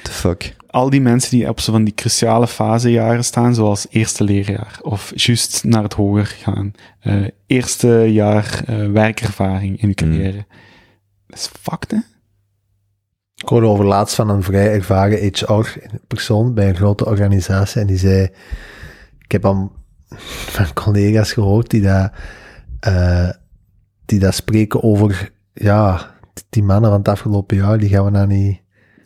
[0.05, 0.57] the fuck.
[0.67, 5.13] Al die mensen die op zo van die cruciale fasejaren staan, zoals eerste leerjaar, of
[5.15, 10.47] juist naar het hoger gaan, eh, eerste jaar eh, werkervaring in je carrière.
[11.27, 11.99] Dat is fucked, hè?
[13.35, 17.99] Ik hoorde over laatst van een vrij ervaren HR-persoon bij een grote organisatie en die
[17.99, 18.29] zei,
[19.19, 19.73] ik heb al
[20.27, 22.13] van collega's gehoord die dat,
[22.81, 23.31] eh,
[24.05, 26.15] die dat spreken over, ja,
[26.49, 28.63] die mannen van het afgelopen jaar, die gaan we nou niet...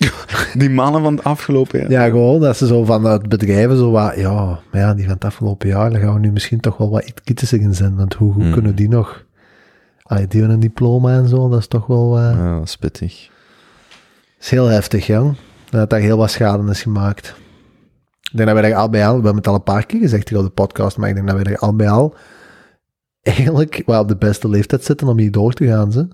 [0.58, 1.90] Die mannen van het afgelopen jaar.
[1.90, 5.24] Ja, gewoon dat ze zo vanuit bedrijven zo wat, ja, maar ja, die van het
[5.24, 8.14] afgelopen jaar, daar gaan we nu misschien toch wel wat iets kritischer in zijn, want
[8.14, 8.52] hoe, hoe Mm.
[8.52, 9.24] kunnen die nog...
[10.02, 12.18] Allee, die hebben een diploma en zo, dat is toch wel...
[12.18, 13.30] eh, Ja, dat is pittig.
[14.40, 15.36] is heel heftig, jong.
[15.70, 17.34] Dat daar heel wat schade is gemaakt.
[18.30, 20.00] Ik denk dat wij er al bij al, we hebben het al een paar keer
[20.00, 22.14] gezegd hier op de podcast, maar ik denk dat wij er al bij al
[23.22, 25.92] eigenlijk wel op de beste leeftijd zitten om hier door te gaan.
[25.92, 26.08] Ze.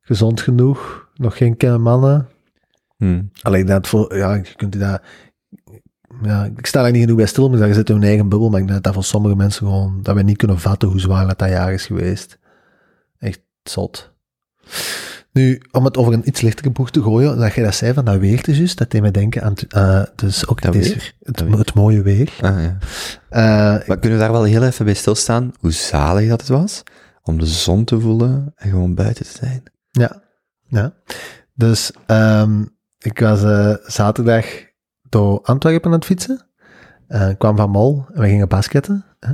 [0.00, 2.28] Gezond genoeg, nog geen kleine mannen.
[2.96, 3.22] Hm.
[3.42, 5.02] Alleen dat voor, ja, je kunt dat,
[6.22, 8.48] ja, ik sta daar niet genoeg bij stil, maar je zit in hun eigen bubbel,
[8.50, 11.00] maar ik denk dat dat voor sommige mensen gewoon, dat we niet kunnen vatten hoe
[11.00, 12.38] zwaar dat, dat jaar is geweest.
[13.18, 14.12] Echt zot.
[15.32, 18.04] Nu, om het over een iets lichtere boeg te gooien, dat je dat zei van
[18.04, 20.72] dat weer te juist, dat deed mij denken aan, het, eh, dus ook het,
[21.20, 21.58] Dat weer?
[21.58, 22.32] het mooie weer.
[22.40, 22.76] Ah, ja.
[23.28, 26.82] Eh, Maar kunnen we daar wel heel even bij stilstaan, hoe zalig dat het was,
[27.22, 29.62] om de zon te voelen en gewoon buiten te zijn?
[29.90, 30.22] Ja,
[30.66, 30.94] ja.
[31.54, 32.64] Dus ehm,
[33.04, 34.46] ik was eh, zaterdag
[35.08, 36.46] door Antwerpen aan het fietsen.
[37.06, 39.04] Eh, ik kwam van Mol en we gingen basketten.
[39.20, 39.32] Hè?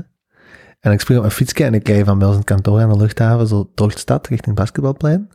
[0.81, 2.81] En ik spring op mijn fietsje en ik rijd van bij ons in het kantoor
[2.81, 5.29] aan de luchthaven zo door de stad richting het basketbalplein.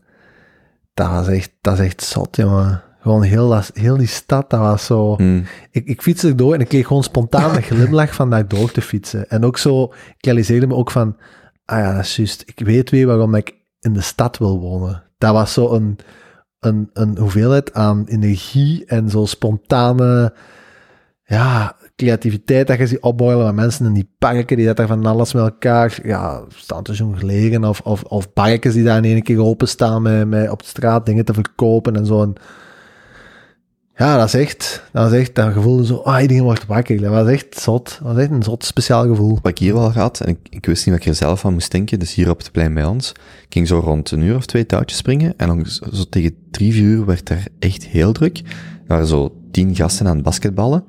[0.93, 2.83] Dat was echt, dat is echt zot, jongen.
[2.99, 5.15] Gewoon heel, dat- heel die stad, dat was zo...
[5.15, 5.41] Hm.
[5.71, 8.81] Ik, ik fietste erdoor en ik kreeg gewoon spontaan een glimlach van daar door te
[8.81, 9.29] fietsen.
[9.29, 9.83] En ook zo,
[10.17, 11.17] ik realiseerde me ook van,
[11.65, 15.03] ah ja, dat is juist, ik weet weer waarom ik in de stad wil wonen.
[15.17, 15.97] Dat was zo een,
[16.60, 20.34] een, een hoeveelheid aan energie en zo spontane,
[21.24, 25.06] ja, creativiteit dat je ziet opboilen met mensen in die parken die dat daar van
[25.06, 30.02] alles met elkaar, ja, staan jongleren of, of, of die daar in één keer openstaan
[30.02, 32.34] met, met op de straat dingen te verkopen en zo.
[33.97, 37.01] Ja, dat is echt, dat is echt, dat gevoel zo, ah, iedereen wordt wakker.
[37.01, 37.99] Dat was echt zot.
[38.03, 39.39] Dat was echt een zot speciaal gevoel.
[39.41, 41.53] Wat ik hier wel had, en ik, ik wist niet wat ik er zelf van
[41.53, 43.11] moest denken, dus hier op het plein bij ons,
[43.49, 46.73] ging zo rond een uur of twee touwtjes springen, en dan zo zo tegen drie,
[46.73, 48.38] vier uur werd er echt heel druk.
[48.38, 48.45] Er
[48.88, 50.84] waren zo tien gasten aan het basketballen,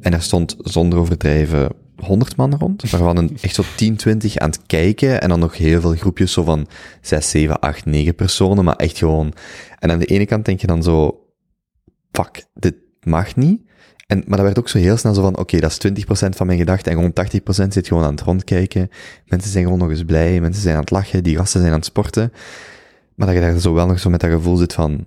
[0.00, 4.50] en er stond zonder overdrijven 100 man rond, waarvan een, echt zo 10, 20 aan
[4.50, 6.66] het kijken, en dan nog heel veel groepjes zo van
[7.00, 9.32] 6, 7, 8, 9 personen, maar echt gewoon...
[9.78, 11.20] En aan de ene kant denk je dan zo,
[12.12, 13.68] fuck, dit mag niet.
[14.06, 16.46] En, maar dat werd ook zo heel snel zo van, oké, dat is 20% van
[16.46, 18.88] mijn gedachten en gewoon 80% zit gewoon aan het rondkijken.
[19.26, 21.78] Mensen zijn gewoon nog eens blij, mensen zijn aan het lachen, die gasten zijn aan
[21.78, 22.32] het sporten.
[23.14, 25.06] Maar dat je daar zo wel nog zo met dat gevoel zit van,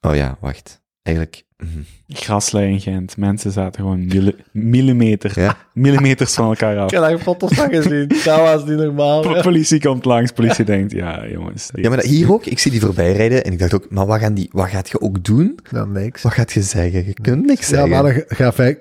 [0.00, 1.42] oh ja, wacht, eigenlijk...
[1.56, 1.68] mhm.
[2.08, 3.16] Graslei in Gent.
[3.16, 5.56] Mensen zaten gewoon milli- millimeter, Ja.
[5.74, 6.84] millimeters van elkaar af.
[6.84, 8.08] Ik heb daar foto's van gezien.
[8.08, 9.20] Dat was niet normaal.
[9.22, 11.70] Po- Politie komt langs, politie denkt, ja jongens.
[11.74, 14.06] Ja, maar dat- hier ook, ik zie die voorbij rijden en ik dacht ook, maar
[14.06, 15.58] wat, gaan die, wat gaat je ook doen?
[15.70, 16.22] Ja, niks.
[16.22, 17.06] Wat gaat je zeggen?
[17.06, 17.90] Je kunt niks Ja, zeggen.
[17.90, 18.80] maar dan ga ik...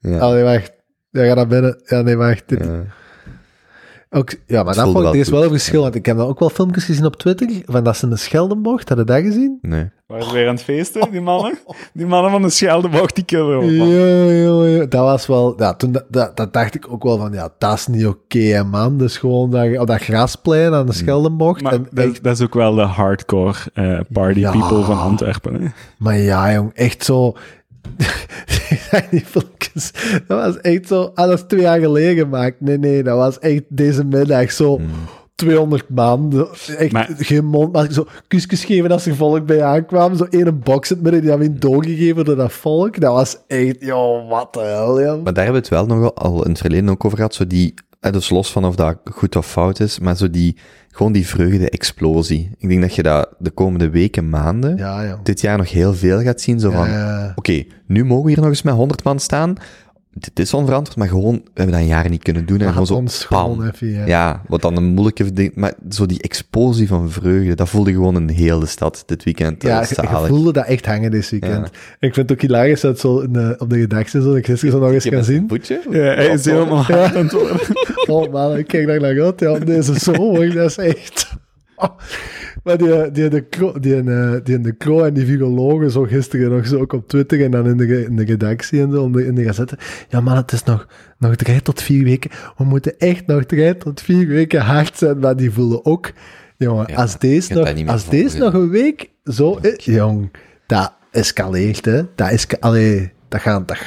[0.00, 0.18] Ja.
[0.18, 0.72] Allee, wacht.
[1.10, 1.80] Ja, ga naar binnen.
[1.84, 2.42] Ja, nee, wacht.
[2.48, 2.84] Dit- Ja.
[4.10, 6.16] Ook, ja, maar dat vond ik, wel er is wel een verschil, want ik heb
[6.16, 9.20] dan ook wel filmpjes gezien op Twitter, van dat ze een Scheldenbocht, had je dat
[9.22, 9.58] gezien?
[9.60, 9.90] Nee.
[10.06, 11.58] Waren ze weer aan het feesten, die mannen?
[11.92, 14.86] Die mannen van de Scheldebocht, die ja.
[14.86, 17.86] Dat was wel, ja, toen, dat, dat, dacht ik ook wel van, ja, dat is
[17.86, 18.98] niet oké, man.
[18.98, 21.62] Dus gewoon dat, op dat grasplein aan de Scheldenbocht.
[21.62, 24.50] Maar en dat, echt- dat is ook wel de hardcore eh, party Ja.
[24.50, 25.54] people van Antwerpen.
[25.62, 25.68] Hè?
[25.98, 27.34] maar ja, jong, echt zo...
[30.26, 31.10] dat was echt zo...
[31.14, 32.60] Ah, dat is twee jaar geleden gemaakt.
[32.60, 34.80] Nee, nee, dat was echt deze middag zo...
[35.46, 36.48] 200 man,
[36.78, 40.16] echt Maar- geen mond, maar zo kusjes geven als er volk bij aankwam.
[40.16, 43.00] Zo één box het midden, die hebben we doorgegeven door dat volk.
[43.00, 45.14] Dat was echt, joh, wat de hel, ja.
[45.16, 47.34] Maar daar hebben we het wel nog al in het verleden ook over gehad.
[47.34, 50.56] Zo die, eh, dus los van of dat goed of fout is, maar zo die,
[50.90, 52.50] gewoon die vreugde-explosie.
[52.58, 55.20] Ik denk dat je dat de komende weken, maanden, Ja, ja.
[55.22, 56.60] dit jaar nog heel veel gaat zien.
[56.60, 59.54] Zo van, Ja, oké, nu mogen we hier nog eens met 100 man staan.
[60.18, 62.60] Dit is onverantwoord, maar gewoon, we hebben dat een jaar niet kunnen doen.
[62.60, 64.06] En gewoon zo, gewoon even, ja.
[64.06, 68.16] Ja, wat dan een moeilijke ding, maar zo die explosie van vreugde, dat voelde gewoon
[68.16, 69.62] in heel de stad dit weekend.
[69.62, 70.26] Ja, je zalig.
[70.26, 71.52] voelde dat echt hangen dit weekend.
[71.64, 71.70] En
[72.00, 74.46] ik vind het ook hilarisch dat zo in de- op de gedachten zo, dat ik
[74.46, 75.44] gisteren zo nog eens kan zien.
[75.48, 75.80] Voetje?
[75.90, 76.84] Ja, hij is helemaal.
[78.06, 81.34] Oh man, ik kijk daar naar uit, ja, deze zomer, dat is echt...
[82.64, 83.44] Maar die, die, de
[83.80, 87.44] die, eh, die de Kro en die virologen zo gisteren nog zo ook op Twitter
[87.44, 89.78] en dan in de, in de redactie en zo, om de, in de gazette.
[90.08, 90.86] Ja man, het is nog,
[91.18, 92.30] nog drie tot vier weken.
[92.56, 95.18] We moeten echt nog drie tot vier weken hard zijn.
[95.18, 96.12] Maar die voelen ook,
[96.56, 100.30] jongen, Ja, als deze, nog, als deze nog een week zo is, jong,
[100.66, 102.02] dat escaleert, hè.
[102.14, 103.78] Dat is, allee, dat gaat, dat,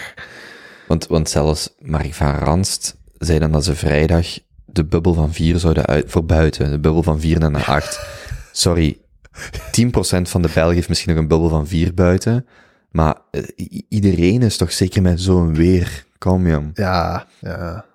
[0.87, 4.27] Want, want zelfs Mark van Ranst zei dan dat ze vrijdag
[4.71, 7.99] de bubbel van 4 zouden uit, voor buiten, de bubbel van 4 naar 8.
[8.51, 9.01] Sorry,
[9.31, 9.89] 10%
[10.21, 12.47] van de Belgen heeft misschien nog een bubbel van 4 buiten,
[12.91, 13.43] maar eh,
[13.89, 16.07] iedereen is toch zeker met zo'n weer.
[16.17, 16.71] Kom jong.
[16.73, 17.85] Ja, ja.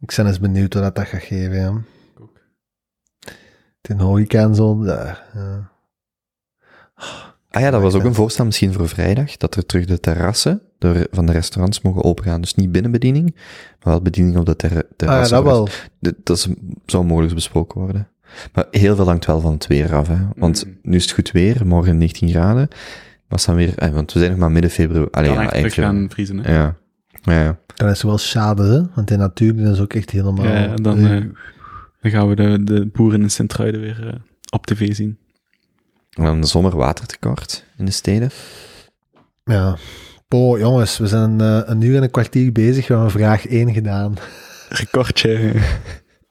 [0.00, 1.82] Ik ben eens benieuwd wat dat, gaat geven, ja.
[3.80, 5.18] Den horeca en zo, ja.
[5.34, 5.70] ja.
[7.50, 10.60] Ah ja, dat was ook een voorstel misschien voor vrijdag, dat er terug de terrassen
[10.78, 12.40] door, van de restaurants mogen opengaan.
[12.40, 13.34] Dus niet binnenbediening,
[13.82, 15.36] maar wel bediening op de ter, Ah ja, terrassen.
[15.36, 15.68] dat wel.
[16.22, 16.48] Dat is,
[16.86, 18.08] zou mogelijk besproken worden.
[18.52, 20.08] Maar heel veel hangt wel van het weer af.
[20.08, 20.16] Hè?
[20.36, 20.78] Want Mm.
[20.82, 22.68] nu is het goed weer, morgen 19 graden.
[23.28, 25.08] Was dan weer, eh, want we zijn nog maar midden februari.
[25.10, 26.38] Allee, ja, eigenlijk, gaan vriezen.
[26.38, 26.52] Hè?
[26.54, 26.76] ja.
[27.22, 27.58] Ja, ja.
[27.74, 28.82] Dan is het wel schade, hè?
[28.94, 30.44] Want de natuur is ook echt helemaal...
[30.46, 31.24] Ja, dan, eh,
[32.00, 34.14] Dan gaan we de, de boeren in Sint-Truiden weer eh,
[34.50, 35.18] op tv zien.
[36.18, 38.30] En dan de zomerwatertekort in de steden.
[39.44, 39.76] ja.
[40.28, 42.88] Po, jongens, we zijn eh, een uur en een kwartier bezig.
[42.88, 44.14] We hebben vraag 1 gedaan.
[44.68, 45.52] Recordje.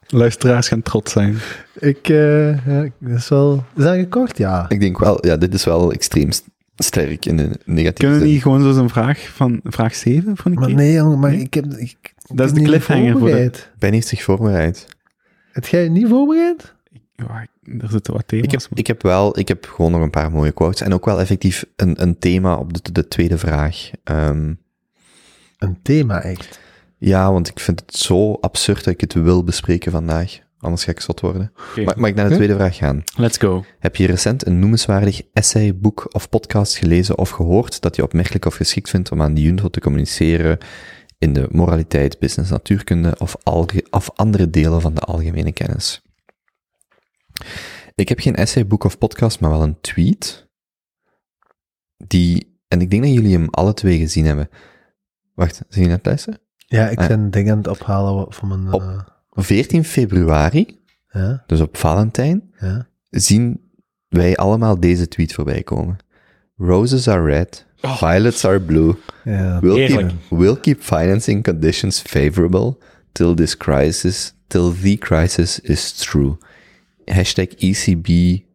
[0.07, 1.37] Luisteraars gaan trots zijn.
[1.79, 3.63] Ik, eh, ja, dat is wel...
[3.75, 4.37] Is dat gekort?
[4.37, 4.65] Ja.
[4.69, 6.45] Ik denk wel, ja, dit is wel extreem st-
[6.75, 10.57] sterk in de negatieve Kunnen niet gewoon zo een vraag van vraag 7 van een
[10.57, 10.75] Maar keer?
[10.75, 11.39] nee, jongen, maar Nee?
[11.41, 11.65] ik heb...
[11.65, 13.51] Ik, ik Dat is de niet cliffhanger voor de-.
[13.79, 14.87] Ben heeft zich voorbereid.
[15.51, 16.75] Heb jij je niet voorbereid?
[17.25, 17.45] Ja,
[17.81, 18.45] er zitten wat thema's.
[18.45, 20.81] Ik heb, maar- ik heb wel, ik heb gewoon nog een paar mooie quotes.
[20.81, 23.89] En ook wel effectief een, een thema op de, de tweede vraag.
[24.03, 24.53] Ehm,
[25.57, 26.59] Een thema, echt.
[26.97, 30.39] ja, want ik vind het zo absurd dat ik het wil bespreken vandaag.
[30.59, 31.51] Anders ga ik zot worden.
[31.71, 33.03] Oké, Mag, mag ik naar de tweede vraag gaan?
[33.15, 33.63] Let's go.
[33.79, 38.45] Heb je recent een noemenswaardig essay, boek of podcast gelezen of gehoord dat je opmerkelijk
[38.45, 40.57] of geschikt vindt om aan de UNVO te communiceren
[41.17, 46.01] in de moraliteit, business, natuurkunde of, alge- of andere delen van de algemene kennis?
[47.95, 50.47] Ik heb geen essay, boek of podcast, maar wel een tweet.
[51.97, 54.49] Die, en ik denk dat jullie hem alle twee gezien hebben.
[55.33, 56.39] Wacht, zijn jullie aan het luisteren?
[56.55, 57.07] Ja, ik Ah.
[57.07, 58.73] ben dingen aan het ophalen van mijn...
[58.73, 58.81] Op.
[58.81, 58.99] eh,
[59.29, 62.87] 14 februari, ja, dus op Valentijn, ja.
[63.09, 63.61] zien
[64.07, 65.97] wij allemaal deze tweet voorbij komen.
[66.57, 68.95] Roses are red, violets are blue.
[69.23, 72.77] ja We'll keep, we'll keep financing conditions favorable
[73.11, 76.41] till this crisis, till the crisis is through.
[77.11, 78.07] Hashtag ECB,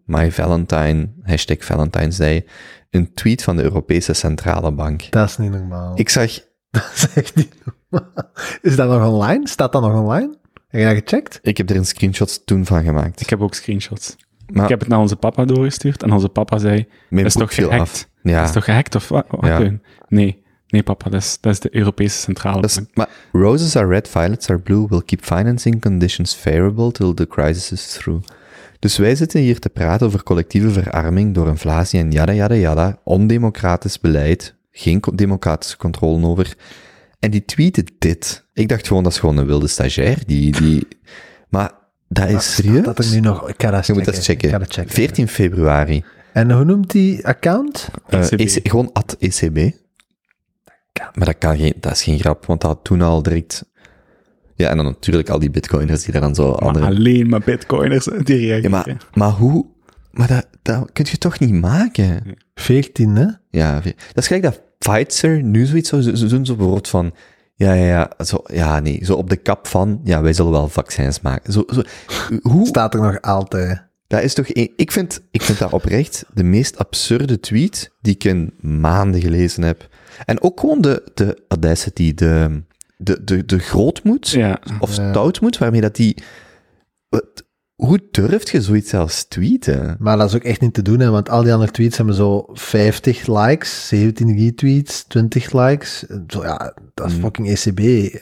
[0.04, 2.44] my Valentine, hashtag Valentine's Day.
[2.90, 5.06] Een tweet van de Europese Centrale Bank.
[5.10, 5.92] Dat is niet normaal.
[5.98, 6.30] Ik zag,
[6.70, 7.54] Dat is echt niet
[7.90, 8.30] normaal.
[8.62, 9.48] Is dat nog online?
[9.48, 10.36] Staat dat nog online?
[10.68, 11.38] Heb je dat gecheckt?
[11.42, 13.20] ik heb er een screenshot toen van gemaakt.
[13.20, 14.16] Ik heb ook screenshots.
[14.46, 17.40] maar Ik heb het naar onze papa doorgestuurd en onze papa zei, mijn dat is
[17.40, 17.80] toch gehackt?
[17.80, 18.08] af.
[18.22, 19.26] Ja, dat is toch gehackt of wat?
[19.28, 19.58] wat Ja.
[19.58, 19.82] doen?
[20.08, 22.88] Nee, nee papa, dat is, dat is de Europese Centrale is- Bank.
[22.94, 24.86] maar roses are red, violets are blue.
[24.88, 28.24] We'll keep financing conditions favorable till the crisis is through.
[28.82, 32.98] Dus wij zitten hier te praten over collectieve verarming door inflatie en yada yada yada,
[33.04, 36.56] ondemocratisch beleid, geen democratische controle over.
[37.18, 38.44] En die tweeten dit.
[38.52, 40.88] Ik dacht gewoon, dat is gewoon een wilde stagiair, die, die,
[41.48, 41.70] maar
[42.08, 42.84] dat is serieus?
[42.84, 43.48] Dat er nu nog...
[43.48, 44.14] Ik ga dat Je moet checken.
[44.14, 44.48] dat checken.
[44.48, 44.94] Ik ga dat checken.
[44.94, 46.04] 14 februari.
[46.32, 47.88] En hoe noemt die account?
[48.08, 48.40] Eh, ECB.
[48.40, 49.56] EC gewoon at ECB.
[51.14, 53.64] Maar dat, kan geen, dat is geen grap, want dat had toen al direct...
[54.62, 56.86] Ja, en dan natuurlijk al die bitcoiners die daar dan zo Maar andere...
[56.86, 58.62] alleen maar bitcoiners die reageren.
[58.62, 59.66] Ja, maar, maar hoe...
[60.10, 62.36] Maar dat, dat kun je toch niet maken?
[62.54, 63.26] 14, hè?
[63.50, 67.14] Ja, dat is gelijk dat Pfizer nu zoiets zou zo- zo doen, zo bijvoorbeeld van...
[67.54, 70.00] Ja, ja, ja, zo, ja, nee, zo op de kap van...
[70.04, 71.52] Ja, wij zullen wel vaccins maken.
[71.52, 71.82] Zo, zo,
[72.42, 72.66] hoe...
[72.66, 73.82] Staat er nog altijd.
[74.06, 74.46] Dat is toch...
[74.48, 79.20] een- ik, vind, ik vind dat oprecht de meest absurde tweet die ik in maanden
[79.20, 79.88] gelezen heb.
[80.24, 82.62] En ook gewoon de, de audacity, de,
[83.02, 84.60] de, de, de grootmoed Ja.
[84.80, 86.16] of stoutmoed waarmee dat die...
[87.08, 89.96] Wat- hoe durft je zoiets zelfs tweeten?
[89.98, 92.14] Maar dat is ook echt niet te doen, hè, want al die andere tweets hebben
[92.14, 96.04] zo 50 likes, 17 retweets, 20 likes.
[96.28, 97.20] Zo, ja, dat is Mm.
[97.20, 98.12] fucking ECB.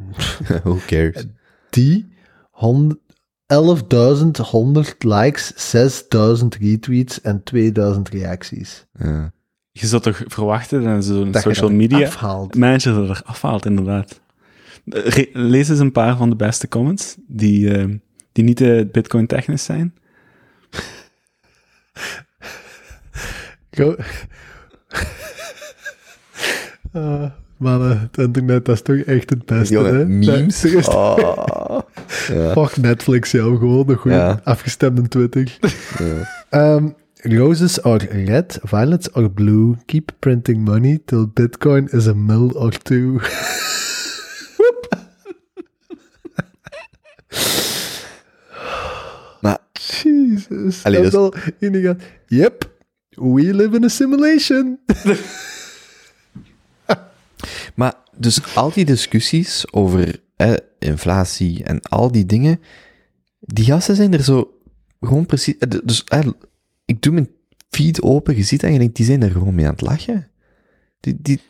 [0.64, 1.26] Who cares?
[1.70, 2.06] Die
[2.50, 3.00] 100
[3.46, 8.86] 11.100 likes, 6.000 retweets en 2.000 reacties.
[8.98, 9.32] Ja.
[9.72, 12.54] Je zou toch verwachten dat zo'n social dat media afhaalt.
[12.56, 14.20] manager dat er afhaalt, inderdaad.
[14.84, 17.84] Eh, re- Lees eens een paar van de beste comments die, eh,
[18.32, 19.94] die niet eh, bitcoin technisch zijn.
[23.70, 23.96] Go.
[26.92, 27.24] Ah,
[27.56, 29.88] mannen, het internet, dat is toch echt het beste, hè?
[29.88, 30.64] Jongen, memes.
[30.64, 31.18] Is- Oh.
[32.28, 32.52] Ja.
[32.52, 34.40] Fuck Netflix, jou gewoon een goede Ja.
[34.44, 35.58] afgestemde Twitter.
[35.98, 36.44] Ja.
[36.50, 36.88] Ehm,
[37.24, 39.76] roses are red, violets are blue.
[39.86, 43.20] Keep printing money till Bitcoin is a mill or two.
[49.40, 50.84] Maar Jesus.
[50.84, 51.98] Allee, dat al ingegaan.
[52.26, 52.70] Yep,
[53.08, 54.78] we live in a simulation.
[57.74, 60.20] Maar dus al die discussies over
[60.78, 62.60] inflatie en al die dingen,
[63.40, 64.58] die gasten zijn er zo
[65.00, 65.58] gewoon precies.
[65.58, 66.04] eh, Dus
[66.84, 67.28] ik doe mijn
[67.70, 70.28] feed open, je ziet eigenlijk, die zijn er gewoon mee aan het lachen.
[71.00, 71.40] Die, die,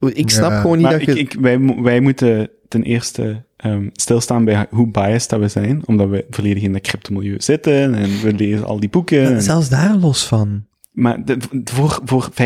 [0.00, 0.60] ik snap Ja.
[0.60, 1.20] gewoon niet Maar dat ik, je.
[1.20, 6.08] ik, wij, wij moeten ten eerste ehm, stilstaan bij hoe biased dat we zijn, omdat
[6.08, 9.24] we volledig in dat crypto-milieu zitten en we lezen al die boeken.
[9.34, 10.66] en- Zelfs daar los van.
[10.92, 12.36] Maar de, voor, voor 95%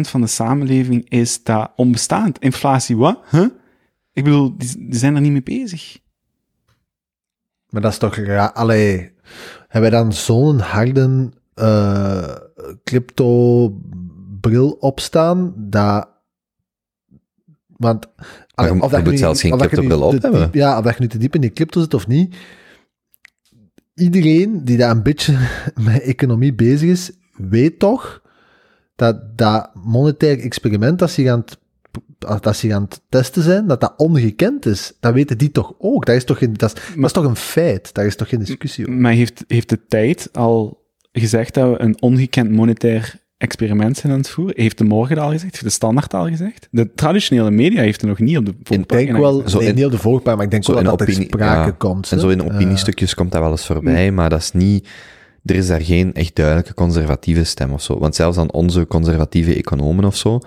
[0.00, 2.38] van de samenleving is dat onbestaand.
[2.38, 3.20] Inflatie, wat?
[3.30, 3.46] Huh?
[4.12, 5.98] Ik bedoel, die, die zijn er niet mee bezig.
[7.68, 8.52] Maar dat is toch raar.
[8.52, 9.12] Allee,
[9.68, 11.30] hebben wij dan zo'n harde
[11.60, 12.36] eh,
[12.84, 16.08] crypto-bril opstaan, dat...
[17.76, 18.06] Want...
[18.54, 20.40] je of dat moet nu- zelfs geen of dat je nu crypto-bril op hebben.
[20.42, 22.36] diep- Ja, of dat je nu te diep in die crypto zit of niet.
[23.94, 25.38] Iedereen die daar een beetje
[25.86, 28.22] met economie bezig is, weet toch
[28.96, 31.44] dat dat monetair experiment dat ze gaan,
[32.18, 34.92] dat ze gaan t- testen zijn, dat dat ongekend is.
[35.00, 36.06] Dat weten die toch ook.
[36.06, 37.94] Dat is toch, geen, dat is, dat is toch een feit.
[37.94, 39.00] Daar is toch geen discussie over.
[39.00, 40.79] Maar heeft, heeft de tijd al
[41.12, 44.54] gezegd dat we een ongekend monetair experiment zijn aan het voeren?
[44.60, 45.52] Heeft de morgen al gezegd?
[45.52, 46.68] Heeft de standaard al gezegd?
[46.70, 49.48] De traditionele media heeft er nog niet op de Ik voorpagina denk wel.
[49.48, 51.06] Zo nee, in- niet op de voorpagina, maar ik denk zo wel in dat er
[51.08, 51.74] opinie- sprake ja.
[51.78, 52.12] komt.
[52.12, 54.88] En zo in opiniestukjes komt dat wel eens voorbij, maar dat is niet.
[55.44, 57.98] Er is daar geen echt duidelijke conservatieve stem of zo.
[57.98, 60.38] Want zelfs aan onze conservatieve economen of zo,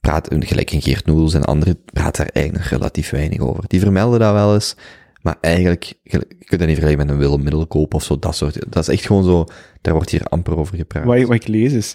[0.00, 3.64] praat, gelijk een Geert Noels en anderen, praat daar eigenlijk relatief weinig over.
[3.66, 4.76] Die vermelden dat wel eens,
[5.22, 8.36] maar eigenlijk, je je kunt dat niet vergelijken met een Willem Middelkoop of zo, dat
[8.36, 8.72] soort.
[8.72, 9.44] Dat is echt gewoon zo,
[9.80, 11.04] daar wordt hier amper over gepraat.
[11.04, 11.94] Wat, wat ik lees is,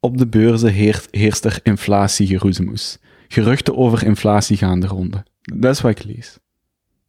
[0.00, 2.98] op de beurzen heert, heerst er inflatiegeroezemoes.
[3.28, 5.24] Geruchten over inflatie gaan de ronde.
[5.42, 6.38] Dat is wat ik lees.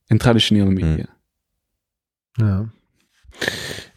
[0.07, 1.05] In traditionele media.
[2.31, 2.69] Ja.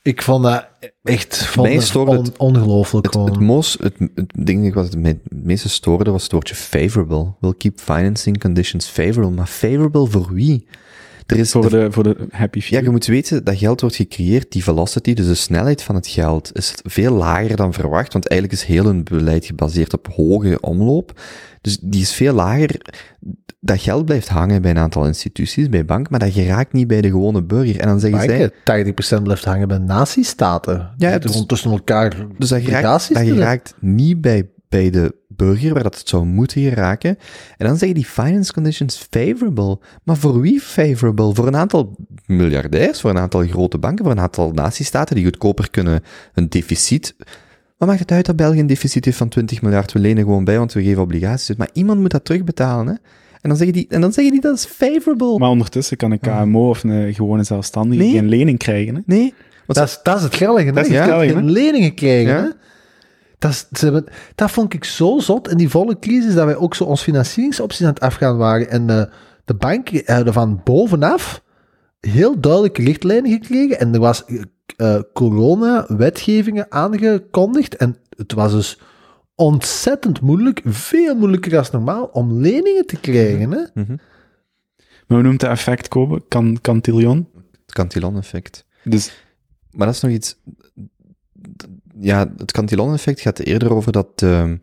[0.03, 0.69] Ik vond dat
[1.03, 1.35] echt
[1.79, 3.31] stoorde on- het- ongelooflijk Het, gewoon.
[3.31, 7.33] het, most, het, het ding wat het me het meeste stoorde was het woordje favorable.
[7.41, 9.31] Will keep financing conditions favorable.
[9.37, 10.67] Maar favorable voor wie?
[11.29, 12.79] Er is Voor de- de, voor de happy few.
[12.79, 16.07] Ja, je moet weten, dat geld wordt gecreëerd, die velocity, dus de snelheid van het
[16.07, 20.61] geld, is veel lager dan verwacht, want eigenlijk is heel hun beleid gebaseerd op hoge
[20.61, 21.21] omloop.
[21.61, 22.81] Dus die is veel lager.
[23.61, 27.01] Dat geld blijft hangen bij een aantal instituties, bij banken, maar dat geraakt niet bij
[27.01, 27.81] de gewone burger.
[27.81, 28.53] En dan zeggen zij...
[28.65, 30.91] Banken, 80% blijft hangen bij nazistaten.
[30.97, 35.83] Ja, gewoon tussen elkaar Dus dat geraakt, dat geraakt niet bij, bij de burger, waar
[35.83, 37.19] dat het zou moeten geraken.
[37.57, 39.79] En dan zeggen die finance conditions favorable.
[40.05, 41.35] Maar voor wie favorable?
[41.35, 41.97] Voor een aantal
[42.27, 46.03] miljardairs, voor een aantal grote banken, voor een aantal natiestaten die goedkoper kunnen
[46.35, 47.17] een deficit...
[47.77, 49.93] Wat maakt het uit dat België een deficit heeft van 20 miljard?
[49.93, 51.59] We lenen gewoon bij, want we geven obligaties uit.
[51.59, 52.93] Maar iemand moet dat terugbetalen, hè?
[53.41, 55.39] En dan zeggen die, en dan zeggen die dat is favorable.
[55.39, 58.13] Maar ondertussen kan een KMO of een gewone zelfstandige Nee.
[58.13, 58.95] geen lening krijgen.
[58.95, 59.01] Hè?
[59.07, 59.35] Nee,
[59.67, 60.73] Dat is, dat is het grillige.
[60.73, 61.41] Dat is het hebt hè?
[61.41, 62.33] leningen krijgen.
[62.33, 62.43] Ja.
[62.43, 62.49] Hè?
[63.39, 64.05] Dat, is, ze hebben,
[64.35, 67.87] dat vond ik zo zot in die volle crisis, dat wij ook zo ons financieringsopties
[67.87, 68.71] aan het afgaan waren.
[68.71, 69.11] En de,
[69.45, 71.43] de banken hadden van bovenaf
[72.01, 73.79] heel duidelijke richtlijnen gekregen.
[73.79, 74.25] En er was
[74.77, 77.77] eh, corona-wetgevingen aangekondigd.
[77.77, 78.79] En het was dus
[79.35, 83.51] ontzettend moeilijk, veel moeilijker dan normaal, om leningen te krijgen.
[83.51, 83.65] Hè?
[83.75, 83.97] Mhm.
[85.07, 86.23] Maar hoe noemt dat effect, Kobe?
[86.29, 87.29] Kan, Cantillon?
[87.35, 88.65] Het Cantillon-effect.
[88.85, 89.25] Dus
[89.71, 90.39] Maar dat is nog iets...
[92.01, 94.57] Ja, het Cantillon-effect gaat eerder over dat, ehm,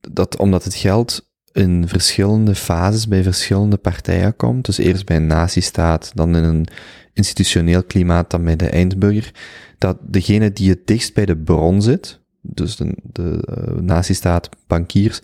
[0.00, 5.26] dat omdat het geld in verschillende fases bij verschillende partijen komt, dus eerst bij een
[5.26, 6.66] nazistaat, dan in een
[7.12, 9.34] institutioneel klimaat, dan bij de eindburger,
[9.78, 15.20] dat degene die het dichtst bij de bron zit, dus de, de eh, nazistaat, bankiers,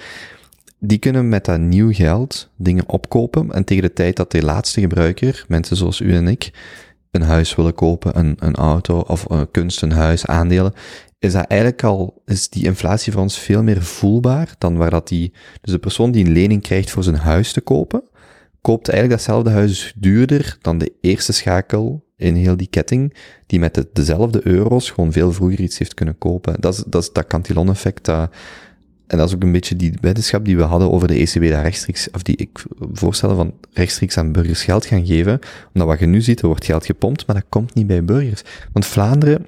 [0.79, 4.81] die kunnen met dat nieuw geld dingen opkopen en tegen de tijd dat de laatste
[4.81, 6.51] gebruiker, mensen zoals u en ik,
[7.11, 10.73] een huis willen kopen, een, een auto of een kunst, een huis, aandelen,
[11.19, 15.09] is dat eigenlijk al, is die inflatie voor ons veel meer voelbaar dan waar dat
[15.09, 18.03] die, dus de persoon die een lening krijgt voor zijn huis te kopen,
[18.61, 23.15] koopt eigenlijk datzelfde huis duurder dan de eerste schakel in heel die ketting,
[23.47, 26.61] die met de, dezelfde euro's gewoon veel vroeger iets heeft kunnen kopen.
[26.61, 28.31] Dat is dat, is dat Cantillon-effect, dat,
[29.07, 31.63] en dat is ook een beetje die wetenschap die we hadden over de ECB, dat
[31.63, 35.39] rechtstreeks, of die ik voorstellen van rechtstreeks aan burgers geld gaan geven.
[35.73, 38.43] Omdat wat je nu ziet, er wordt geld gepompt, maar dat komt niet bij burgers.
[38.73, 39.47] Want Vlaanderen,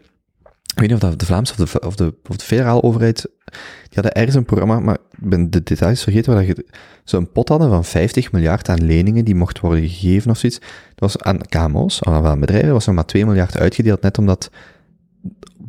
[0.82, 3.28] ik weet niet of dat de Vlaamse of de, of de, of de federale overheid,
[3.44, 6.66] die hadden ergens een programma, maar ik ben de details vergeten, waar je
[7.05, 10.59] zo'n pot hadden van 50 miljard aan leningen die mocht worden gegeven of zoiets.
[10.94, 14.51] Dat was aan KMO's, aan bedrijven, was nog maar 2 miljard uitgedeeld, net omdat,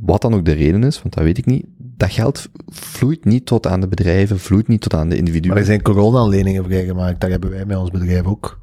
[0.01, 3.45] wat dan ook de reden is, want dat weet ik niet, dat geld vloeit niet
[3.45, 5.49] tot aan de bedrijven, vloeit niet tot aan de individuen.
[5.49, 7.19] Maar er zijn corona-leningen vrijgemaakt.
[7.21, 8.59] Daar hebben wij met ons bedrijf ook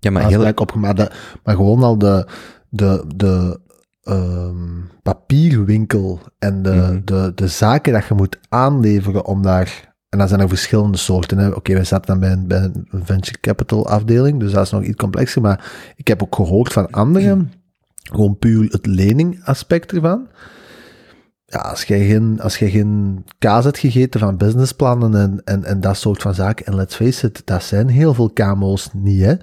[0.00, 0.96] ja, maar heel, op gemaakt.
[0.96, 1.12] Dat-
[1.44, 2.28] Maar gewoon al de,
[2.68, 3.60] de, de
[4.06, 7.00] ehm, papierwinkel en de, Mhm.
[7.04, 9.94] de, de zaken dat je moet aanleveren om daar...
[10.08, 11.56] En dan zijn er verschillende soorten.
[11.56, 14.82] Oké, wij zaten dan bij een, bij een venture capital afdeling, dus dat is nog
[14.82, 15.42] iets complexer.
[15.42, 17.52] Maar ik heb ook gehoord van anderen,
[18.02, 20.28] gewoon puur het leningaspect ervan.
[21.44, 25.80] Ja, als jij geen, als jij geen kaas hebt gegeten van businessplannen en, en, en
[25.80, 29.34] dat soort van zaken, en let's face it, dat zijn heel veel KMO's niet, hè.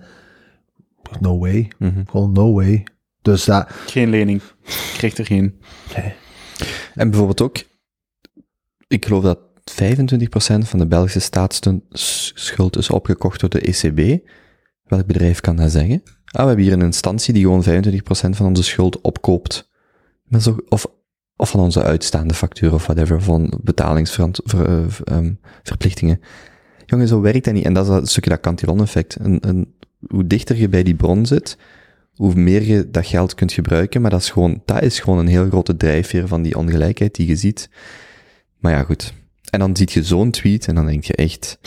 [1.19, 1.72] No way.
[1.80, 2.02] Mhm.
[2.10, 2.84] Gewoon no way.
[3.23, 4.41] Dus dat, geen lening.
[4.97, 5.59] Krijgt er geen.
[6.93, 7.63] En bijvoorbeeld ook,
[8.87, 9.39] ik geloof dat
[9.71, 9.73] 25%
[10.57, 14.27] van de Belgische staatsschuld is opgekocht door de ECB.
[14.83, 16.01] Welk bedrijf kan dat zeggen?
[16.03, 17.65] Ah, we hebben hier een instantie die gewoon 25%
[18.29, 19.71] van onze schuld opkoopt.
[20.39, 20.85] Zo, of,
[21.35, 26.19] of van onze uitstaande factuur of whatever, van betalingsverplichtingen.
[26.85, 27.65] Jongen, zo werkt dat niet.
[27.65, 29.17] En dat is dat stukje dat Cantillon-effect.
[29.19, 29.75] Een, een,
[30.07, 31.57] hoe dichter je bij die bron zit,
[32.15, 35.27] hoe meer je dat geld kunt gebruiken, maar dat is gewoon, dat is gewoon een
[35.27, 37.69] heel grote drijfveer van die ongelijkheid die je ziet.
[38.57, 39.14] Maar ja, goed.
[39.49, 41.60] En dan ziet je zo'n tweet en dan denk je echt,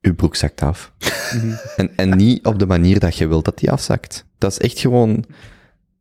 [0.00, 0.92] je broek zakt af.
[1.76, 4.26] en, en niet op de manier dat je wilt dat die afzakt.
[4.38, 5.24] Dat is echt gewoon,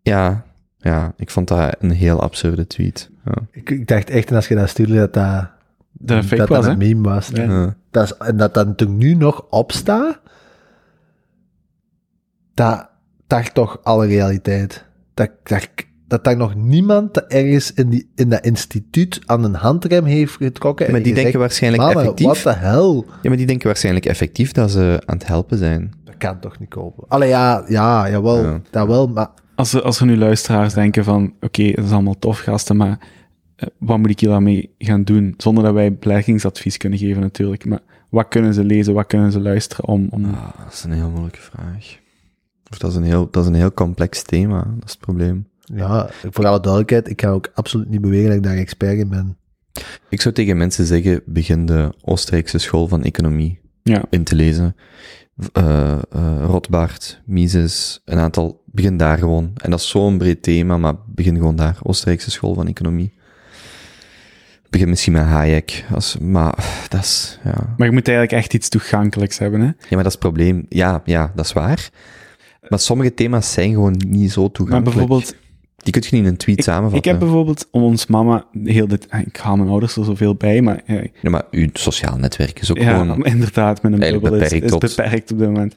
[0.01, 0.45] ja,
[0.77, 3.09] ja, ik vond dat een heel absurde tweet.
[3.25, 3.33] Ja.
[3.51, 5.49] ik, ik dacht echt, en als je dat stuurde, dat dat,
[5.91, 6.71] Dat fake dat, was, dat hè?
[6.71, 7.29] een meme was.
[7.33, 7.43] Ja.
[7.43, 7.75] Ja.
[7.91, 10.19] Dat is, en dat dat natuurlijk nu nog opstaat,
[12.53, 12.88] dat
[13.29, 14.85] dacht toch alle realiteit.
[15.13, 15.67] Dat, dat,
[16.07, 20.35] dat daar nog niemand dat ergens in, die, in dat instituut aan een handrem heeft
[20.35, 20.85] getrokken.
[20.85, 22.25] en Maar die denken waarschijnlijk "Mannen, effectief.
[22.27, 23.03] What the hell?
[23.21, 25.91] Ja, maar die denken waarschijnlijk effectief dat ze aan het helpen zijn.
[26.03, 27.03] Dat kan toch niet kopen?
[27.07, 28.61] Allee, ja, ja, jawel, Ja.
[28.69, 32.19] dat wel, maar Als er, als er nu luisteraars denken van, oké, dat is allemaal
[32.19, 32.99] tof, gasten, maar
[33.55, 35.33] eh, wat moet ik hier daarmee gaan doen?
[35.37, 37.65] Zonder dat wij beleggingsadvies kunnen geven natuurlijk.
[37.65, 37.79] Maar
[38.09, 40.07] wat kunnen ze lezen, wat kunnen ze luisteren om...
[40.09, 40.25] om...
[40.25, 41.98] Ah, dat is een heel moeilijke vraag.
[42.71, 45.47] Of dat is een heel, dat is een heel complex thema, dat is het probleem.
[45.59, 49.09] ja, voor alle duidelijkheid, ik ga ook absoluut niet beweren dat ik daar expert in
[49.09, 49.37] ben.
[50.09, 54.03] Ik zou tegen mensen zeggen, begin de Oostenrijkse school van economie Ja.
[54.09, 54.75] in te lezen.
[55.53, 59.51] Eh eh, Rothbard, Mises, een aantal, begin daar gewoon.
[59.55, 63.13] En dat is zo'n breed thema, maar begin gewoon daar, Oostenrijkse school van economie.
[64.69, 67.73] Begin misschien met Hayek, als, maar dat is, ja.
[67.77, 69.65] Maar je moet eigenlijk echt iets toegankelijks hebben, hè?
[69.65, 70.65] Ja, maar dat is het probleem.
[70.69, 71.89] Ja, ja, dat is waar.
[72.69, 74.97] Maar sommige thema's zijn gewoon niet zo Maar toegankelijk.
[74.97, 75.35] bijvoorbeeld,
[75.77, 76.97] Die kun je niet in een tweet ik, samenvatten.
[76.97, 79.07] ik heb bijvoorbeeld om ons mama heel dit...
[79.25, 82.71] Ik haal mijn ouders er zoveel bij, maar ja, Ja, maar uw sociaal netwerk is
[82.71, 83.25] ook Ja, gewoon...
[83.35, 85.75] inderdaad, met een bubbel is, is beperkt tot- beperkt op dit moment.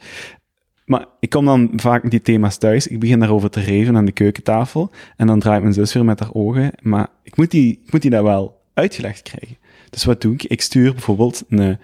[0.85, 2.87] Maar ik kom dan vaak met die thema's thuis.
[2.87, 4.91] Ik begin daarover te reven aan de keukentafel.
[5.17, 6.73] En dan draait mijn zus weer met haar ogen.
[6.83, 9.57] Maar ik moet die, ik moet die daar wel uitgelegd krijgen.
[9.91, 10.45] Dus wat doe ik?
[10.45, 11.79] Ik stuur bijvoorbeeld een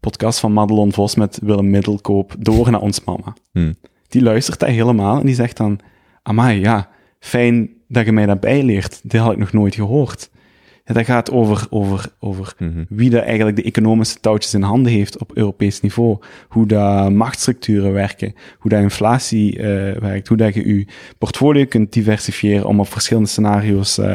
[0.00, 3.36] podcast van Madelon Vos met Willem Middelkoop door naar ons mama.
[3.52, 3.74] Hmm.
[4.08, 5.80] Die luistert dat helemaal en die zegt dan...
[6.22, 9.00] Amai, ja, fijn dat je mij dat bijleert.
[9.02, 10.30] Dit had ik nog nooit gehoord.
[10.84, 12.84] Ja, dat gaat over, over, over Mhm.
[12.88, 16.18] wie dat eigenlijk de economische touwtjes in handen heeft op Europees niveau.
[16.48, 20.86] Hoe dat machtsstructuren werken, hoe dat inflatie eh, werkt, hoe dat je je
[21.18, 24.12] portfolio kunt diversifiëren om op verschillende scenario's eh,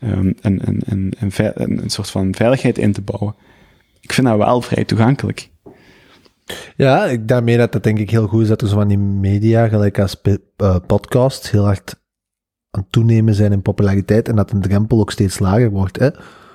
[0.00, 3.34] ehm, een, een, een, een soort van veiligheid in te bouwen.
[4.00, 5.50] Ik vind dat wel vrij toegankelijk.
[6.76, 8.98] Ja, ik, daarmee dat het denk ik heel goed is dat er zo van die
[8.98, 10.20] media, gelijk als
[10.86, 11.94] podcasts, heel hard
[12.70, 15.98] aan het toenemen zijn in populariteit en dat de drempel ook steeds lager wordt.
[15.98, 16.08] Hè?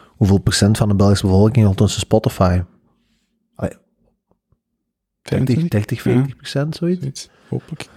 [0.08, 2.62] Hoeveel procent van de Belgische bevolking heeft onze Spotify?
[5.22, 7.00] 30, 30 40 procent, zoiets.
[7.02, 7.90] Zoiets, hopelijk.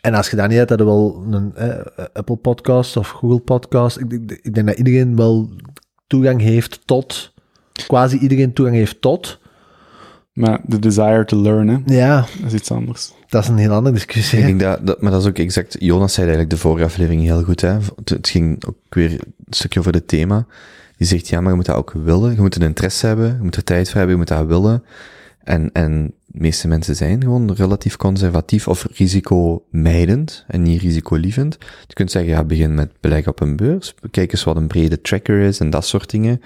[0.00, 3.38] En als je dat niet hebt, dat er wel een eh, Apple podcast of Google
[3.38, 3.98] podcast.
[3.98, 5.50] Ik, ik, ik denk dat iedereen wel
[6.06, 7.34] toegang heeft tot,
[7.86, 9.40] quasi iedereen toegang heeft tot.
[10.36, 13.12] Maar de desire to learn, hè, Ja, dat is iets anders.
[13.28, 14.38] dat is een heel andere discussie.
[14.38, 17.22] Ik denk dat, dat, maar dat is ook exact, Jonas zei eigenlijk de vorige aflevering
[17.22, 17.72] heel goed, hè.
[17.96, 20.46] Het, het ging ook weer een stukje over het thema.
[20.96, 22.34] Die zegt, ja, maar je moet dat ook willen.
[22.34, 24.84] Je moet een interesse hebben, je moet er tijd voor hebben, je moet dat willen.
[25.42, 31.56] En, en de meeste mensen zijn gewoon relatief conservatief of risicomijdend en niet risicolievend.
[31.86, 33.94] Je kunt zeggen, ja, begin met beleggen op een beurs.
[34.10, 36.40] Kijk eens wat een brede tracker is en dat soort dingen.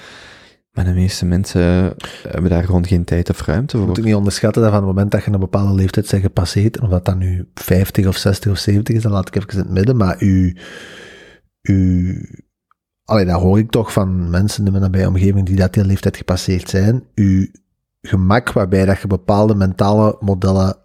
[0.70, 1.94] Maar de meeste mensen
[2.28, 3.88] hebben daar gewoon geen tijd of ruimte Je voor.
[3.88, 6.80] moet ook niet onderschatten dat van het moment dat je een bepaalde leeftijd bent gepasseerd,
[6.80, 9.58] of dat dan nu 50 of 60 of 70 is, dan laat ik even in
[9.58, 10.56] het midden, maar u,
[11.62, 12.18] u,
[13.04, 16.16] allee, dat hoor ik toch van mensen in mijn nabije omgeving die dat die leeftijd
[16.16, 17.46] gepasseerd zijn, uw
[18.02, 20.76] gemak waarbij dat je bepaalde mentale modellen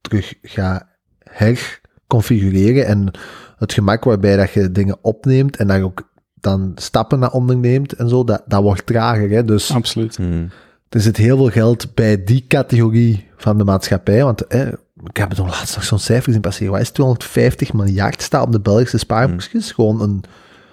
[0.00, 0.86] terug gaat
[1.18, 3.10] herconfigureren en
[3.56, 7.92] het gemak waarbij dat je dingen opneemt en dat je ook dan stappen naar onderneemt
[7.92, 9.30] en zo, dat, dat wordt trager.
[9.30, 9.44] Hè?
[9.44, 10.16] Dus Absoluut.
[10.16, 10.50] Hmm.
[10.88, 14.24] er zit heel veel geld bij die categorie van de maatschappij.
[14.24, 14.66] Want eh,
[15.04, 16.72] ik heb het nog laatst nog zo'n cijfer gezien passeren.
[16.72, 19.72] Wat is 250 miljard staat op de Belgische spaarboekjes?
[19.72, 20.24] Gewoon een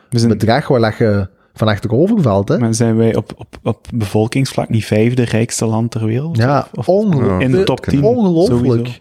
[0.10, 2.48] zijn, bedrag waar dat je van achterover valt.
[2.50, 2.58] Hè?
[2.58, 6.38] maar zijn wij op, op, op bevolkingsvlak niet vijfde rijkste land ter wereld?
[6.38, 7.42] Ja, Of- ongelooflijk.
[7.42, 8.04] in de top 10.
[8.04, 8.66] Ongelooflijk.
[8.66, 8.92] sowieso.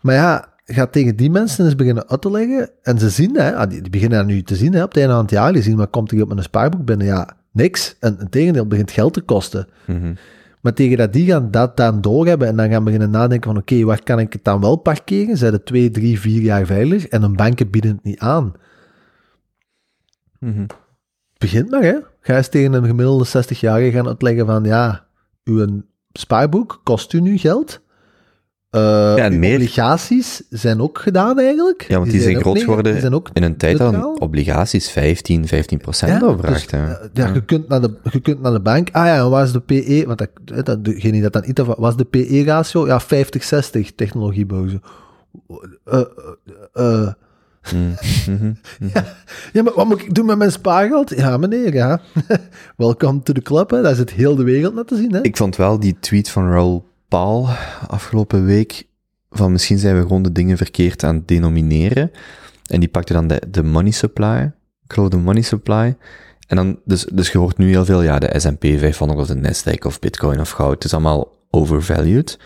[0.00, 2.70] Maar ja, gaat tegen die mensen eens beginnen uit te leggen.
[2.82, 4.98] En ze zien, hè, ah, die, die beginnen dat nu te zien hè, op het
[4.98, 5.52] einde van het jaar.
[5.52, 7.06] Die zien, wat komt er op mijn spaarboek binnen?
[7.06, 7.96] Ja, niks.
[8.00, 9.68] En het tegendeel begint geld te kosten.
[9.86, 10.14] Mhm.
[10.60, 13.84] Maar tegen dat die gaan dat dan doorhebben en dan gaan beginnen nadenken van oké,
[13.84, 15.36] waar kan ik het dan wel parkeren?
[15.36, 17.06] Zijn het twee, drie, vier jaar veilig?
[17.06, 18.52] En een banken bieden het niet aan.
[20.38, 20.66] Mhm.
[21.38, 21.96] Begint maar, hè.
[22.20, 25.06] Ga eens tegen een gemiddelde 60-jarige gaan uitleggen van ja,
[25.44, 25.82] uw
[26.12, 27.80] spaarboek kost u nu geld.
[28.70, 29.54] En uw meer.
[29.54, 31.84] obligaties zijn ook gedaan eigenlijk.
[31.88, 35.46] Ja, want die zijn ook groot geworden die zijn In een tijd dat obligaties 15,
[35.46, 36.70] 15 procent Ja, opbracht.
[36.70, 38.88] dus, eh, ja, Je, kunt naar de, je kunt naar de bank.
[38.92, 40.04] Ah ja, en wat is de PE?
[40.06, 42.86] Want dat, dat, degene die dat dan iets wat was de PE-ratio?
[42.86, 44.82] Ja, 50-60 technologiebozen.
[45.84, 46.00] Eh,
[46.72, 47.12] eh, eh,
[47.74, 47.94] Mm,
[48.34, 48.52] mhm.
[49.52, 51.10] ja, maar wat moet ik doen met mijn spaargeld?
[51.16, 52.00] Ja, meneer, ja.
[52.76, 53.82] Welcome to the club, hè.
[53.82, 55.22] Daar zit heel de wereld naar te zien, hè.
[55.22, 57.48] Ik vond wel die tweet van Raoul Paul
[57.86, 58.86] afgelopen week
[59.30, 62.10] van misschien zijn we gewoon de dingen verkeerd aan denomineren.
[62.66, 64.52] En die pakte dan de, de money supply.
[64.84, 65.96] Ik geloof de money supply.
[66.46, 69.34] En dan, dus, dus je hoort nu heel veel, ja, de S&P 500 of de
[69.34, 70.74] Nasdaq of Bitcoin of goud.
[70.74, 72.38] Het is allemaal overvalued.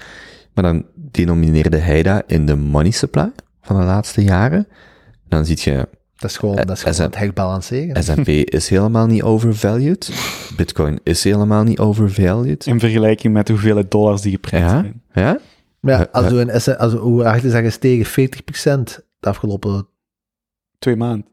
[0.55, 4.67] Maar dan denomineerde hij dat in de money supply van de laatste jaren.
[5.13, 5.89] En dan zie je,
[6.23, 8.03] Dat is gewoon, dat is gewoon SM het herbalanceren.
[8.05, 10.11] S&P is helemaal niet overvalued.
[10.57, 12.67] Bitcoin is helemaal niet overvalued.
[12.67, 15.03] In vergelijking met hoeveelheid dollars die geprijsd Ja, zijn.
[15.13, 15.39] ja.
[15.81, 16.31] Maar ja, Eh, als eh.
[16.33, 18.07] we een S- als we, hoe hard is dat gestegen?
[18.07, 19.89] 40% de afgelopen,
[20.79, 21.27] Twee maanden.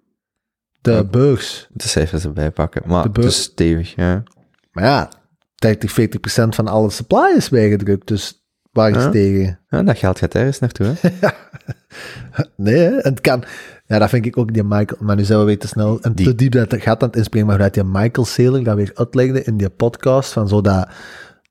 [0.82, 1.04] de Ja.
[1.04, 1.68] beurs.
[1.74, 2.82] de cijfers erbij pakken.
[2.86, 4.24] Maar De het beur- is stevig, ja.
[4.72, 5.12] Maar ja,
[5.56, 9.10] 30, 40% van alle supply is weggedrukt, dus waar is Ja.
[9.10, 9.60] tegen?
[9.70, 9.84] ja.
[9.84, 11.10] Dat geld gaat ergens naartoe, hè.
[12.56, 12.98] Nee, hè?
[12.98, 13.44] Het kan.
[13.90, 14.98] Ja, dat vind ik ook die Michael.
[15.00, 17.08] Maar nu zijn we weer te snel en Die- te diep dat het gaat aan
[17.08, 17.48] het inspringen.
[17.48, 20.88] Maar hoe dat die Michael Saylor dat weer uitlegde in die podcast van zo dat,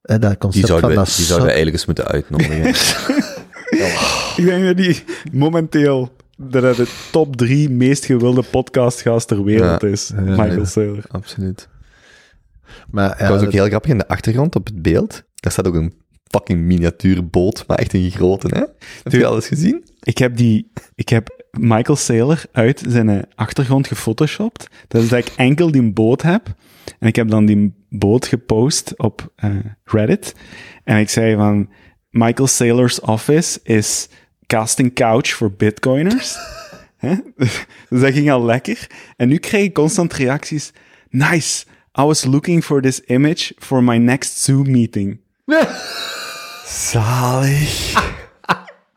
[0.03, 2.67] hè, dat Die concept zouden, van we, dat die zouden we eigenlijk eens moeten uitnodigen.
[4.37, 9.81] Ik denk dat die momenteel dat het de top drie meest gewilde podcastgast ter wereld
[9.83, 9.89] Ja.
[9.89, 10.09] is.
[10.15, 10.21] Ja.
[10.21, 11.05] Michael Saylor.
[11.09, 11.69] Absoluut.
[12.91, 15.23] Maar ja, dat was ook dat- heel grappig in de achtergrond op het beeld.
[15.35, 15.95] Daar staat ook een
[16.31, 18.61] fucking miniatuurboot, maar echt een grote, hè.
[19.03, 19.85] Heb je alles gezien?
[20.01, 24.69] Ik heb, die, ik heb Michael Saylor uit zijn eh, achtergrond gefotoshopt.
[24.89, 26.55] Dat is dat ik enkel die boot heb.
[26.99, 29.51] En ik heb dan die boot gepost op eh,
[29.85, 30.35] Reddit.
[30.85, 31.69] En ik zei van,
[32.11, 34.09] Michael Saylor's office is
[34.47, 36.37] casting couch voor bitcoiners.
[37.89, 38.87] Dus dat ging al lekker.
[39.17, 40.73] En nu krijg ik constant reacties.
[41.11, 41.65] Nice,
[41.99, 45.21] I was looking for this image for my next Zoom meeting.
[46.65, 48.17] Zalig.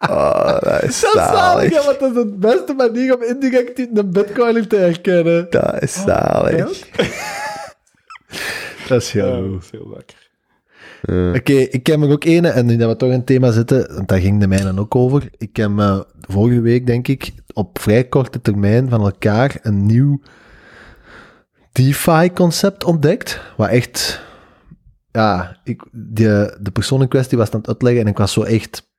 [0.09, 1.85] Oh, dat is Dat is zalig, zalig.
[1.85, 5.47] want dat is de beste manier om indirect een bitcoin te herkennen.
[5.49, 6.79] Dat is zalig.
[8.87, 9.51] Dat is heel Ja, goed.
[9.51, 10.29] dat is heel lekker.
[11.37, 14.07] Oké, ik heb er ook ene, en nu dat we toch het thema zitten, want
[14.07, 15.29] daar ging de mijne ook over.
[15.37, 20.21] Ik heb eh, vorige week, denk ik, op vrij korte termijn van elkaar een nieuw
[21.71, 23.41] DeFi-concept ontdekt.
[23.57, 24.21] Wat echt,
[25.11, 28.41] ja, ik, de, de persoon in kwestie was aan het uitleggen en ik was zo
[28.43, 28.90] echt,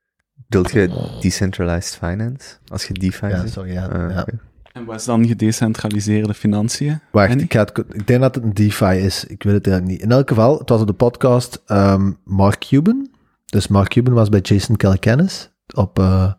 [0.47, 2.57] Bedoelt je decentralized finance?
[2.67, 3.85] Als je DeFi ja, sorry, ja.
[3.85, 4.25] Ah, ja.
[4.73, 6.99] En wat is dan gedecentraliseerde financiën?
[7.11, 9.25] Wacht, ik, ga het, ik denk dat het een DeFi is.
[9.25, 10.01] Ik weet het eigenlijk niet.
[10.01, 13.09] In elk geval, het was op de podcast ehm, Mark Cuban.
[13.45, 16.31] Dus Mark Cuban was bij Jason Calacanis op, eh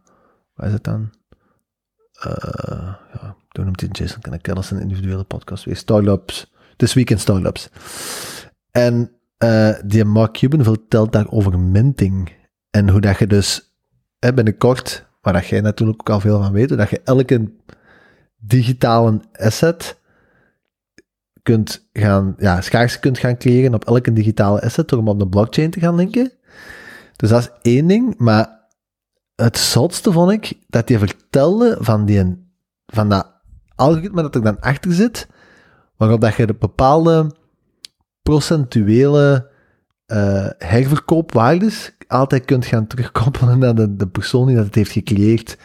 [0.55, 1.11] waar is het dan?
[2.13, 5.77] Eh ja, toen noemt hij Jason Calacanis een individuele podcast weer.
[5.77, 6.53] Startups.
[6.77, 7.71] This Week in Startups.
[8.71, 12.33] En eh, die Mark Cuban vertelt daar over minting.
[12.71, 13.74] En hoe dat je dus
[14.25, 17.53] hè, binnenkort, waar dat jij natuurlijk ook al veel van weet, dat je elke
[18.37, 20.01] digitale asset
[21.43, 25.29] kunt gaan, ja, schaarste kunt gaan creëren op elke digitale asset door hem op de
[25.29, 26.33] blockchain te gaan linken.
[27.17, 28.61] Dus dat is één ding, maar
[29.35, 32.47] het zotste vond ik dat hij vertelde van, die,
[32.87, 33.33] van dat
[33.75, 35.29] algoritme dat er dan achter zit,
[35.97, 37.35] waarop dat je de bepaalde
[38.23, 39.51] procentuele
[40.07, 45.57] eh, herverkoopwaardes altijd kunt gaan terugkoppelen naar de, de persoon die dat het heeft gecreëerd.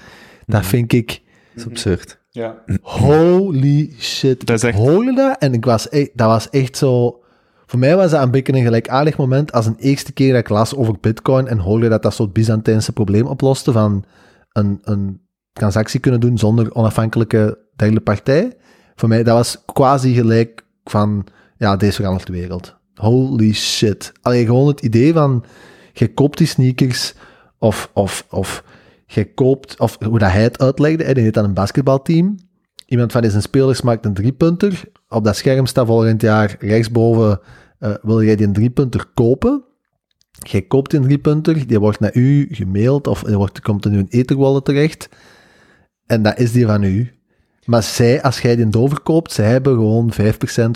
[0.45, 2.19] Dat vind ik Dat is absurd.
[2.29, 2.55] Ja.
[2.81, 4.45] Holy shit.
[4.47, 7.19] Dat is ik echt- hoorde dat en ik was e- dat was echt zo...
[7.65, 10.49] Voor mij was dat een beetje een gelijkaardig moment als een eerste keer dat ik
[10.49, 14.03] las over bitcoin en hoorde dat dat soort Byzantijnse probleem oploste van
[14.51, 15.21] een, een
[15.53, 18.53] transactie kunnen doen zonder onafhankelijke derde partij.
[18.95, 21.25] Voor mij, dat was quasi gelijk van,
[21.57, 22.75] ja, deze verandert de wereld.
[22.93, 24.11] Holy shit.
[24.21, 25.43] Alleen gewoon het idee van,
[25.93, 27.13] je koopt die sneakers
[27.57, 28.63] of, of, of
[29.05, 32.37] je koopt, of hoe dat hij het uitlegde, hij heeft dan een basketbalteam.
[32.85, 34.83] Iemand van zijn spelers maakt een driepunter.
[35.07, 37.39] Op dat scherm staat volgend jaar rechtsboven,
[37.79, 39.63] eh, wil jij die een driepunter kopen?
[40.31, 44.05] Jij koopt die driepunter, die wordt naar u gemaild, of die wordt, komt in uw
[44.09, 45.09] etherwallet terecht.
[46.05, 47.18] En dat is die van u.
[47.69, 50.25] Maar zij, als jij die doorverkoopt, zij hebben gewoon 5%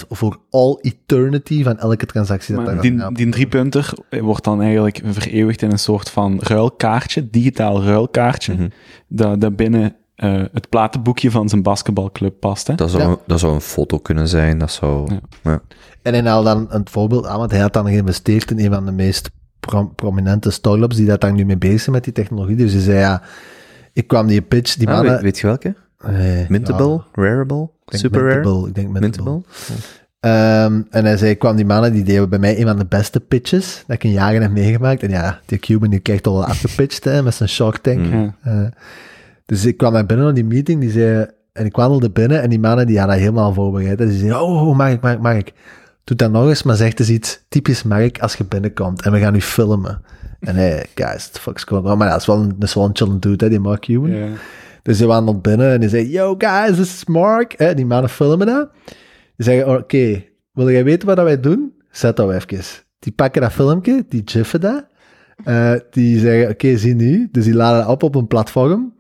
[0.09, 2.55] voor all eternity van elke transactie.
[2.55, 3.15] Dat Maar daar die, gaat.
[3.15, 8.67] die driepunter wordt dan eigenlijk vereeuwigd in een soort van ruilkaartje, digitaal ruilkaartje, Mhm.
[9.07, 12.67] dat, dat binnen eh, het platenboekje van zijn basketbalclub past.
[12.67, 12.75] Hè?
[12.75, 13.17] Dat, zou, Ja.
[13.27, 14.57] dat zou een foto kunnen zijn.
[14.57, 15.11] Dat zou...
[15.13, 15.19] Ja.
[15.43, 15.61] Ja.
[16.01, 18.85] En hij haalde dan een voorbeeld aan, want hij had dan geïnvesteerd in een van
[18.85, 19.29] de meest
[19.59, 22.55] pro- prominente startups die dat daar nu mee bezig zijn met die technologie.
[22.55, 23.21] Dus hij zei, ja,
[23.93, 25.13] ik kwam die pitch, die Ah, mannen...
[25.13, 25.75] weet, weet je welke?
[26.07, 27.01] Nee, Mintable?
[27.15, 27.47] ja, ik
[27.85, 28.35] denk Super rare?
[28.35, 29.31] Mintable, Ik denk Mintable.
[29.31, 30.01] Mintable?
[30.19, 32.85] Ehm, en hij zei, ik kwam die mannen, die deden bij mij een van de
[32.85, 35.03] beste pitches dat ik in jaren heb meegemaakt.
[35.03, 37.99] En ja, die Cuban die krijgt al wel afgepitcht, hè, met zijn Shark Tank.
[37.99, 38.35] Mm.
[38.41, 38.65] Eh,
[39.45, 42.49] dus ik kwam daar binnen op die meeting, die zei, en ik wandelde binnen en
[42.49, 43.99] die mannen die hadden dat helemaal voorbereid.
[43.99, 45.53] En die zeiden, oh, oh, Mark, Mark, Mark,
[46.03, 49.19] doe dat nog eens, maar zeg eens iets typisch Mark als je binnenkomt en we
[49.19, 50.01] gaan nu filmen.
[50.39, 51.97] En hij, guys, the fuck's going on?
[51.97, 53.81] Maar ja, dat is wel een, dat is wel een chillend dude, hè, die Mark
[53.81, 54.09] Cuban.
[54.09, 54.27] Ja.
[54.83, 57.53] Dus die wandelt binnen en die zei, yo guys, this is Mark.
[57.57, 58.69] Hè, die mannen filmen dat.
[59.35, 61.73] Die zeggen, oké, wil jij weten wat wij doen?
[61.91, 62.59] Zet dat even.
[62.99, 64.85] Die pakken dat filmpje, die giffen dat.
[65.43, 67.29] Eh, die zeggen, oké, zie nu.
[67.31, 68.93] Dus die laden dat op op een platform.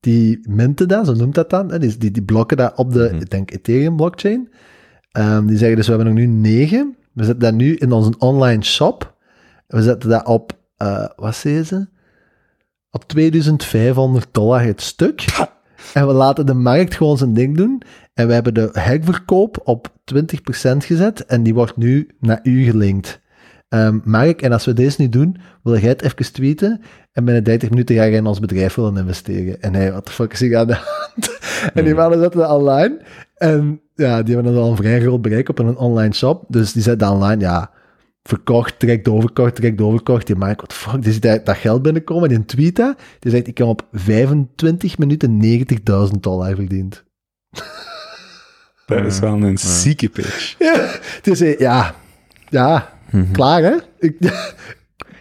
[0.00, 1.68] Die minten dat, zo noemt dat dan.
[1.68, 3.20] Die, die, die blokken dat op de, Mhm.
[3.20, 4.48] ik denk, Ethereum blockchain.
[5.12, 6.96] Ehm, die zeggen dus, we hebben er nu negen.
[7.12, 9.14] We zetten dat nu in onze online shop.
[9.66, 11.86] We zetten dat op, eh, wat zei ze?
[12.96, 15.24] Op 2500 dollar het stuk.
[15.94, 17.82] En we laten de markt gewoon zijn ding doen.
[18.14, 21.24] En we hebben de herverkoop op 20% gezet.
[21.24, 23.20] En die wordt nu naar u gelinkt.
[23.68, 26.80] Ehm, Mark, en als we deze nu doen, wil jij het even tweeten.
[27.12, 29.62] En binnen 30 minuten ga jij in ons bedrijf willen investeren.
[29.62, 31.38] En hij, wat de fuck is hier aan de hand?
[31.74, 33.00] en die mannen zetten dat online.
[33.36, 36.44] En ja, die hebben dan al een vrij groot bereik op een online shop.
[36.48, 37.70] Dus die zetten online, ja,
[38.26, 40.26] verkocht, direct doorverkocht, direct doorverkocht.
[40.26, 42.28] Die Mark, wat fuck, die ziet dat, dat geld binnenkomen.
[42.28, 42.98] Die tweet dat.
[43.18, 45.42] Die zegt, ik heb op 25 minuten
[46.12, 47.04] 90.000 dollar verdiend.
[48.86, 50.54] Dat is wel een zieke pitch.
[50.58, 51.94] Ja, ja,
[52.48, 52.92] ja,
[53.32, 53.76] klaar hè?
[53.98, 54.16] Ik,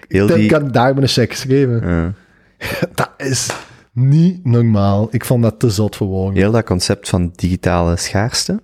[0.08, 0.50] Heel ik die...
[0.50, 1.90] kan daar met een check geschreven.
[1.90, 2.14] Ja.
[2.96, 3.50] Dat is
[3.92, 5.08] niet normaal.
[5.12, 6.36] Ik vond dat te zot voor woorden.
[6.36, 8.62] Heel dat concept van digitale schaarste,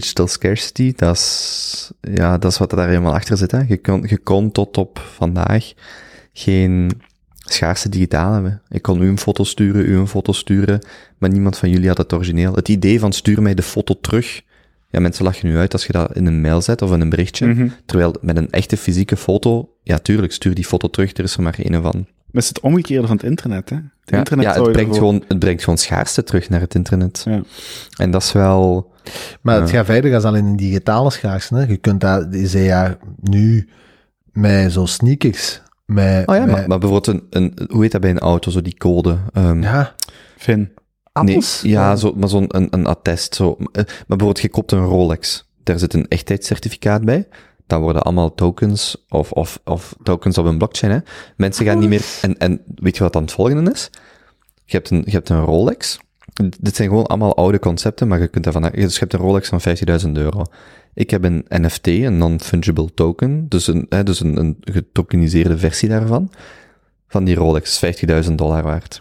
[0.00, 3.50] digital scarcity, dat is, ja, dat is wat er daar helemaal achter zit.
[3.50, 3.60] Hè.
[3.68, 5.72] Je, kon, je kon tot op vandaag
[6.32, 6.90] geen
[7.38, 8.62] schaarste digitaal hebben.
[8.68, 10.80] Ik kon u een foto sturen, u een foto sturen,
[11.18, 12.54] maar niemand van jullie had het origineel.
[12.54, 14.42] Het idee van stuur mij de foto terug,
[14.90, 17.08] ja, mensen lachen nu uit als je dat in een mail zet of in een
[17.08, 17.68] berichtje, Mhm.
[17.86, 21.42] terwijl met een echte fysieke foto, ja, tuurlijk, stuur die foto terug, er is er
[21.42, 22.06] maar één van.
[22.34, 23.76] Maar het is het omgekeerde van het internet, hè?
[23.76, 26.74] Het Ja, internet ja, het, brengt ervoor- gewoon, het brengt gewoon schaarste terug naar het
[26.74, 27.22] internet.
[27.28, 27.42] Ja.
[27.96, 28.92] En dat is wel...
[29.40, 31.54] Maar het gaat verder als alleen in digitale schaarste.
[31.54, 31.62] Hè.
[31.62, 33.68] Je kunt dat, zei ja, nu
[34.32, 37.68] met zo sneakers, met, Oh ja, met maar, maar bijvoorbeeld een, een...
[37.70, 39.18] Hoe heet dat bij een auto, zo die code?
[39.32, 39.94] Ehm, ja,
[40.36, 40.58] Finn.
[40.60, 40.68] nee,
[41.12, 41.60] appels.
[41.62, 43.34] ja, zo, maar zo'n een, een attest.
[43.34, 43.50] Zo.
[43.52, 45.48] Eh, Maar bijvoorbeeld, je koopt een Rolex.
[45.62, 47.28] Daar zit een echtheidscertificaat bij.
[47.66, 50.92] Dan worden allemaal tokens of, of, of tokens op een blockchain.
[50.92, 50.98] Hè.
[51.36, 52.04] Mensen gaan niet meer...
[52.22, 53.90] En, en weet je wat dan het volgende is?
[54.64, 55.98] Je hebt een, je hebt een Rolex.
[56.60, 58.62] Dit zijn gewoon allemaal oude concepten, maar je kunt daarvan...
[58.62, 59.60] Dus je hebt een Rolex van
[60.06, 60.44] 15.000 euro.
[60.94, 65.88] Ik heb een NFT, een non-fungible token, dus een, hè, dus een, een getokeniseerde versie
[65.88, 66.30] daarvan,
[67.08, 67.84] van die Rolex,
[68.26, 68.98] 50.000 dollar waard.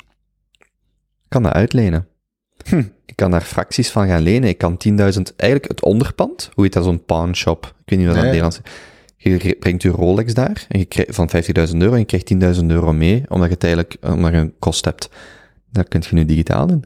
[0.59, 2.07] Ik kan dat uitlenen.
[2.65, 2.83] Hm.
[3.13, 4.49] Ik kan daar fracties van gaan lenen.
[4.49, 4.95] Ik kan 10.000,
[5.35, 7.65] eigenlijk het onderpand, hoe heet dat, zo'n pawn shop?
[7.65, 8.33] Ik weet niet wat dat Nee.
[8.33, 9.41] het Nederlands is.
[9.47, 12.27] Je brengt je Rolex daar en je krijgt, van 50.000 euro en je krijgt
[12.59, 15.09] 10.000 euro mee, omdat je het eigenlijk omdat je een kost hebt.
[15.71, 16.83] Dat kun je nu digitaal doen.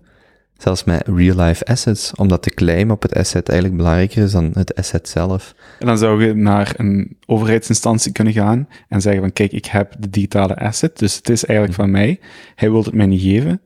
[0.57, 4.75] Zelfs met real-life assets, omdat de claim op het asset eigenlijk belangrijker is dan het
[4.75, 5.55] asset zelf.
[5.79, 9.95] En dan zou je naar een overheidsinstantie kunnen gaan en zeggen van, kijk, ik heb
[9.99, 12.19] de digitale asset, dus het is eigenlijk van mij.
[12.55, 13.61] Hij wil het mij niet geven.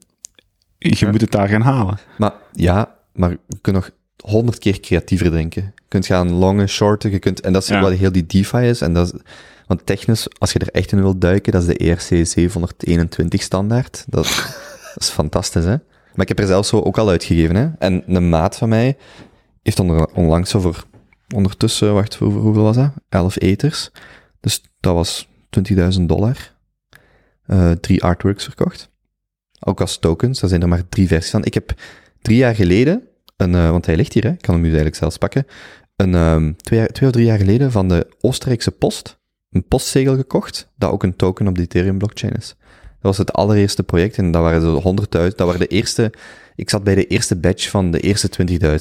[0.90, 1.12] Je Ja.
[1.12, 1.98] moet het daar gaan halen.
[2.18, 3.90] Maar ja, maar je kunt nog
[4.24, 5.62] honderd keer creatiever denken.
[5.76, 7.82] Je kunt gaan longen, shorten, je kunt, en dat is Ja.
[7.82, 8.82] wat heel die DeFi is.
[8.82, 9.20] En dat is,
[9.68, 13.42] want technisch, als je er echt in wilt duiken, dat is de E ERC 721
[13.42, 14.04] standaard.
[14.08, 14.26] Dat,
[14.94, 15.76] dat is fantastisch, hè?
[16.16, 17.70] Maar ik heb er zelfs zo ook al uitgegeven, hè?
[17.80, 18.98] En een maat van mij
[19.64, 19.80] heeft
[20.14, 20.84] onlangs zo voor,
[21.36, 22.92] ondertussen, wacht, hoe, hoeveel was dat?
[23.10, 23.92] 11 eters.
[24.40, 26.54] Dus dat was 20.000 dollar.
[27.46, 28.90] Eh, drie artworks verkocht.
[29.66, 31.46] Ook als tokens, daar zijn er maar drie versies van.
[31.46, 31.74] Ik heb
[32.22, 33.08] drie jaar geleden,
[33.38, 35.46] een, eh, want hij ligt hier, hè, ik kan hem nu eigenlijk zelfs pakken,
[35.96, 39.20] een, ehm, twee, twee of drie jaar geleden van de Oostenrijkse Post,
[39.50, 42.56] een postzegel gekocht, dat ook een token op de Ethereum blockchain is.
[43.02, 46.12] Dat was het allereerste project en dat waren zo 100.000, dat waren de eerste,
[46.56, 48.30] ik zat bij de eerste batch van de eerste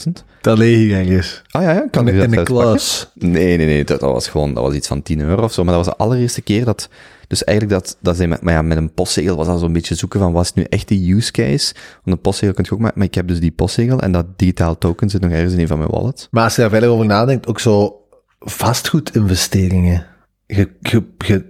[0.07, 0.13] 20.000.
[0.41, 1.43] Dat leeg ergens.
[1.51, 3.11] Ah ja, ja, kan In, u dat in de klas.
[3.15, 5.65] Nee, nee, nee, dat, dat was gewoon, dat was iets van 10 euro of zo,
[5.65, 6.89] maar dat was de allereerste keer dat,
[7.29, 9.95] dus eigenlijk dat, dat zijn met, maar ja, met een postzegel was dat zo'n beetje
[9.95, 11.75] zoeken van, wat is nu echt de use case?
[11.75, 14.27] Want een postzegel kun je ook maken, maar ik heb dus die postzegel en dat
[14.39, 16.29] digitaal token zit nog ergens in een van mijn wallets.
[16.31, 18.05] Maar als je daar verder over nadenkt, ook zo
[18.39, 20.07] vastgoedinvesteringen.
[20.47, 21.45] Je, je, je,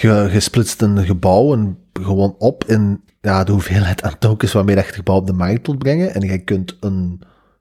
[0.00, 4.74] je, je splitst een gebouw en gewoon op in ja, de hoeveelheid aan tokens waarmee
[4.74, 6.14] dat je het gebouw op de markt wilt brengen.
[6.14, 7.20] En je kunt een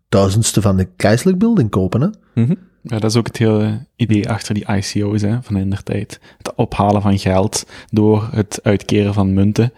[0.10, 2.01] duizendste van de Chrysler Building kopen.
[2.01, 2.07] Hè?
[2.41, 2.53] Mhm.
[2.81, 6.19] Ja, dat is ook het hele idee achter die ICO's hè, van in der tijd.
[6.38, 9.73] Het ophalen van geld door het uitkeren van munten.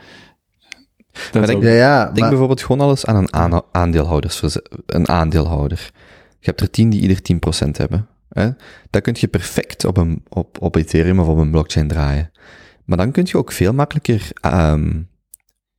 [1.11, 3.61] Dat Maar denk- ook- Ja, ja, Denk maar, bijvoorbeeld gewoon al eens aan een aan
[3.71, 4.41] aandeelhouders,
[4.85, 5.91] een aandeelhouder.
[6.39, 8.07] Je hebt er 10 die ieder 10% hebben.
[8.35, 8.49] Hè?
[8.89, 12.31] Dat kun je perfect op, een, op, op Ethereum of op een blockchain draaien.
[12.85, 14.91] Maar dan kun je ook veel makkelijker ehm,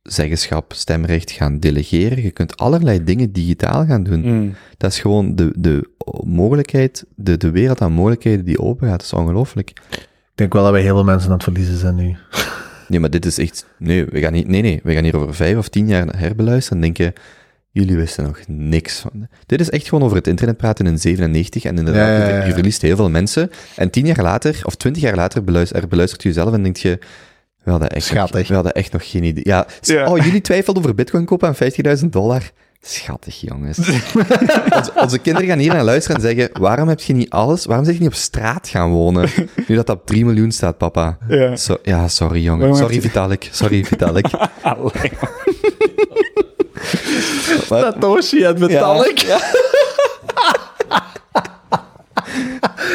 [0.01, 2.23] zeggenschap, stemrecht gaan delegeren.
[2.23, 4.21] Je kunt allerlei dingen digitaal gaan doen.
[4.21, 4.53] Mm.
[4.77, 5.89] Dat is gewoon de, de
[6.25, 8.99] mogelijkheid, de, de wereld aan mogelijkheden die open gaat.
[8.99, 9.69] Dat is ongelooflijk.
[9.89, 12.15] ik denk wel dat wij heel veel mensen aan het verliezen zijn nu.
[12.87, 15.35] Nee, maar dit is echt, nee, we gaan niet, nee, nee, we gaan hier over
[15.35, 17.13] vijf of tien jaar naar herbeluisteren en denken,
[17.79, 19.27] jullie wisten nog niks van.
[19.45, 22.45] Dit is echt gewoon over het internet praten in 97 en inderdaad, Ja, ja, ja,
[22.45, 23.51] je- verliest heel veel mensen.
[23.75, 26.99] En tien jaar later, of twintig jaar later, beluistert, beluistert je jezelf en denkt je,
[27.63, 28.47] we hadden echt, nog, Schattig.
[28.47, 29.43] we hadden echt nog geen idee.
[29.47, 29.67] Ja,
[30.05, 31.55] oh, jullie twijfelden over bitcoin kopen aan
[31.99, 32.51] 50.000 dollar?
[32.81, 33.77] Schattig, jongens.
[34.77, 37.85] onze, onze kinderen gaan hier naar luisteren en zeggen, waarom heb je niet alles, waarom
[37.85, 39.29] zeg je niet op straat gaan wonen?
[39.67, 41.17] Nu dat dat op 3 miljoen staat, papa.
[41.27, 41.55] Ja.
[41.55, 42.59] So, ja, sorry jongen.
[42.69, 43.49] Waarom Sorry Vitalik.
[43.51, 44.27] Sorry Vitalik.
[44.61, 45.11] Allee.
[47.67, 49.25] Satoshi en Vitalik.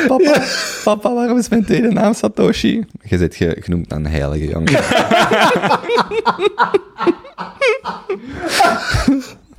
[0.07, 0.43] Papa,
[0.85, 2.85] papa, waarom is mijn tweede naam Satoshi?
[3.03, 4.75] Je zit ge, genoemd aan heilige jongen.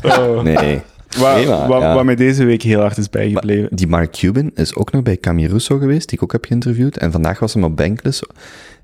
[0.04, 0.42] Oh.
[0.42, 0.82] Nee.
[1.20, 1.68] Maar, ja.
[1.68, 3.76] waar mij deze week heel hard is bijgebleven.
[3.76, 6.98] Die Mark Cuban is ook nog bij Camille Russo geweest, die ik ook heb geïnterviewd.
[6.98, 8.22] En vandaag was hem op Bankless.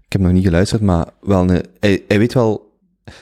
[0.06, 2.69] Ik heb nog niet geluisterd, maar wel een, hij, hij weet wel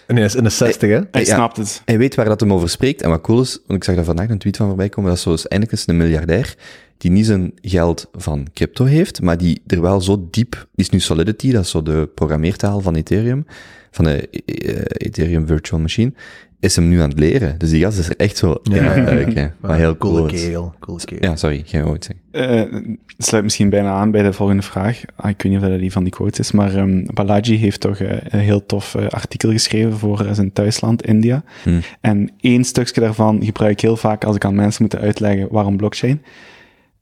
[0.07, 0.99] Nee, dat is in de 60, hè?
[1.11, 1.35] Hij ja.
[1.35, 1.81] snapt het.
[1.85, 3.01] Hij weet waar dat hem over spreekt.
[3.01, 5.17] En wat cool is, want ik zag daar vandaag een tweet van voorbij komen, dat
[5.17, 6.55] is zo is eindelijk eens een miljardair
[6.97, 10.89] die niet zijn geld van crypto heeft, maar die er wel zo diep, die is
[10.89, 13.45] nu Solidity, dat is zo de programmeertaal van Ethereum,
[13.91, 16.13] van de eh, Ethereum Virtual Machine,
[16.59, 17.57] is hem nu aan het leren.
[17.57, 18.91] Dus die gast is er echt zo in Ja.
[18.93, 20.73] aan het duiken, wat heel cool coole kerel.
[20.79, 21.29] Coole kerel.
[21.29, 22.25] Ja, sorry, geen ooit zeggen.
[22.71, 22.79] Eh,
[23.17, 25.01] het sluit misschien bijna aan bij de volgende vraag.
[25.15, 27.79] Ah, ik weet niet of dat die van die quotes is, maar ehm, Balaji heeft
[27.79, 31.43] toch eh, een heel tof eh, artikel geschreven voor zijn thuisland, India.
[31.63, 31.81] Hmm.
[32.01, 35.77] En één stukje daarvan gebruik ik heel vaak als ik aan mensen moet uitleggen waarom
[35.77, 36.21] blockchain.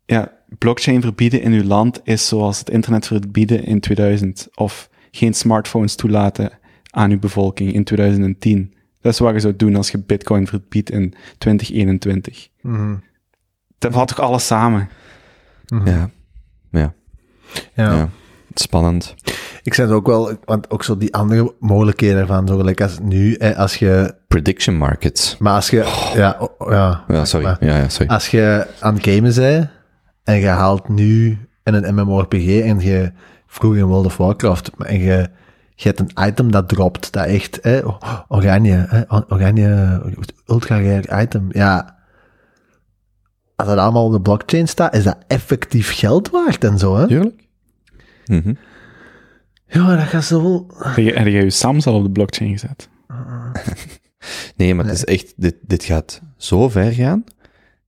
[0.05, 4.47] Ja, blockchain verbieden in uw land is zoals het internet verbieden in 2000.
[4.55, 6.49] Of geen smartphones toelaten
[6.89, 8.73] aan uw bevolking in 2010.
[9.05, 12.47] Dat is wat je zou doen als je bitcoin verbiedt in 2021.
[12.61, 12.95] Mhm.
[13.77, 14.89] Dat valt toch alles samen?
[15.67, 15.87] Mhm.
[15.87, 16.09] Ja.
[16.71, 16.93] Ja.
[17.73, 17.93] Ja.
[17.93, 18.09] ja.
[18.53, 19.15] Spannend.
[19.63, 22.99] Ik zeg het ook wel, want ook zo die andere mogelijkheden ervan, zo gelijk als
[23.01, 25.37] nu, als je, Prediction markets.
[25.37, 27.45] maar als je, ja, oh, ja, Ja, sorry.
[27.45, 28.11] maar Ja, ja, sorry.
[28.11, 29.69] als je aan het gamen bent
[30.23, 33.11] en je haalt nu in een MMORPG en je
[33.47, 35.29] vroeger in World of Warcraft en je,
[35.75, 37.81] je hebt een item dat dropt, dat echt, hè,
[38.27, 40.01] oranje, hè, oranje,
[40.45, 41.93] ultra rare item, ja.
[43.55, 47.07] Als dat allemaal op de blockchain staat, is dat effectief geld waard en zo, hè?
[47.07, 47.47] Tuurlijk.
[48.25, 48.53] Mhm.
[49.67, 50.67] Ja, dat gaat zo...
[50.77, 52.89] Heb je, heb je je Sams al op de blockchain gezet?
[54.55, 57.23] Nee, maar het is echt, dit, dit gaat zo ver gaan.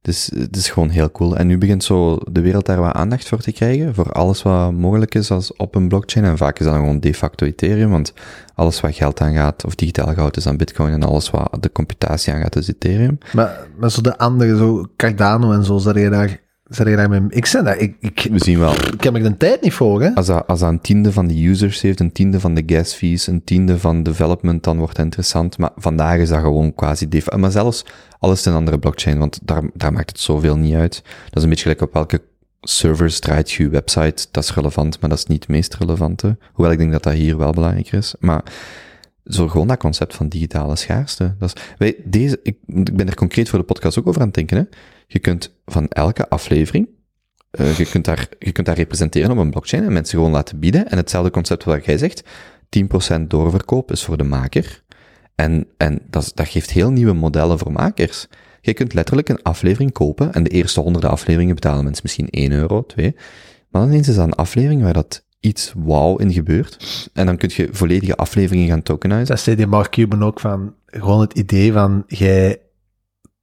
[0.08, 1.38] Dus het is gewoon heel cool.
[1.38, 4.72] En nu begint zo de wereld daar wat aandacht voor te krijgen, voor alles wat
[4.72, 6.26] mogelijk is als op een blockchain.
[6.26, 8.14] En vaak is dat gewoon de facto Ethereum, want
[8.56, 10.94] alles wat geld aangaat, of digitaal goud, is dan Bitcoin.
[10.94, 13.18] En alles wat de computatie aangaat, is Ethereum.
[13.34, 17.22] Maar, maar zo de andere, zo Cardano en zo, zat je daar, je daar mee...
[17.30, 20.02] Ik zei dat, ik, ik, We zien wel, ik heb er de tijd niet voor,
[20.02, 20.16] hè?
[20.16, 22.94] als dat, als dat een tiende van de users heeft, een tiende van de gas
[22.94, 25.58] fees, een tiende van development, dan wordt het interessant.
[25.58, 27.36] Maar vandaag is dat gewoon quasi def.
[27.36, 27.86] Maar zelfs
[28.20, 31.02] alles in een andere blockchain, want daar, daar maakt het zoveel niet uit.
[31.04, 32.22] Dat is een beetje gelijk op welke
[32.62, 34.28] servers draait je website.
[34.32, 36.38] Dat is relevant, maar dat is niet het meest relevante.
[36.54, 38.16] Hoewel ik denk dat dat hier wel belangrijker is.
[38.20, 38.44] Maar
[39.26, 41.36] zo gewoon dat concept van digitale schaarste.
[41.40, 44.28] Dat is, wij, deze, ik, ik ben er concreet voor de podcast ook over aan
[44.28, 44.58] het denken.
[44.58, 44.64] Hè.
[45.08, 46.88] Je kunt van elke aflevering
[47.52, 50.60] eh, je, kunt daar, je kunt daar representeren op een blockchain en mensen gewoon laten
[50.60, 50.90] bieden.
[50.90, 52.24] En hetzelfde concept wat jij zegt,
[53.18, 54.84] 10% doorverkoop is voor de maker.
[55.36, 58.28] En, en dat, dat geeft heel nieuwe modellen voor makers.
[58.62, 62.52] Je kunt letterlijk een aflevering kopen en de eerste honderden afleveringen betalen mensen misschien 1
[62.52, 63.16] euro, 2.
[63.70, 67.10] Maar dan ineens is dat een aflevering waar dat iets wauw in gebeurt.
[67.14, 69.26] En dan kun je volledige afleveringen gaan tokenizen.
[69.26, 72.62] Dat zei Mark Cuban ook van, gewoon het idee van, jij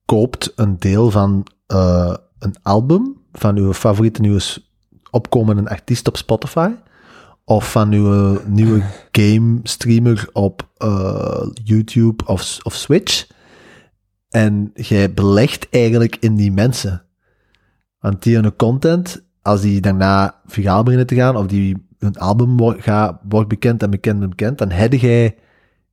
[0.04, 4.42] koopt een deel van eh, een album, van uw favoriete nieuwe
[5.10, 6.70] opkomende artiest op Spotify,
[7.44, 8.82] of van uw nieuwe
[9.20, 13.26] game streamer op eh, YouTube of, of Switch.
[14.28, 17.04] En jij belegt eigenlijk in die mensen.
[17.98, 22.56] Want die hun content, als die daarna viraal beginnen te gaan, of die hun album
[22.56, 25.38] wordt, gaat, wordt bekend en bekend en bekend, dan heb jij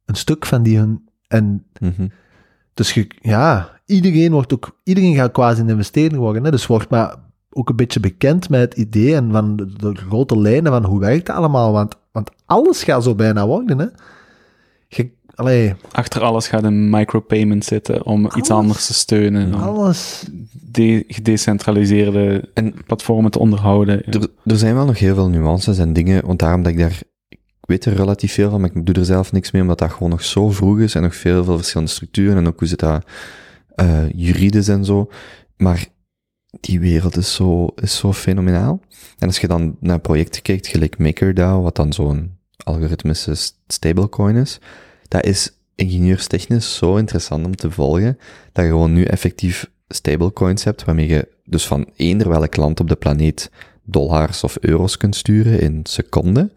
[0.05, 1.09] een stuk van die hun...
[1.27, 2.07] En Mhm.
[2.73, 6.43] dus je, ja, iedereen wordt ook, iedereen gaat quasi een investeerder worden.
[6.43, 6.51] Hè?
[6.51, 7.15] Dus wordt maar
[7.49, 10.99] ook een beetje bekend met het idee en van de, de grote lijnen van hoe
[10.99, 11.71] werkt het allemaal.
[11.71, 13.79] Want, want alles gaat zo bijna worden.
[13.79, 13.85] Hè?
[14.87, 19.53] Je, allee, Achter alles gaat een micropayment zitten om iets anders te steunen.
[19.53, 20.23] Alles.
[20.51, 24.05] de gedecentraliseerde En platformen te onderhouden.
[24.05, 27.01] Er, er zijn wel nog heel veel nuances en dingen, want daarom dat ik daar,
[27.29, 29.91] ik weet er relatief veel van, maar ik doe er zelf niks mee, omdat dat
[29.91, 32.79] gewoon nog zo vroeg is en nog veel, veel verschillende structuren en ook hoe zit
[32.79, 33.03] dat
[33.81, 35.09] eh juridisch en zo.
[35.57, 35.87] Maar
[36.59, 38.81] die wereld is zo, is zo fenomenaal.
[39.17, 43.35] En als je dan naar projecten kijkt, gelijk MakerDAO, wat dan zo'n algoritmische
[43.67, 44.59] stablecoin is,
[45.07, 48.17] dat is ingenieurstechnisch zo interessant om te volgen,
[48.51, 52.87] dat je gewoon nu effectief stablecoins hebt, waarmee je dus van eender welk land op
[52.87, 53.51] de planeet
[53.83, 56.53] dollars of euro's kunt sturen in seconden.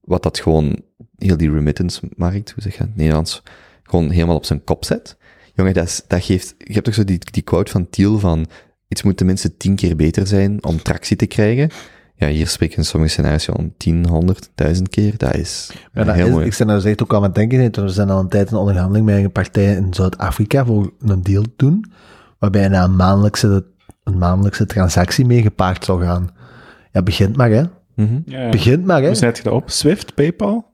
[0.00, 0.82] Wat dat gewoon
[1.18, 3.42] heel die remittance-markt, hoe zeg je het Nederlands,
[3.82, 5.16] gewoon helemaal op zijn kop zet.
[5.54, 6.54] Jongen, dat, is, dat geeft...
[6.58, 8.46] Je hebt toch zo die, die quote van Thiel van
[8.88, 11.70] iets moet tenminste tien keer beter zijn om tractie te krijgen.
[12.16, 15.14] Ja, hier spreken in sommige scenario's om tien, honderd, duizend keer.
[15.16, 16.46] Dat is Ja, dat heel is, mooi.
[16.46, 17.60] ik ben daar echt ook aan het denken.
[17.60, 17.82] hè.
[17.82, 21.42] Er zijn al een tijd een onderhandeling met een partij in Zuid-Afrika voor een deal
[21.42, 21.92] te doen,
[22.38, 23.64] waarbij een maandelijkse,
[24.04, 26.30] een maandelijkse transactie mee gepaard zou gaan.
[26.92, 27.62] Ja, begint maar, hè.
[27.94, 28.18] Mhm.
[28.26, 29.06] Ja, Begint maar, hè.
[29.06, 29.70] Hoe zet je dat op?
[29.70, 30.70] Swift, PayPal?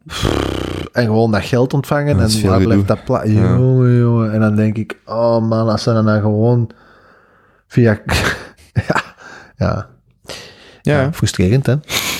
[0.92, 3.32] En gewoon dat geld ontvangen Dat en waar blijft dat pla- Ja.
[3.56, 4.32] Jongen, jongen.
[4.32, 6.70] En dan denk ik, oh man, als ze dan, dan gewoon
[7.66, 8.00] via...
[8.88, 9.02] ja,
[9.56, 9.88] ja,
[10.82, 11.74] Ja, ja, frustrerend, hè.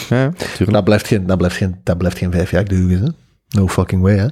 [0.08, 0.70] ja, tuurlijk.
[0.72, 3.08] Dat blijft geen, dat blijft geen, dat blijft geen vijf jaar duren, hè.
[3.60, 4.26] No fucking way, hè.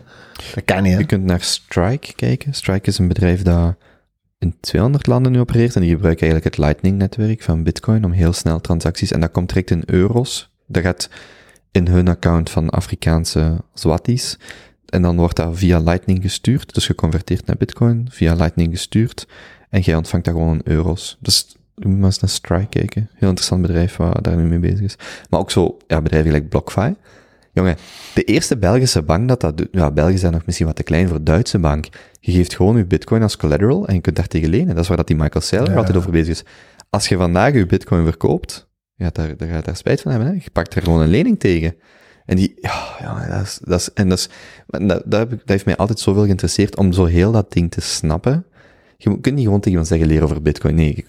[0.55, 0.99] Dat kan niet, hè.
[0.99, 2.53] Je kunt naar Strike kijken.
[2.55, 3.75] Strike is een bedrijf dat
[4.39, 8.33] in 200 landen nu opereert en die gebruiken eigenlijk het Lightning-netwerk van Bitcoin om heel
[8.33, 10.51] snel transacties, en dat komt direct in euro's.
[10.67, 11.11] Dat gaat
[11.79, 14.39] in hun account van Afrikaanse Swatis.
[14.87, 19.27] En dan wordt dat via Lightning gestuurd, dus geconverteerd naar Bitcoin, via Lightning gestuurd.
[19.71, 21.17] En jij ontvangt dat gewoon in euro's.
[21.21, 23.09] Dus je moet maar eens naar Strike kijken.
[23.15, 24.97] Heel interessant bedrijf waar daar nu mee bezig is.
[25.31, 26.95] Maar ook zo, ja, bedrijven like BlockFi.
[27.53, 27.77] Jongen,
[28.15, 31.09] de eerste Belgische bank dat dat doet, ja, België zijn nog misschien wat te klein
[31.09, 31.87] voor Duitse bank.
[32.21, 34.69] Je geeft gewoon je bitcoin als collateral en je kunt daar tegen lenen.
[34.75, 35.77] Dat is waar dat die Michael Saylor Ja.
[35.77, 36.45] altijd over bezig is.
[36.91, 38.68] Als je vandaag je bitcoin verkoopt,
[38.99, 40.31] ja, daar, daar ga je daar spijt van hebben.
[40.31, 40.35] Hè?
[40.35, 41.75] Je pakt er gewoon een lening tegen.
[42.27, 44.29] En die, ja, ja dat is, dat is, en dat is,
[44.87, 47.81] dat, heb ik, dat heeft mij altijd zoveel geïnteresseerd om zo heel dat ding te
[47.81, 48.45] snappen.
[48.97, 50.75] Je kunt niet gewoon tegen iemand zeggen, leer over bitcoin.
[50.75, 51.05] Nee,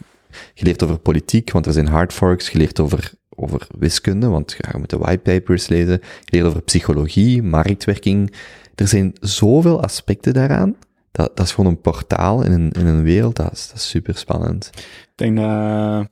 [0.53, 2.49] je leert over politiek, want er zijn hard forks.
[2.49, 5.99] Je leert over, over wiskunde, want ja, je moet de whitepapers lezen.
[6.23, 8.33] Je leert over psychologie, marktwerking.
[8.75, 10.75] Er zijn zoveel aspecten daaraan.
[11.11, 13.35] Dat, dat is gewoon een portaal in een, in een wereld.
[13.35, 14.69] Dat is, dat is super spannend.
[14.75, 16.07] Ik denk dat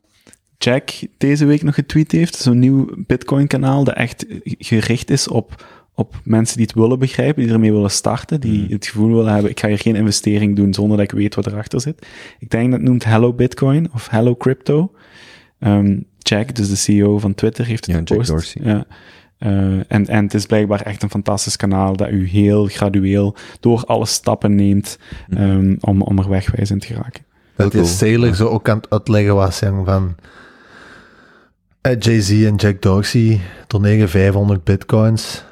[0.58, 5.66] Jack deze week nog getweet heeft, zo'n nieuw Bitcoin-kanaal dat echt gericht is op,
[5.96, 8.70] op mensen die het willen begrijpen, die ermee willen starten, die Hmm.
[8.72, 11.46] het gevoel willen hebben, ik ga hier geen investering doen zonder dat ik weet wat
[11.48, 12.08] erachter zit.
[12.40, 14.92] Ik denk dat het noemt Hello Bitcoin of Hello Crypto.
[15.60, 18.30] Ehm, Jack, dus de CEO van Twitter, heeft het Ja, Jack gepost.
[18.30, 18.62] Dorsey.
[18.64, 18.86] Ja.
[19.38, 19.50] Eh,
[19.88, 24.06] en, en het is blijkbaar echt een fantastisch kanaal dat u heel gradueel door alle
[24.06, 25.42] stappen neemt Mhm.
[25.42, 27.26] ehm, om, om er wegwijs in te geraken.
[27.56, 30.16] Dat is Sailor zo ook aan het uitleggen was, van
[31.96, 35.44] Jay-Z en Jack Dorsey doneren 500 bitcoins.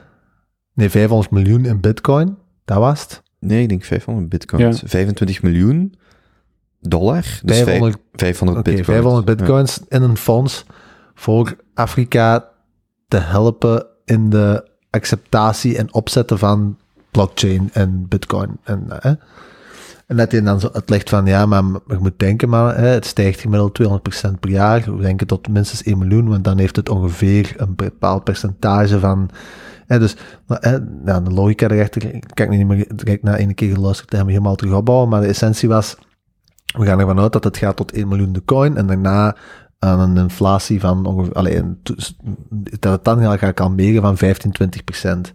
[0.73, 2.37] Nee, 500 miljoen in bitcoin.
[2.65, 3.23] Dat was het.
[3.39, 4.81] Nee, ik denk 500 bitcoins.
[4.85, 5.95] 25 miljoen
[6.79, 7.39] dollar.
[7.43, 8.99] Dus 500 500 Oké, bitcoins.
[8.99, 10.65] 500 bitcoins in een fonds
[11.13, 12.49] voor Afrika
[13.07, 16.77] te helpen in de acceptatie en opzetten van
[17.11, 18.57] blockchain en bitcoin.
[18.63, 19.11] En, eh,
[20.07, 23.05] en dat hij dan zo uitlegt van, ja, maar je moet denken, maar hè, het
[23.05, 23.79] stijgt gemiddeld
[24.27, 24.95] 200% per jaar.
[24.95, 29.29] We denken tot minstens 1 miljoen, want dan heeft het ongeveer een bepaald percentage van...
[29.87, 30.15] Hè, dus
[30.47, 30.83] hè,
[31.23, 34.55] de logica erachter, kan ik niet meer direct na één keer geluisterd te hebben helemaal
[34.55, 35.97] terug opbouwen, maar de essentie was,
[36.77, 39.35] we gaan ervan uit dat het gaat tot 1 miljoen de coin en daarna
[39.79, 41.65] aan een inflatie van ongeveer,
[42.79, 45.33] dat het dan gaat kalmeren van 15, 20 procent.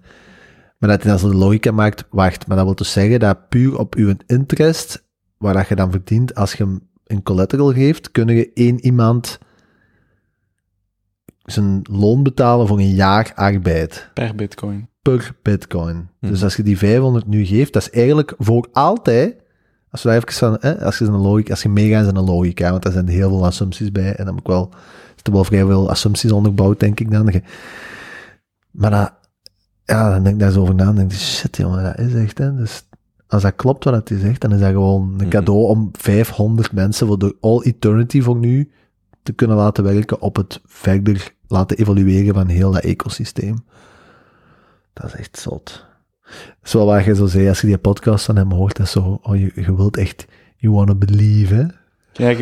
[0.81, 3.48] Maar dat hij dan zo de logica maakt, wacht, maar dat wil dus zeggen dat
[3.48, 5.05] puur op uw interest,
[5.39, 9.39] waar dat je dan verdient als je hem een collateral geeft, kun je één iemand
[11.44, 14.89] zijn loon betalen voor een jaar arbeid Per bitcoin.
[15.02, 16.09] per bitcoin.
[16.20, 16.44] Dus Mhm.
[16.44, 19.36] als je die 500 nu geeft, dat is eigenlijk voor altijd,
[19.90, 22.24] als we daar even van, hè, als je een logica, als je meegaat in een
[22.24, 24.73] logica, want daar zijn heel veel assumpties bij, en dan heb ik wel,
[25.23, 27.32] er wel vrij veel assumpties onderbouwd, denk ik dan.
[28.70, 29.12] Maar dat,
[29.90, 32.14] ja, dan denk ik daar zo over na, en denk ik, shit jongen, dat is
[32.14, 32.84] echt, hè, dus
[33.28, 35.28] als dat klopt wat hij zegt, dan is dat gewoon een Mhm.
[35.28, 38.70] cadeau om 500 mensen voor de all eternity voor nu
[39.22, 43.64] te kunnen laten werken op het verder laten evolueren van heel dat ecosysteem.
[44.92, 45.84] Dat is echt zot.
[46.22, 48.86] Dat is wel waar je zo zei, als je die podcast van hem hoort, dat
[48.86, 50.26] is zo, oh, je, je wilt echt,
[50.56, 51.64] you wanna believe, hè?
[52.12, 52.38] Kijk,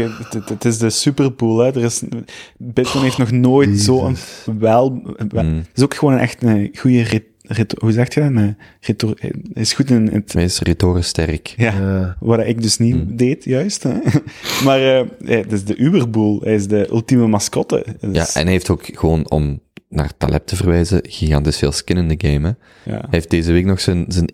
[0.48, 1.58] het, is de superpool.
[1.58, 1.66] Hè.
[1.66, 2.02] Er is,
[2.56, 4.16] Bitcoin heeft nog nooit zo'n
[4.58, 5.02] wel...
[5.28, 5.56] wel Mm.
[5.56, 7.24] Het is ook gewoon echt een goede...
[7.78, 8.30] Hoe zeg je dat?
[8.30, 9.18] Een retor,
[9.52, 10.32] is goed in het...
[10.32, 11.54] Hij is retorisch sterk.
[11.56, 13.16] Ja, Eh, wat ik dus niet Mm.
[13.16, 13.82] deed, juist.
[13.82, 13.92] Hè.
[14.64, 16.40] Maar eh, het is de Uberboel.
[16.40, 17.84] Hij is de ultieme mascotte.
[18.00, 21.96] Dus, Ja, en hij heeft ook gewoon, om naar Taleb te verwijzen, gigantisch veel skin
[21.96, 22.46] in de game.
[22.84, 22.90] Hè.
[22.92, 22.98] ja.
[22.98, 24.30] Hij heeft deze week nog zijn, zijn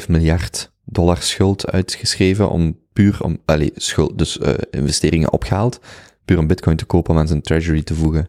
[0.00, 5.80] 1,05 miljard dollar schuld uitgeschreven om puur om, allee, schuld, dus eh, investeringen opgehaald,
[6.24, 8.28] puur om bitcoin te kopen om aan zijn treasury te voegen.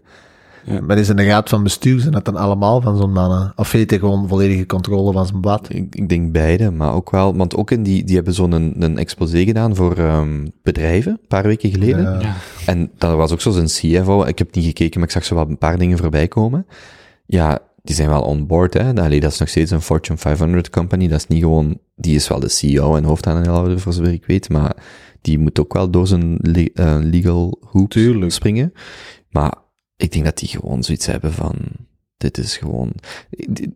[0.87, 3.53] Maar is in de raad van bestuur, zijn dat dan allemaal van zo'n mannen?
[3.55, 5.67] Of heeft hij gewoon volledige controle van zijn blad?
[5.69, 8.73] Ik, ik denk beide, maar ook wel, want ook in die, die hebben zo'n een,
[8.79, 12.03] een exposé gedaan voor ehm, bedrijven, een paar weken geleden.
[12.03, 12.19] Ja.
[12.21, 12.35] Ja.
[12.65, 14.23] En dat was ook zo zijn CFO.
[14.23, 16.65] Ik heb niet gekeken, maar ik zag zo wel een paar dingen voorbij komen.
[17.25, 18.93] Ja, die zijn wel on board, hè.
[18.93, 21.07] Allee, dat is nog steeds een Fortune 500 company.
[21.07, 24.49] Dat is niet gewoon, die is wel de CEO en hoofdaandeelhouder, voor zover ik weet,
[24.49, 24.75] maar
[25.21, 28.31] die moet ook wel door zijn le- eh, legal hoop Tuurlijk.
[28.31, 28.73] springen.
[29.29, 29.53] Maar
[29.97, 31.55] ik denk dat die gewoon zoiets hebben van,
[32.17, 32.91] dit is gewoon,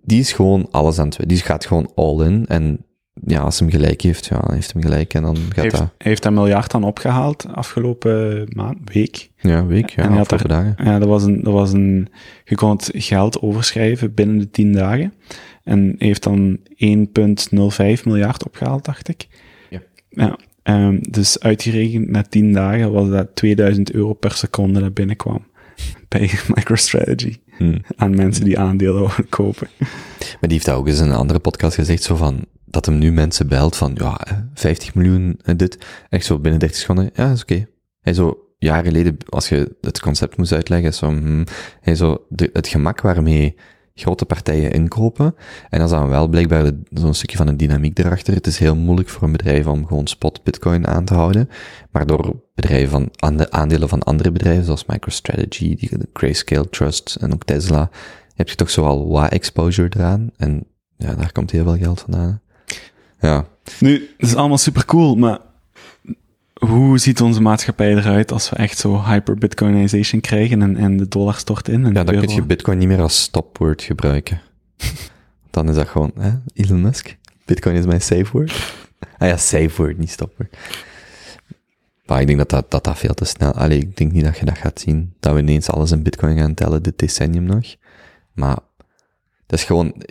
[0.02, 2.46] die, is gewoon alles aan het, die gaat gewoon all in.
[2.48, 2.86] En
[3.26, 5.94] ja, als hem gelijk heeft, ja, heeft hem gelijk en dan gaat Hij heeft, dat,
[5.98, 9.32] hij heeft dat miljard dan opgehaald afgelopen maand, week.
[9.36, 10.76] ja, week, ja, En had dagen.
[10.84, 12.08] Ja, dat was een, dat was een,
[12.46, 15.14] je kon het geld overschrijven binnen de 10 dagen.
[15.64, 19.28] En heeft dan 1,05 miljard opgehaald, dacht ik.
[19.70, 19.82] Ja.
[20.10, 25.48] ja ehm, dus uitgerekend na 10 dagen was dat 2000 euro per seconde dat binnenkwam.
[26.08, 27.38] Bij MicroStrategy.
[27.58, 27.82] Hmm.
[27.96, 29.68] Aan mensen die aandelen kopen.
[30.20, 32.98] Maar die heeft dat ook eens in een andere podcast gezegd, zo van, dat hem
[32.98, 35.78] nu mensen belt van, ja, hè, 50 miljoen en dit.
[36.10, 37.68] Echt zo binnen 30 seconden, ja, is oké.
[38.00, 41.44] Hij zo, jaren geleden, als je het concept moest uitleggen, zo, hmm,
[41.82, 43.56] hij zo, de, het gemak waarmee
[44.00, 45.36] grote partijen inkopen,
[45.70, 48.34] en dat is dan wel blijkbaar zo'n stukje van een dynamiek erachter.
[48.34, 51.50] Het is heel moeilijk voor een bedrijf om gewoon spot bitcoin aan te houden,
[51.92, 55.78] maar door bedrijven van, ande- aandelen van andere bedrijven, zoals MicroStrategy,
[56.14, 57.90] Grayscale Trust en ook Tesla,
[58.36, 60.30] heb je toch zoal wat exposure eraan.
[60.38, 60.64] En
[60.98, 62.42] ja, daar komt heel veel geld vandaan.
[63.20, 63.46] Ja,
[63.80, 65.40] Nu, het is allemaal super cool, maar
[66.60, 71.36] hoe ziet onze maatschappij eruit als we echt zo hyper-bitcoinization krijgen en, en de dollar
[71.36, 71.86] stort in?
[71.86, 74.42] En ja dan kun je bitcoin niet meer als stopwoord gebruiken.
[75.50, 77.18] Dan is dat gewoon, hè, Elon Musk.
[77.46, 78.76] Bitcoin is mijn safe word.
[79.18, 80.58] Ah ja, safe word, niet stopwoord.
[82.06, 83.52] Maar ik denk dat dat, dat, dat veel te snel...
[83.52, 85.14] Allee, ik denk niet dat je dat gaat zien.
[85.20, 87.76] Dat we ineens alles in bitcoin gaan tellen, dit decennium nog.
[88.34, 88.58] Maar
[89.46, 90.04] dat is gewoon...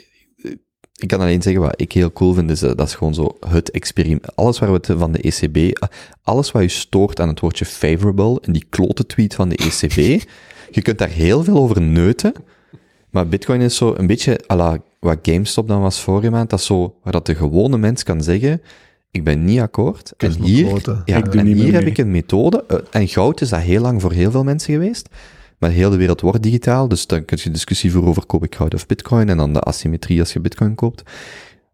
[0.98, 3.36] Ik kan alleen zeggen wat ik heel cool vind, is dat, dat is gewoon zo
[3.48, 4.36] het experiment.
[4.36, 5.86] Alles waar we het van de ECB...
[6.22, 9.94] Alles wat je stoort aan het woordje favorable, in die klote tweet van de ECB,
[10.76, 12.32] je kunt daar heel veel over neuten,
[13.10, 16.58] maar bitcoin is zo een beetje à la wat GameStop dan was vorige maand, dat
[16.58, 18.62] is zo waar dat de gewone mens kan zeggen,
[19.10, 20.12] ik ben niet akkoord.
[20.16, 20.66] En hier,
[21.04, 22.64] ja, en hier heb ik een methode.
[22.68, 25.08] eh, En goud is dat heel lang voor heel veel mensen geweest.
[25.58, 28.54] Maar heel de wereld wordt digitaal, dus dan kun je discussie voeren over koop ik
[28.54, 31.02] goud of bitcoin en dan de asymmetrie als je bitcoin koopt.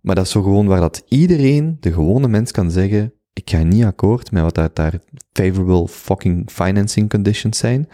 [0.01, 3.63] Maar dat is zo gewoon waar dat iedereen, de gewone mens, kan zeggen, ik ga
[3.63, 4.99] niet akkoord met wat daar
[5.33, 7.89] favorable fucking financing conditions zijn.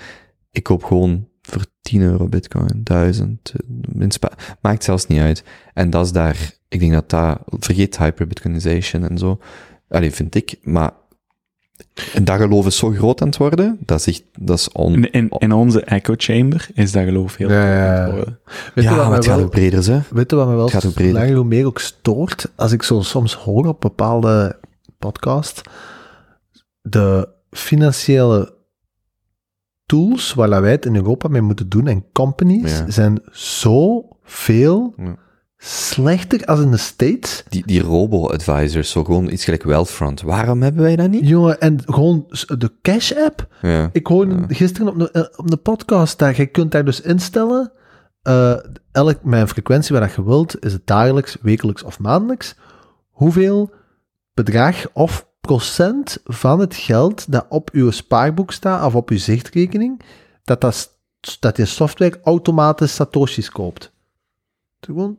[0.50, 4.30] Ik koop gewoon voor 10 euro bitcoin, 1000, eh,
[4.60, 5.44] maakt zelfs niet uit.
[5.74, 9.38] En dat is daar, ik denk dat dat, vergeet hyperbitcoinization en zo.
[9.88, 10.92] Allee, vind ik, maar
[12.14, 14.94] en dat geloof is zo groot aan het worden, dat is dat is on...
[14.94, 18.02] In, in, in onze echo chamber is dat geloof heel Ja, groot ja, aan ja.
[18.04, 18.38] het worden.
[18.74, 20.00] Weet je ja, wat maar het gaat ook breder, hè.
[20.10, 22.52] Weet je wat me wel gaat langer hoe meer ook stoort?
[22.56, 24.58] Als ik zo soms hoor op bepaalde
[24.98, 25.62] podcast,
[26.82, 28.54] de financiële
[29.86, 32.90] tools waar wij het in Europa mee moeten doen en companies Ja.
[32.90, 35.16] zijn zo veel Ja.
[35.62, 37.44] Slechter als in de States.
[37.48, 40.22] Die, die robo-advisors, zo gewoon iets gelijk Wealthfront.
[40.22, 41.28] Waarom hebben wij dat niet?
[41.28, 42.26] Jongen, en gewoon
[42.58, 43.46] de Cash App.
[43.62, 43.90] Ja.
[43.92, 47.72] Ik hoorde gisteren op de, eh, op de podcast dat je kunt daar dus instellen.
[48.22, 48.56] eh
[48.92, 52.54] elk, mijn frequentie waar dat je wilt, is het dagelijks, wekelijks of maandelijks.
[53.10, 53.70] Hoeveel
[54.34, 60.00] bedrag of procent van het geld dat op uw spaarboek staat of op uw zichtrekening,
[60.44, 60.98] dat, dat,
[61.40, 63.92] dat je software automatisch satoshis koopt.
[64.80, 65.18] Gewoon,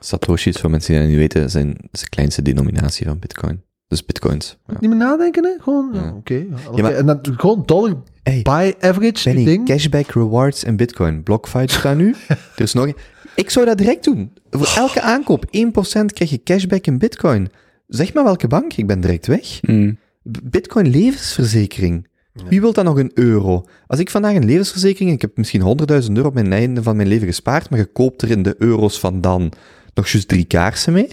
[0.00, 3.62] Satoshis, voor mensen die dat niet weten, zijn de kleinste denominatie van bitcoin.
[3.88, 4.56] Dus bitcoins.
[4.66, 4.74] Ja.
[4.80, 5.50] niet meer nadenken, hè?
[5.62, 6.12] Gewoon, ja, Ja.
[6.12, 6.34] oké.
[6.74, 9.66] ja, maar- en dan gewoon dollar Hey, by average Benny, ding.
[9.66, 11.22] cashback rewards en bitcoin.
[11.22, 12.14] Blockfight staat nu.
[12.56, 12.92] is nog...
[13.34, 14.32] Ik zou dat direct doen.
[14.50, 17.48] Voor elke aankoop 1% krijg je cashback in bitcoin.
[17.86, 19.58] Zeg maar welke bank, ik ben direct weg.
[19.60, 19.98] Hmm.
[20.42, 22.06] Bitcoin levensverzekering.
[22.48, 23.64] Wie wil dan nog een euro?
[23.86, 27.08] Als ik vandaag een levensverzekering, ik heb misschien 100.000 euro op mijn einde van mijn
[27.08, 29.52] leven gespaard, maar je koopt er in de euro's van dan
[29.96, 31.08] nog juist drie kaarsen mee.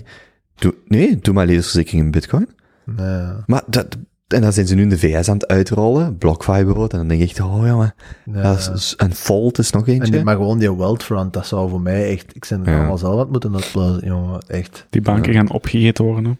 [0.55, 2.49] Doe, nee, doe maar levensverzekering in bitcoin.
[2.85, 3.27] Nee.
[3.45, 3.97] Maar dat,
[4.27, 7.07] en dan zijn ze nu in de VS aan het uitrollen, BlockFi bijvoorbeeld, en dan
[7.07, 7.95] denk ik echt, oh ja, maar,
[8.25, 8.43] Nee.
[8.43, 10.11] dat is- en Volt is nog En eentje.
[10.11, 12.35] die, maar gewoon die Wealthfront, dat zou voor mij echt...
[12.35, 12.77] Ik ben er Ja.
[12.77, 13.43] allemaal zelf aan het
[13.73, 14.41] moeten jongen.
[14.47, 14.87] Echt.
[14.89, 16.23] Die banken gaan opgegeten worden.
[16.25, 16.31] hè.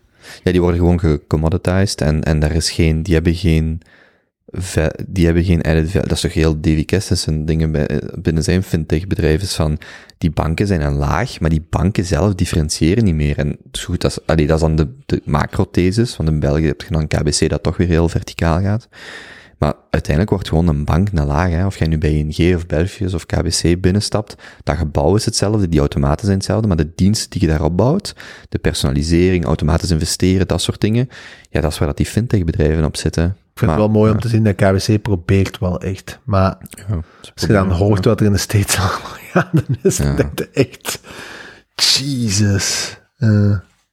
[0.43, 3.81] Ja, die worden gewoon gecommoditized en, en daar is geen, die hebben geen,
[5.07, 5.93] die hebben geen added.
[5.93, 7.87] Dat is toch heel Davy Kestis en dingen
[8.21, 9.77] binnen zijn fintech bedrijf is van,
[10.17, 13.37] die banken zijn een laag, maar die banken zelf differentiëren niet meer.
[13.37, 16.81] En is goed, dat is, dat is dan de, de macro-thesis, want in België heb
[16.81, 18.87] je dan KBC dat toch weer heel verticaal gaat.
[19.57, 21.49] Maar uiteindelijk wordt gewoon een bank een laag.
[21.49, 21.65] Hè.
[21.65, 25.79] Of jij nu bij ING of Belfius of KBC binnenstapt, dat gebouw is hetzelfde, die
[25.79, 28.15] automaten zijn hetzelfde, maar de diensten die je daarop bouwt,
[28.49, 31.09] de personalisering, automatisch investeren, dat soort dingen,
[31.49, 33.37] ja, dat is waar dat die fintech-bedrijven op zitten.
[33.53, 36.19] Ik vind het wel mooi om te zien dat KWC probeert wel echt.
[36.23, 36.57] Maar
[37.33, 40.03] als je dan hoort wat er in de States allemaal gaande is, Ja.
[40.03, 40.99] dan denk je echt...
[41.75, 42.97] Jesus.
[43.17, 43.29] Eh,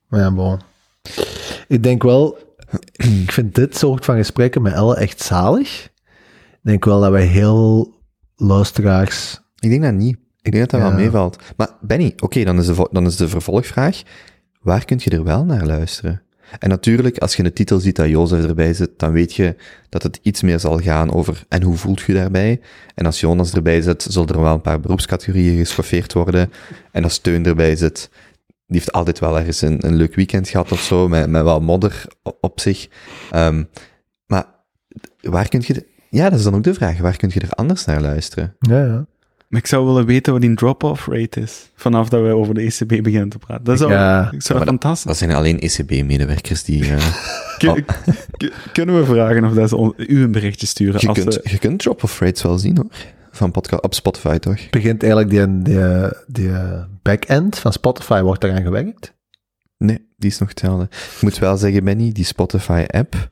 [0.09, 0.61] maar ja, bon.
[1.69, 2.39] Ik denk wel...
[3.23, 5.85] ik vind dit soort van gesprekken met Elle echt zalig.
[6.53, 7.95] Ik denk wel dat wij heel
[8.37, 9.41] luisteraars...
[9.59, 10.17] Ik denk dat niet.
[10.43, 10.87] Ik denk dat dat Ja.
[10.97, 11.39] wel meevalt.
[11.57, 14.03] Maar Benny, oké, dan, is de dan is de vervolgvraag,
[14.61, 16.23] waar kun je er wel naar luisteren?
[16.59, 19.57] En natuurlijk, als je de titel ziet dat Jozef erbij zit, dan weet je
[19.89, 22.61] dat het iets meer zal gaan over en hoe voelt je daarbij?
[22.95, 26.53] En als Jonas erbij zit, zullen er wel een paar beroepscategorieën geschoffeerd worden.
[26.93, 28.11] En als Steun erbij zit,
[28.47, 31.61] die heeft altijd wel ergens een, een leuk weekend gehad of zo, met, met wel
[31.61, 32.05] modder
[32.41, 32.89] op zich.
[33.31, 33.65] Ehm,
[34.27, 34.47] maar
[35.21, 35.87] waar kun je...
[36.11, 36.99] ja, dat is dan ook de vraag.
[36.99, 38.57] Waar kun je er anders naar luisteren?
[38.59, 39.07] Ja, ja.
[39.51, 41.71] Maar ik zou willen weten wat die drop-off rate is.
[41.75, 43.65] Vanaf dat we over de ECB beginnen te praten.
[43.65, 44.31] Dat zou, Ja.
[44.33, 46.85] ik zou Maar fantastisch Dat zijn alleen ECB-medewerkers die...
[46.95, 47.05] eh,
[47.59, 47.85] Kun-
[48.37, 51.01] kun- Kunnen we vragen of dat ze u een berichtje sturen?
[51.01, 52.87] je, als kunt, we- je kunt drop-off rates wel zien, hoor.
[53.31, 54.71] Van podcast, op Spotify, toch?
[54.71, 56.51] begint eigenlijk die, die, die
[57.03, 59.15] back-end van Spotify, wordt eraan gewerkt?
[59.77, 60.85] Nee, die is nog hetzelfde.
[61.17, 63.31] Ik moet wel zeggen, Benny, die Spotify-app,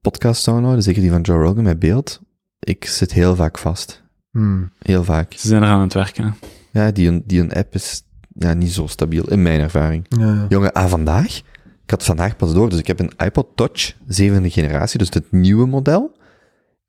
[0.00, 2.20] podcast downloaden, zeker die van Joe Rogan met beeld,
[2.60, 4.02] ik zit heel vaak vast.
[4.34, 4.70] Hmm.
[4.78, 5.32] Heel vaak.
[5.36, 6.34] Ze zijn er aan het werken.
[6.70, 8.02] Ja, die, een- die een app is
[8.38, 10.06] ja, niet zo stabiel, in mijn ervaring.
[10.08, 10.46] Ja.
[10.48, 11.36] Jongen, ah, vandaag?
[11.84, 15.32] Ik had vandaag pas door, dus ik heb een iPod Touch, zevende generatie, dus het
[15.32, 16.16] nieuwe model.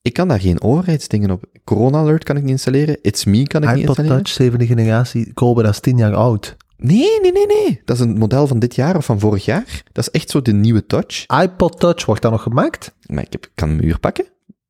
[0.01, 1.45] ik kan daar geen overheidsdingen op.
[1.63, 2.97] Corona Alert kan ik niet installeren.
[3.01, 4.23] It's Me kan ik niet iPod installeren.
[4.23, 5.33] Touch, zevende generatie.
[5.33, 6.55] Kobe, dat is tien jaar oud.
[6.77, 7.81] Nee, nee, nee, nee.
[7.85, 9.83] Dat is een model van dit jaar of van vorig jaar.
[9.91, 11.25] Dat is echt zo de nieuwe Touch.
[11.43, 12.95] iPod Touch, wordt dat nog gemaakt?
[13.05, 14.25] Maar ik, heb, ik kan hem hier pakken.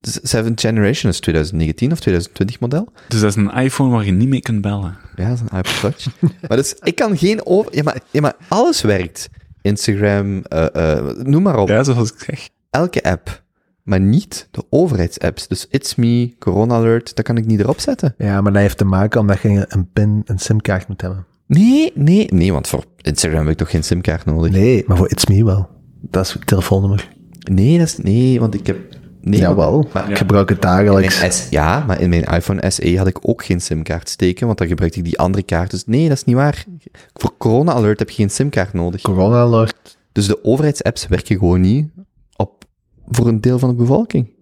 [0.08, 2.88] Z- Seventh Generation is 2019 of 2020 model.
[3.08, 4.98] Dus dat is een iPhone waar je niet mee kunt bellen.
[5.16, 6.06] Ja, dat is een iPod Touch.
[6.48, 7.76] maar dus, ik kan geen over...
[7.76, 9.30] Ja, maar, ja, maar alles werkt.
[9.62, 11.68] Instagram, eh, eh, noem maar op.
[11.68, 12.50] Ja, zoals ik zeg.
[12.70, 13.44] Elke app.
[13.84, 15.48] Maar niet de overheidsapps.
[15.48, 18.14] Dus It's Me, Corona Alert, dat kan ik niet erop zetten.
[18.18, 21.26] Ja, maar dat heeft te maken omdat je een pin, een simkaart moet hebben.
[21.48, 24.52] Nee, nee, nee, want voor Instagram heb ik toch geen simkaart nodig?
[24.52, 25.70] Nee, maar voor It's Me wel.
[26.02, 27.10] Dat is het telefoonnummer.
[27.52, 28.78] Nee, dat is, nee, want ik heb...
[29.26, 31.36] Nee, Jawel, maar- ik gebruik het dagelijks.
[31.36, 34.68] S, ja, maar in mijn iPhone SE had ik ook geen simkaart steken, want dan
[34.68, 35.72] gebruikte ik die andere kaart.
[35.72, 36.66] Dus nee, dat is niet waar.
[37.14, 39.02] Voor Corona Alert heb je geen simkaart nodig.
[39.02, 39.98] Corona alert.
[40.12, 41.90] Dus de overheidsapps werken gewoon niet
[42.36, 42.66] op,
[43.08, 44.34] voor een deel van de bevolking.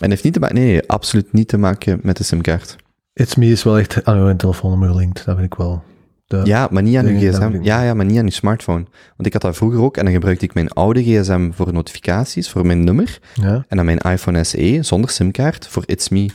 [0.00, 2.76] En heeft niet te maken, nee, absoluut niet te maken met de simkaart.
[3.12, 5.24] It's Me is wel echt aan uw telefoonnummer gelinkt.
[5.24, 5.82] Dat weet ik wel.
[6.28, 7.58] De, Ja, maar niet aan dat gsm.
[7.62, 8.84] Ja, ja, maar niet aan je smartphone.
[9.16, 12.50] Want ik had dat vroeger ook en dan gebruikte ik mijn oude gsm voor notificaties,
[12.50, 13.18] voor mijn nummer.
[13.34, 13.64] ja.
[13.68, 16.26] En dan mijn iPhone SE zonder simkaart voor It's Me.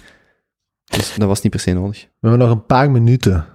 [0.86, 2.02] Dus dat was niet per se nodig.
[2.02, 3.45] We hebben nog een paar minuten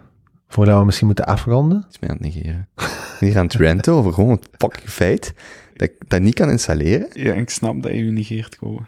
[0.48, 1.86] voordat we misschien moeten afronden.
[1.90, 2.68] is mij aan het negeren.
[3.20, 5.34] Hier aan het ranten over gewoon het fucking feit
[5.76, 7.08] dat ik dat niet kan installeren.
[7.12, 8.80] Ja, ik snap dat je je negeert, Kobe.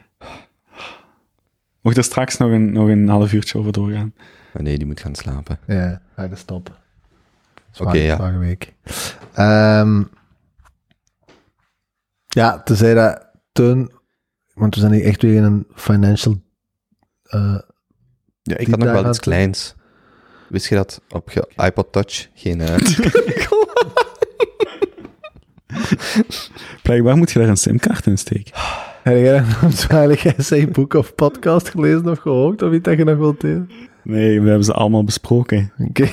[1.81, 4.14] Mocht er straks nog een, nog een half uurtje over doorgaan.
[4.52, 5.59] Maar nee, die moet gaan slapen.
[5.66, 6.78] Ja, ga de stop.
[7.78, 8.16] Oké, ja.
[8.16, 8.74] Zware week.
[9.32, 10.02] Ehm,
[12.28, 13.90] ja, tenzij dat Teun...
[14.55, 16.40] Want we zijn hier echt weer in een financial...
[17.22, 17.59] eh,
[18.42, 19.74] Ja, ik had nog wel iets kleins.
[20.48, 22.60] Wist je dat op je iPod Touch geen...
[22.60, 22.74] eh,
[26.82, 28.52] Blijkbaar moet je daar een simkaart in steken.
[29.02, 32.62] heb jij een zwaarlijk essay-boek of podcast gelezen of gehoord?
[32.62, 33.70] Of iets dat je nog wilt delen?
[34.05, 35.72] Nee, we hebben ze allemaal besproken.
[35.78, 36.02] Oké.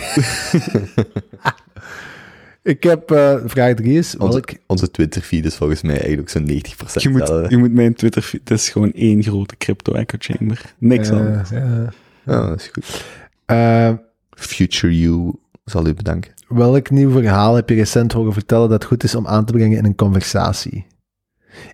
[2.73, 3.11] ik heb...
[3.11, 4.18] eh, vraag 3 is...
[4.65, 8.30] onze, Twitter-feed is volgens mij eigenlijk zo'n 90% Je moet, je moet mijn Twitter...
[8.31, 10.73] Het is gewoon één grote crypto-echo chamber.
[10.77, 11.49] Niks eh, anders.
[11.49, 11.93] ja.
[12.26, 13.05] Ja, dat is goed.
[13.45, 13.93] Eh,
[14.30, 15.34] Future You
[15.65, 16.34] zal u bedanken.
[16.47, 19.77] Welk nieuw verhaal heb je recent horen vertellen dat goed is om aan te brengen
[19.77, 20.85] in een conversatie?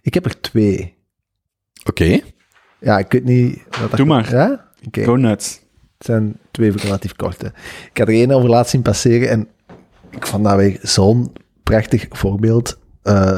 [0.01, 0.95] Ik heb er twee.
[1.83, 2.19] Oké.
[2.79, 3.63] Ja, ik weet niet...
[3.69, 4.31] Wat dat Doe maar.
[4.31, 4.71] Ja?
[4.87, 5.61] Oké, Go nuts.
[6.03, 7.45] Het zijn twee relatief korte.
[7.91, 9.47] Ik had er één over laten zien passeren en
[10.09, 12.79] ik vond dat weer zo'n prachtig voorbeeld.
[13.01, 13.37] Eh,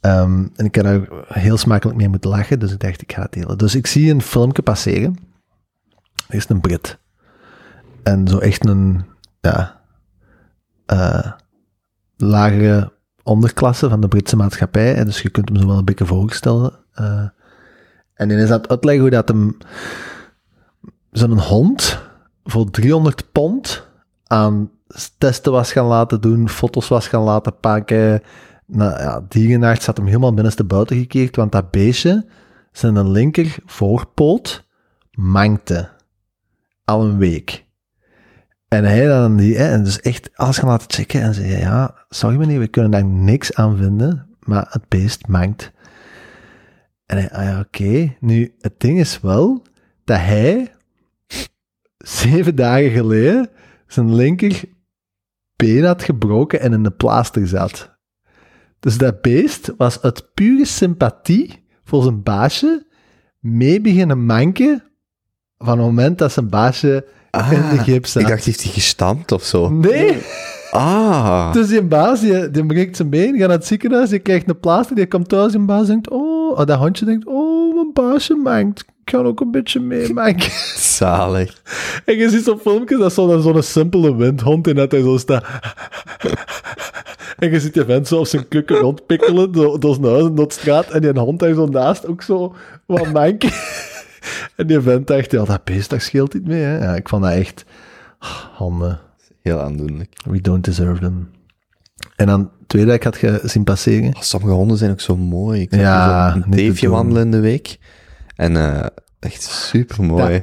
[0.00, 3.22] ehm, en ik kan er heel smakelijk mee moeten lachen, dus ik dacht, ik ga
[3.22, 3.58] het delen.
[3.58, 5.18] Dus ik zie een filmpje passeren.
[6.28, 6.98] Er is een Brit.
[8.02, 9.04] En zo echt een,
[9.40, 9.80] ja,
[10.86, 11.32] eh,
[12.16, 12.92] lagere
[13.22, 14.94] onderklasse van de Britse maatschappij.
[14.94, 16.72] En dus je kunt hem zo wel een beetje voorstellen.
[16.92, 17.28] Eh,
[18.14, 19.56] en hij is het uitleggen hoe dat hem
[21.10, 21.98] zo'n hond
[22.44, 23.86] voor 300 pond
[24.26, 24.70] aan
[25.18, 28.22] testen was gaan laten doen, foto's was gaan laten pakken.
[28.66, 32.26] Nou ja, dierenarts had hem helemaal binnenstebuiten gekeerd, want dat beestje,
[32.72, 34.66] zijn linker voorpoot,
[35.10, 35.88] mankte.
[36.84, 37.66] Al een week.
[38.68, 42.36] En hij dan die, en dus echt alles gaan laten checken en zei, ja, sorry
[42.36, 45.72] meneer, we kunnen daar niks aan vinden, maar het beest mankt.
[47.06, 48.16] En hij, ah ja, oké.
[48.20, 49.62] Nu, het ding is wel
[50.04, 50.72] dat hij
[52.08, 53.50] zeven dagen geleden
[53.86, 54.62] zijn linker
[55.56, 57.96] been had gebroken en in de plaaster zat.
[58.80, 62.86] Dus dat beest was uit pure sympathie voor zijn baasje
[63.40, 64.82] mee beginnen manken
[65.58, 67.06] van het moment dat zijn baasje
[67.50, 68.22] in de gips zat.
[68.22, 69.70] Ah, ik dacht, heeft hij gestampt of zo?
[69.70, 70.18] Nee,
[70.70, 71.52] Ah.
[71.52, 74.60] dus die baas, die, die breekt zijn been, gaat naar het ziekenhuis, die krijgt een
[74.60, 77.47] plaaster, die komt thuis en baas denkt, oh, oh, dat hondje denkt, oh,
[77.94, 78.72] mijn baasje.
[79.04, 80.50] Ik ga ook een beetje mee manken.
[80.96, 81.62] Zalig.
[82.04, 85.16] En je ziet zo'n filmpjes, dat is zo- zo'n simpele windhond en dat hij zo
[85.16, 85.44] staat.
[87.38, 90.48] En je ziet die vent zo op zijn kukken rondpikkelen door, zijn huis en door
[90.48, 90.90] de straat.
[90.90, 92.54] En die hond daar zo naast ook zo
[92.86, 93.50] wat manken.
[94.56, 96.60] En die vent dacht, ja, dat beest, dat scheelt niet mee.
[96.62, 96.78] Hè.
[96.84, 97.64] Ja, ik vond dat echt...
[98.52, 99.00] Handen.
[99.42, 100.12] Heel aandoenlijk.
[100.30, 101.30] We don't deserve them.
[102.16, 104.14] En dan tweede dat ik had gezien passeren.
[104.16, 105.60] Oh, sommige honden zijn ook zo mooi.
[105.60, 107.78] Ik Ja, zo een teefje wandelen in de week.
[108.36, 108.86] En eh,
[109.18, 110.40] echt super mooi.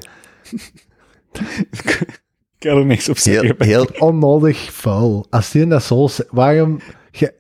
[1.72, 2.22] Ik
[2.72, 3.56] kan er niks op zeggen.
[3.58, 5.26] heel, Onnodig vuil.
[5.30, 6.08] Als die dat zo...
[6.30, 6.80] Waarom...
[7.12, 7.34] ge-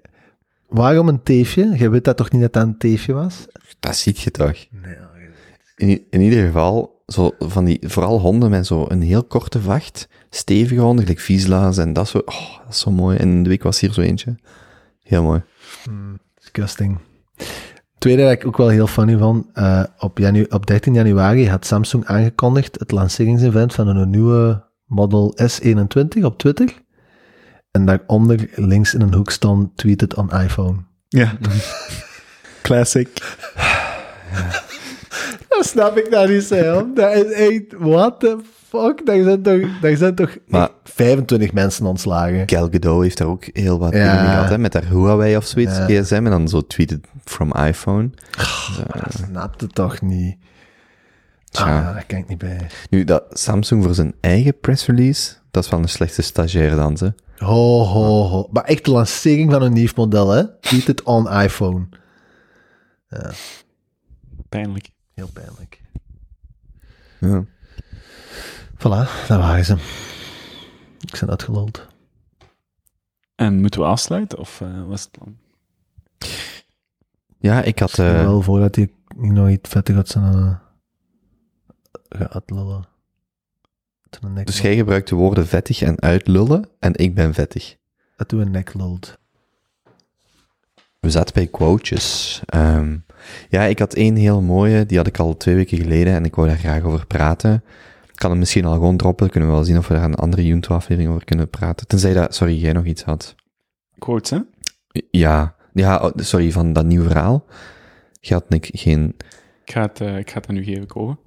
[0.67, 1.73] waarom een teefje?
[1.77, 3.45] Je weet dat toch niet dat dat een teefje was?
[3.79, 4.55] dat ziet je toch?
[5.75, 9.61] In, i- in ieder geval, zo van die, vooral honden met zo een heel korte
[9.61, 12.27] vacht, stevige honden, gelijk Vizsla's en dat soort.
[12.27, 13.17] Oh, dat is zo mooi.
[13.17, 14.35] En in de week was hier zo eentje.
[15.05, 15.41] Heel mooi.
[16.39, 16.97] Disgusting.
[17.97, 21.65] tweede dat ik ook wel heel funny vond, eh, op, janu op 13 januari had
[21.65, 26.73] Samsung aangekondigd het lanceringsevent van een nieuwe Model S21 op Twitter.
[27.71, 30.77] En daaronder links in een hoek stond tweeted on iPhone.
[31.07, 31.37] Ja.
[32.61, 33.09] Classic.
[35.49, 36.93] Dat snap ik nou niet, Sam.
[36.93, 38.37] Dat is echt, what the
[38.83, 39.05] fuck?
[39.05, 42.43] Daar zijn toch, daar zijn toch Maar- 25 mensen ontslagen.
[42.49, 44.11] Gal Gadot heeft daar ook heel wat Ja.
[44.15, 45.85] dingen gehad, hè, met haar Huawei of zoiets, Ja.
[45.85, 48.09] gsm, en dan zo tweeted from iPhone.
[49.01, 50.37] Dat snapt het toch niet.
[51.49, 51.63] Tja.
[51.87, 52.67] Ah, daar kan ik niet bij.
[52.89, 56.97] Nu, dat Samsung voor zijn eigen press release, dat is wel een slechte stagiair dan,
[56.97, 57.13] ze.
[57.37, 58.47] Ho, ho, ho.
[58.51, 60.59] Maar echt de lancering van een nieuw model, hè?
[60.59, 61.87] Tweeted on iPhone.
[64.49, 64.89] Pijnlijk.
[65.13, 65.81] Heel pijnlijk.
[67.19, 67.43] Ja.
[68.77, 69.73] Voilà, dat waren ze.
[70.99, 71.87] Ik ben uitgelold.
[73.35, 75.37] En moeten we afsluiten, of eh, wat is het plan?
[77.37, 77.97] Ja, ik had...
[77.97, 80.55] Misschien eh, wel voordat hij niet nog iets vetter gaat zijn uh,
[82.09, 82.87] gaat uitlullen.
[84.21, 87.77] Dat dus jij gebruikt de woorden vettig en uitlullen, en ik ben vettig.
[88.15, 89.17] Dat doe een nek lult.
[90.99, 92.41] We zaten bij quotes.
[92.45, 92.97] Ehm,
[93.49, 96.35] ja, ik had één heel mooie, die had ik al twee weken geleden, en ik
[96.35, 97.63] wou daar graag over praten.
[98.15, 100.15] Ik kan hem misschien al gewoon droppen, kunnen we wel zien of we daar een
[100.15, 101.87] andere Junto-aflevering over kunnen praten.
[101.87, 103.35] Tenzij dat, sorry, jij nog iets had.
[103.97, 104.39] Quotes, hè?
[105.11, 107.45] Ja, ja, oh, sorry, van dat nieuwe verhaal.
[108.19, 109.15] Je had Nick, geen...
[109.65, 111.17] Ik ga het, eh, ik ga het aan u geven, Kobe.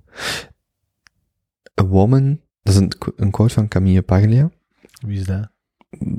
[1.81, 4.51] A woman, dat is een, een quote van Camille Paglia.
[5.07, 5.49] Wie is dat?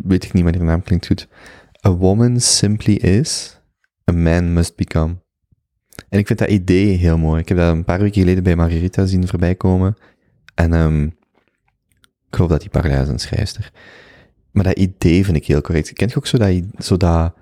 [0.04, 1.28] Weet ik niet, maar die naam klinkt goed.
[1.88, 3.60] A woman simply is,
[4.12, 5.16] a man must become.
[6.10, 7.42] En ik vind dat idee heel mooi.
[7.42, 9.96] Ik heb dat een paar weken geleden bij Margarita zien voorbij komen.
[10.60, 13.72] En ehm, ik geloof dat die is een schrijfster.
[14.52, 15.94] Maar dat idee vind ik heel correct.
[15.94, 17.34] Kent je ook zo dat, zo dat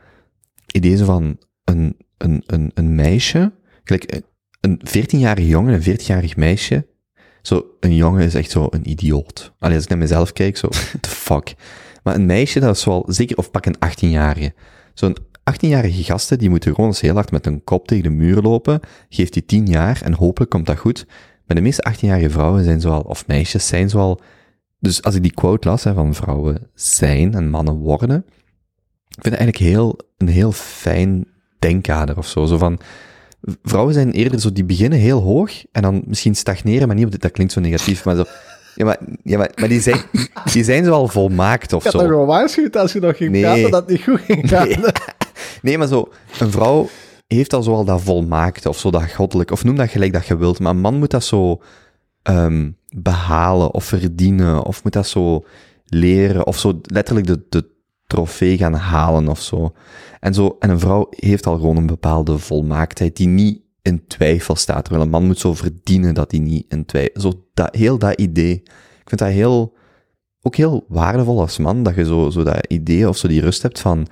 [0.72, 3.52] idee van een, een, een, een meisje,
[3.84, 4.26] gelijk een-
[4.62, 6.88] een 14-jarig jongen en een 14-jarig meisje.
[7.42, 9.54] Zo, een jongen is echt zo een idioot.
[9.60, 10.68] Allee, als ik naar mezelf kijk, zo,
[11.02, 11.56] the fuck.
[12.04, 14.54] Maar een meisje, dat is wel zeker, of pak een 18-jarige.
[14.94, 15.18] Zo'n
[15.52, 18.80] 18-jarige gasten, die moeten gewoon eens heel hard met een kop tegen de muur lopen.
[19.10, 21.06] Geeft die 10 jaar en hopelijk komt dat goed.
[21.48, 24.20] Maar de meeste 18-jarige vrouwen zijn zoal, of meisjes zijn zoal,
[24.80, 28.26] dus als ik die quote las, hè, van vrouwen zijn en mannen worden,
[29.08, 31.28] ik vind het eigenlijk heel, een heel fijn
[31.60, 32.46] denkkader of zo.
[32.46, 32.80] Zo van,
[33.64, 37.12] vrouwen zijn eerder zo, die beginnen heel hoog en dan misschien stagneren, maar niet op
[37.12, 38.24] dit, dat klinkt zo negatief, maar zo,
[38.76, 40.02] ja, maar, ja, maar, maar die zijn,
[40.54, 42.08] die zijn zo al volmaakt of Ik had zo.
[42.08, 43.42] nog wel waarschuwd als je nog ging Nee.
[43.42, 44.68] praten dat het niet goed ging gaan.
[44.68, 44.78] Nee.
[45.62, 46.10] Nee, maar zo,
[46.40, 46.90] een vrouw
[47.28, 50.26] heeft al zo al dat volmaakte, of zo dat goddelijk, of noem dat gelijk dat
[50.26, 51.62] je wilt, maar een man moet dat zo
[52.22, 55.46] ehm, behalen, of verdienen, of moet dat zo
[55.86, 57.70] leren, of zo letterlijk de, de
[58.08, 59.74] trofee gaan halen, of zo.
[60.20, 64.56] En zo, en een vrouw heeft al gewoon een bepaalde volmaaktheid, die niet in twijfel
[64.56, 67.98] staat, terwijl een man moet zo verdienen dat hij niet in twijfel, zo dat, heel
[67.98, 68.54] dat idee.
[69.02, 69.76] Ik vind dat heel,
[70.42, 73.62] ook heel waardevol als man, dat je zo, zo dat idee of zo die rust
[73.62, 74.08] hebt van,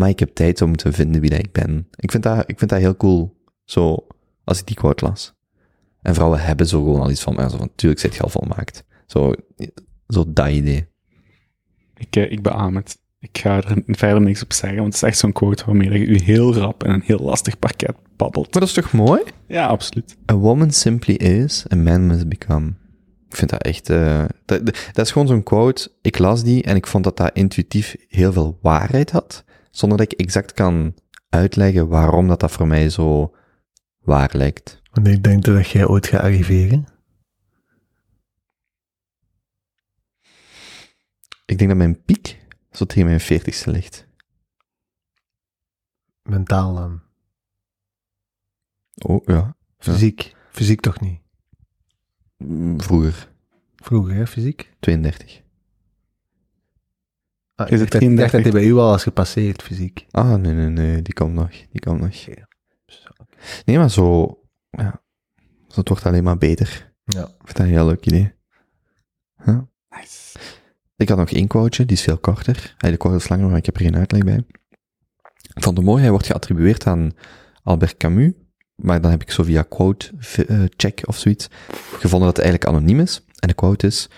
[0.00, 1.88] maar ik heb tijd om te vinden wie dat ik ben.
[1.96, 4.06] Ik vind dat, ik vind dat heel cool, zo,
[4.44, 5.34] als ik die quote las.
[6.02, 8.28] En vrouwen hebben zo gewoon al iets van, maar zo van, natuurlijk zit je al
[8.28, 8.84] volmaakt.
[9.06, 9.34] Zo,
[10.08, 10.88] zo dat idee.
[11.96, 12.98] Ik, eh, ik beaam het.
[13.18, 16.06] Ik ga er verder niks op zeggen, want het is echt zo'n quote waarmee je
[16.06, 18.52] u heel rap in een heel lastig parket babbelt.
[18.52, 19.22] Maar dat is toch mooi?
[19.46, 20.16] Ja, absoluut.
[20.32, 22.72] A woman simply is, a man must become.
[23.28, 25.90] Ik vind dat echt, eh, dat, dat is gewoon zo'n quote.
[26.02, 30.12] Ik las die en ik vond dat dat intuïtief heel veel waarheid had, zonder dat
[30.12, 30.94] ik exact kan
[31.28, 33.34] uitleggen waarom dat, dat voor mij zo
[33.98, 34.82] waar lijkt.
[34.90, 36.84] Want ik denk dat jij ooit gaat arriveren.
[41.46, 44.08] Ik denk dat mijn piek zo tegen mijn veertigste ligt.
[46.22, 47.02] Mentaal dan.
[49.06, 49.56] Oh, ja.
[49.78, 50.34] Fysiek.
[50.50, 51.20] Fysiek toch niet.
[52.36, 53.30] Mm, Vroeger,
[53.76, 54.72] Vroeger, hè, fysiek?
[54.80, 55.42] 32.
[57.60, 58.30] Ah, Is het ik dacht 33?
[58.30, 60.06] dat hij bij u al is gepasseerd, fysiek.
[60.10, 62.26] Ah, nee, nee, nee, die komt nog, die komt nog.
[63.64, 64.38] Nee, maar zo,
[64.70, 65.02] ja,
[65.68, 66.92] zo, het wordt alleen maar beter.
[67.04, 67.22] Ja.
[67.22, 68.32] Ik vind dat een heel leuk idee.
[69.44, 69.68] Ja.
[69.90, 70.38] Nice.
[70.96, 72.56] Ik had nog één quoteje, die is veel korter.
[72.56, 74.44] Eigenlijk kort is langer, maar ik heb er geen uitleg bij.
[75.54, 77.12] Ik vond het mooi, hij wordt geattribueerd aan
[77.62, 78.32] Albert Camus,
[78.74, 80.10] maar dan heb ik zo via quote
[80.46, 81.48] eh, check of zoiets
[81.98, 83.24] gevonden dat het eigenlijk anoniem is.
[83.38, 84.08] En de quote is,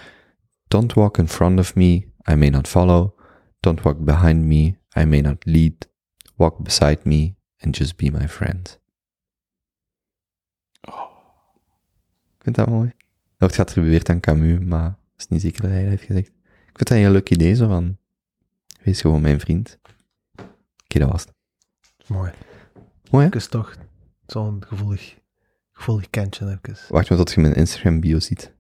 [0.69, 3.21] Don't walk in front of me, I may not follow.
[3.63, 5.89] Don't walk behind me, I may not lead.
[6.37, 8.81] Walk beside me and just be my friend.
[12.39, 12.89] Ik vind dat mooi.
[12.89, 16.27] Dat wordt geattribueerd aan Camus, maar het is niet zeker dat hij dat heeft gezegd.
[16.27, 16.35] Ik
[16.65, 17.99] vind dat een heel leuk idee, zo van,
[18.83, 19.79] wees gewoon mijn vriend.
[20.85, 21.35] Oké, dat was het.
[22.07, 22.33] Mooi.
[23.11, 23.31] Mooi, hè?
[23.31, 23.77] Kus toch.
[24.27, 25.19] Zo'n gevoelig,
[25.73, 26.79] gevoelig kantje even.
[26.89, 28.55] Wacht maar tot je mijn Instagram bio ziet.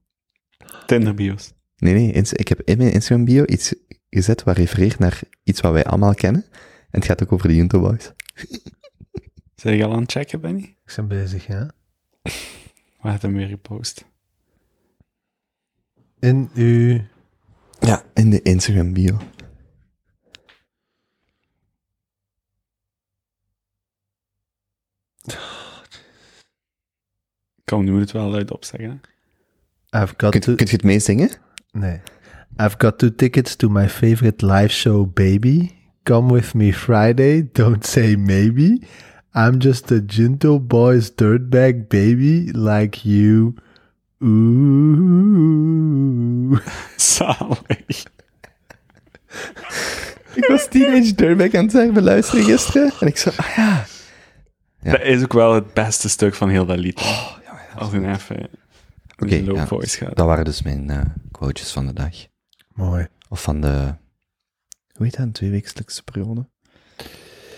[0.86, 1.52] Tinder bios.
[1.76, 3.74] Nee, nee, ik heb in mijn Instagram bio iets
[4.14, 6.44] gezet waar refereert naar iets wat wij allemaal kennen.
[6.90, 8.12] En het gaat ook over de Junto Boys.
[9.54, 10.62] Zijn je al aan het checken, Benny?
[10.62, 11.70] Ik ben bezig, ja.
[13.00, 14.04] Waar had hem weer gepost?
[16.18, 17.00] In uw...
[17.80, 19.18] Ja, in de Instagram bio.
[27.64, 29.00] Kom, nu moet het wel luid opzeggen.
[29.90, 30.54] I've got Kunt, to...
[30.54, 31.30] kunt je het meezingen?
[31.70, 32.00] Nee.
[32.58, 35.72] I've got two tickets to my favorite live show, baby.
[36.04, 38.82] Come with me Friday, don't say maybe.
[39.34, 43.54] I'm just a Junto Boys dirtbag baby like you.
[44.22, 45.42] Ooh.
[46.96, 48.04] Zalig.
[50.34, 52.92] Ik was Teenage Dirtbag aan het zeggen beluisteren gisteren.
[53.00, 53.84] En ik zo, ah ja.
[54.82, 54.90] Ja.
[54.90, 57.00] Dat is ook wel het beste stuk van heel dat lied.
[57.00, 57.06] hè.
[57.06, 57.74] ja, ja.
[57.76, 58.48] Als even
[59.18, 59.66] Oké, low ja.
[59.66, 60.16] voice gaat.
[60.16, 61.00] Dat waren dus mijn eh,
[61.30, 62.14] quotes van de dag.
[62.74, 63.06] Mooi.
[63.28, 63.94] Of van de,
[64.96, 66.46] hoe heet dat, een tweewekelijkse periode?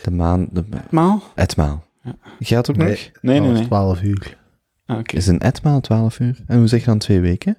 [0.03, 1.23] De maan, de, Maal?
[1.35, 1.85] etmaal.
[2.03, 2.17] Ja.
[2.41, 2.89] Gaat ook Nee.
[2.89, 3.11] nog?
[3.23, 3.67] Nee, nee, Half nee.
[3.67, 4.39] 12 uur.
[4.87, 5.17] Ah, Oké.
[5.17, 6.43] Is een etmaal 12 uur?
[6.47, 7.57] En hoe zeg je dan twee weken?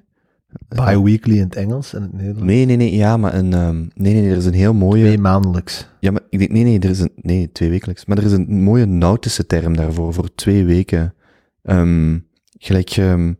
[0.68, 2.44] Bi-weekly in het Engels en het Nederlands.
[2.45, 5.03] Nee, nee, nee, ja, maar een, ehm, nee, nee, er is een heel mooie...
[5.03, 5.88] Twee maandelijks.
[5.99, 8.06] Ja, maar ik denk, nee, nee, er is een, nee, twee wekelijks.
[8.06, 11.14] Maar er is een mooie nautische term daarvoor, voor twee weken.
[11.61, 12.19] Ehm,
[12.57, 13.34] gelijk, ehm,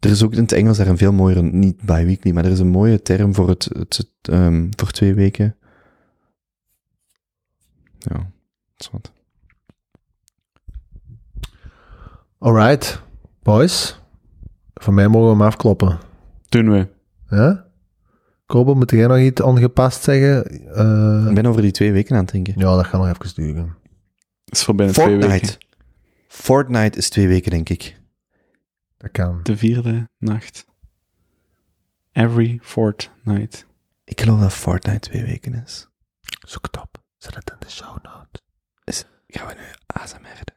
[0.00, 2.58] er is ook in het Engels daar een veel mooiere, niet bi-weekly, maar er is
[2.58, 5.56] een mooie term voor het, het, het, ehm, voor twee weken.
[7.98, 8.26] Ja, dat
[8.78, 9.12] is wat.
[12.38, 13.00] Alright,
[13.42, 14.00] boys.
[14.74, 15.98] Van mij mogen we hem afkloppen.
[16.48, 16.88] Doen we.
[17.30, 17.66] Ja?
[18.46, 20.44] Kobe, moet jij nog iets ongepast zeggen?
[20.74, 22.54] Eh, Ik ben over die twee weken aan het denken.
[22.56, 23.76] ja, dat gaat nog even duren.
[24.44, 25.28] Dat is voor binnen twee weken.
[25.30, 25.58] Fortnite.
[26.28, 27.97] Fortnite is twee weken, denk ik.
[28.98, 29.42] Dat kan.
[29.42, 30.66] De vierde nacht.
[32.12, 33.66] Every fortnight.
[34.04, 35.88] Ik geloof dat Fortnite twee weken is.
[36.46, 37.02] Zoek het op.
[37.16, 39.04] Zet het in de show notes.
[39.26, 40.56] Gaan we nu ASMR doen?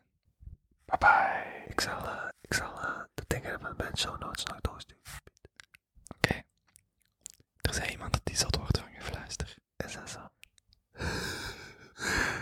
[0.85, 1.63] Bye bye.
[1.68, 5.03] Ik zal, eh, ik zal eh, de dingen van de show notes nog doorsturen.
[6.15, 6.41] Oké.
[7.61, 9.57] Er zei iemand dat die zat wordt van gefluister.
[9.77, 10.19] Is dat zo?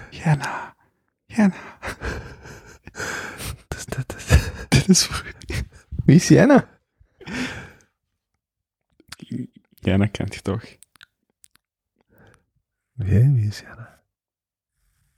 [0.09, 0.76] Jenna.
[1.26, 1.77] Jenna.
[3.67, 4.26] Dus dit is...
[4.69, 5.34] Dit is voor...
[6.10, 6.68] Wie is Jenna?
[9.80, 10.65] Jenna kent je toch?
[12.94, 14.02] Wie, wie is Jana?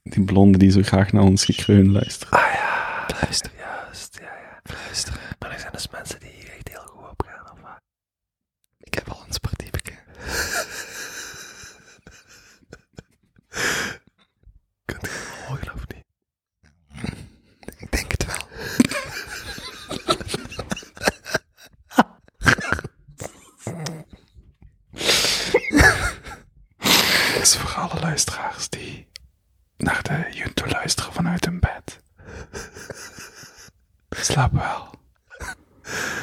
[0.04, 2.32] Die blonde die zo graag naar ons gekreun luistert.
[2.32, 3.06] Ah ja.
[3.22, 3.52] Luister.
[3.58, 4.62] Juist, ja, ja.
[4.64, 5.20] Luisteren.
[5.40, 7.82] Maar er zijn dus mensen die hier echt heel goed op gaan, of wat?
[8.78, 9.94] Ik heb al een sportiefje.
[14.86, 16.06] Kunt je het volgen of niet?
[17.78, 18.50] Ik denk het wel.
[27.34, 29.08] Dit is voor alle luisteraars die
[29.78, 32.00] naar de Junto luisteren vanuit hun bed.
[34.10, 34.90] Slaap wel.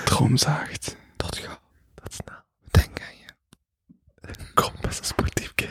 [0.04, 0.96] Droom zacht.
[1.16, 1.58] Tot gauw.
[1.94, 2.42] Dat snel.
[2.70, 3.26] Denk aan je.
[4.54, 5.70] Kom, best een sportief kind.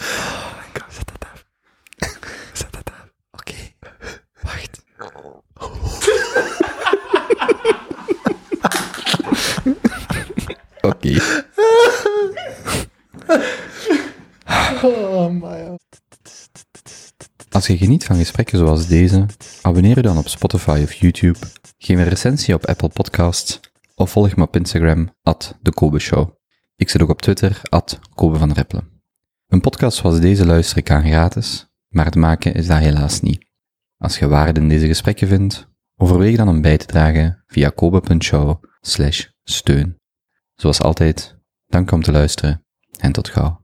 [0.00, 1.44] Oh my god, zet dat af.
[2.52, 3.08] Zet dat af.
[3.30, 3.54] Oké.
[4.42, 4.82] Wacht.
[11.04, 11.20] Oké.
[14.82, 15.76] Oh my
[17.50, 19.26] Als je geniet van gesprekken zoals deze,
[19.62, 21.38] abonneer je dan op Spotify of YouTube,
[21.78, 23.60] geef een recensie op Apple Podcasts
[23.94, 26.30] of volg me op Instagram, at de Kobe Show.
[26.76, 29.02] Ik zit ook op Twitter, at Kobe van Reppelen.
[29.48, 33.46] Een podcast zoals deze luister ik aan gratis, maar het maken is dat helaas niet.
[33.98, 38.62] Als je waarde in deze gesprekken vindt, overweeg dan om bij te dragen via kobe.show
[39.42, 40.02] steun.
[40.54, 41.36] Zoals altijd,
[41.66, 42.64] dank om te luisteren
[42.98, 43.63] en tot gauw.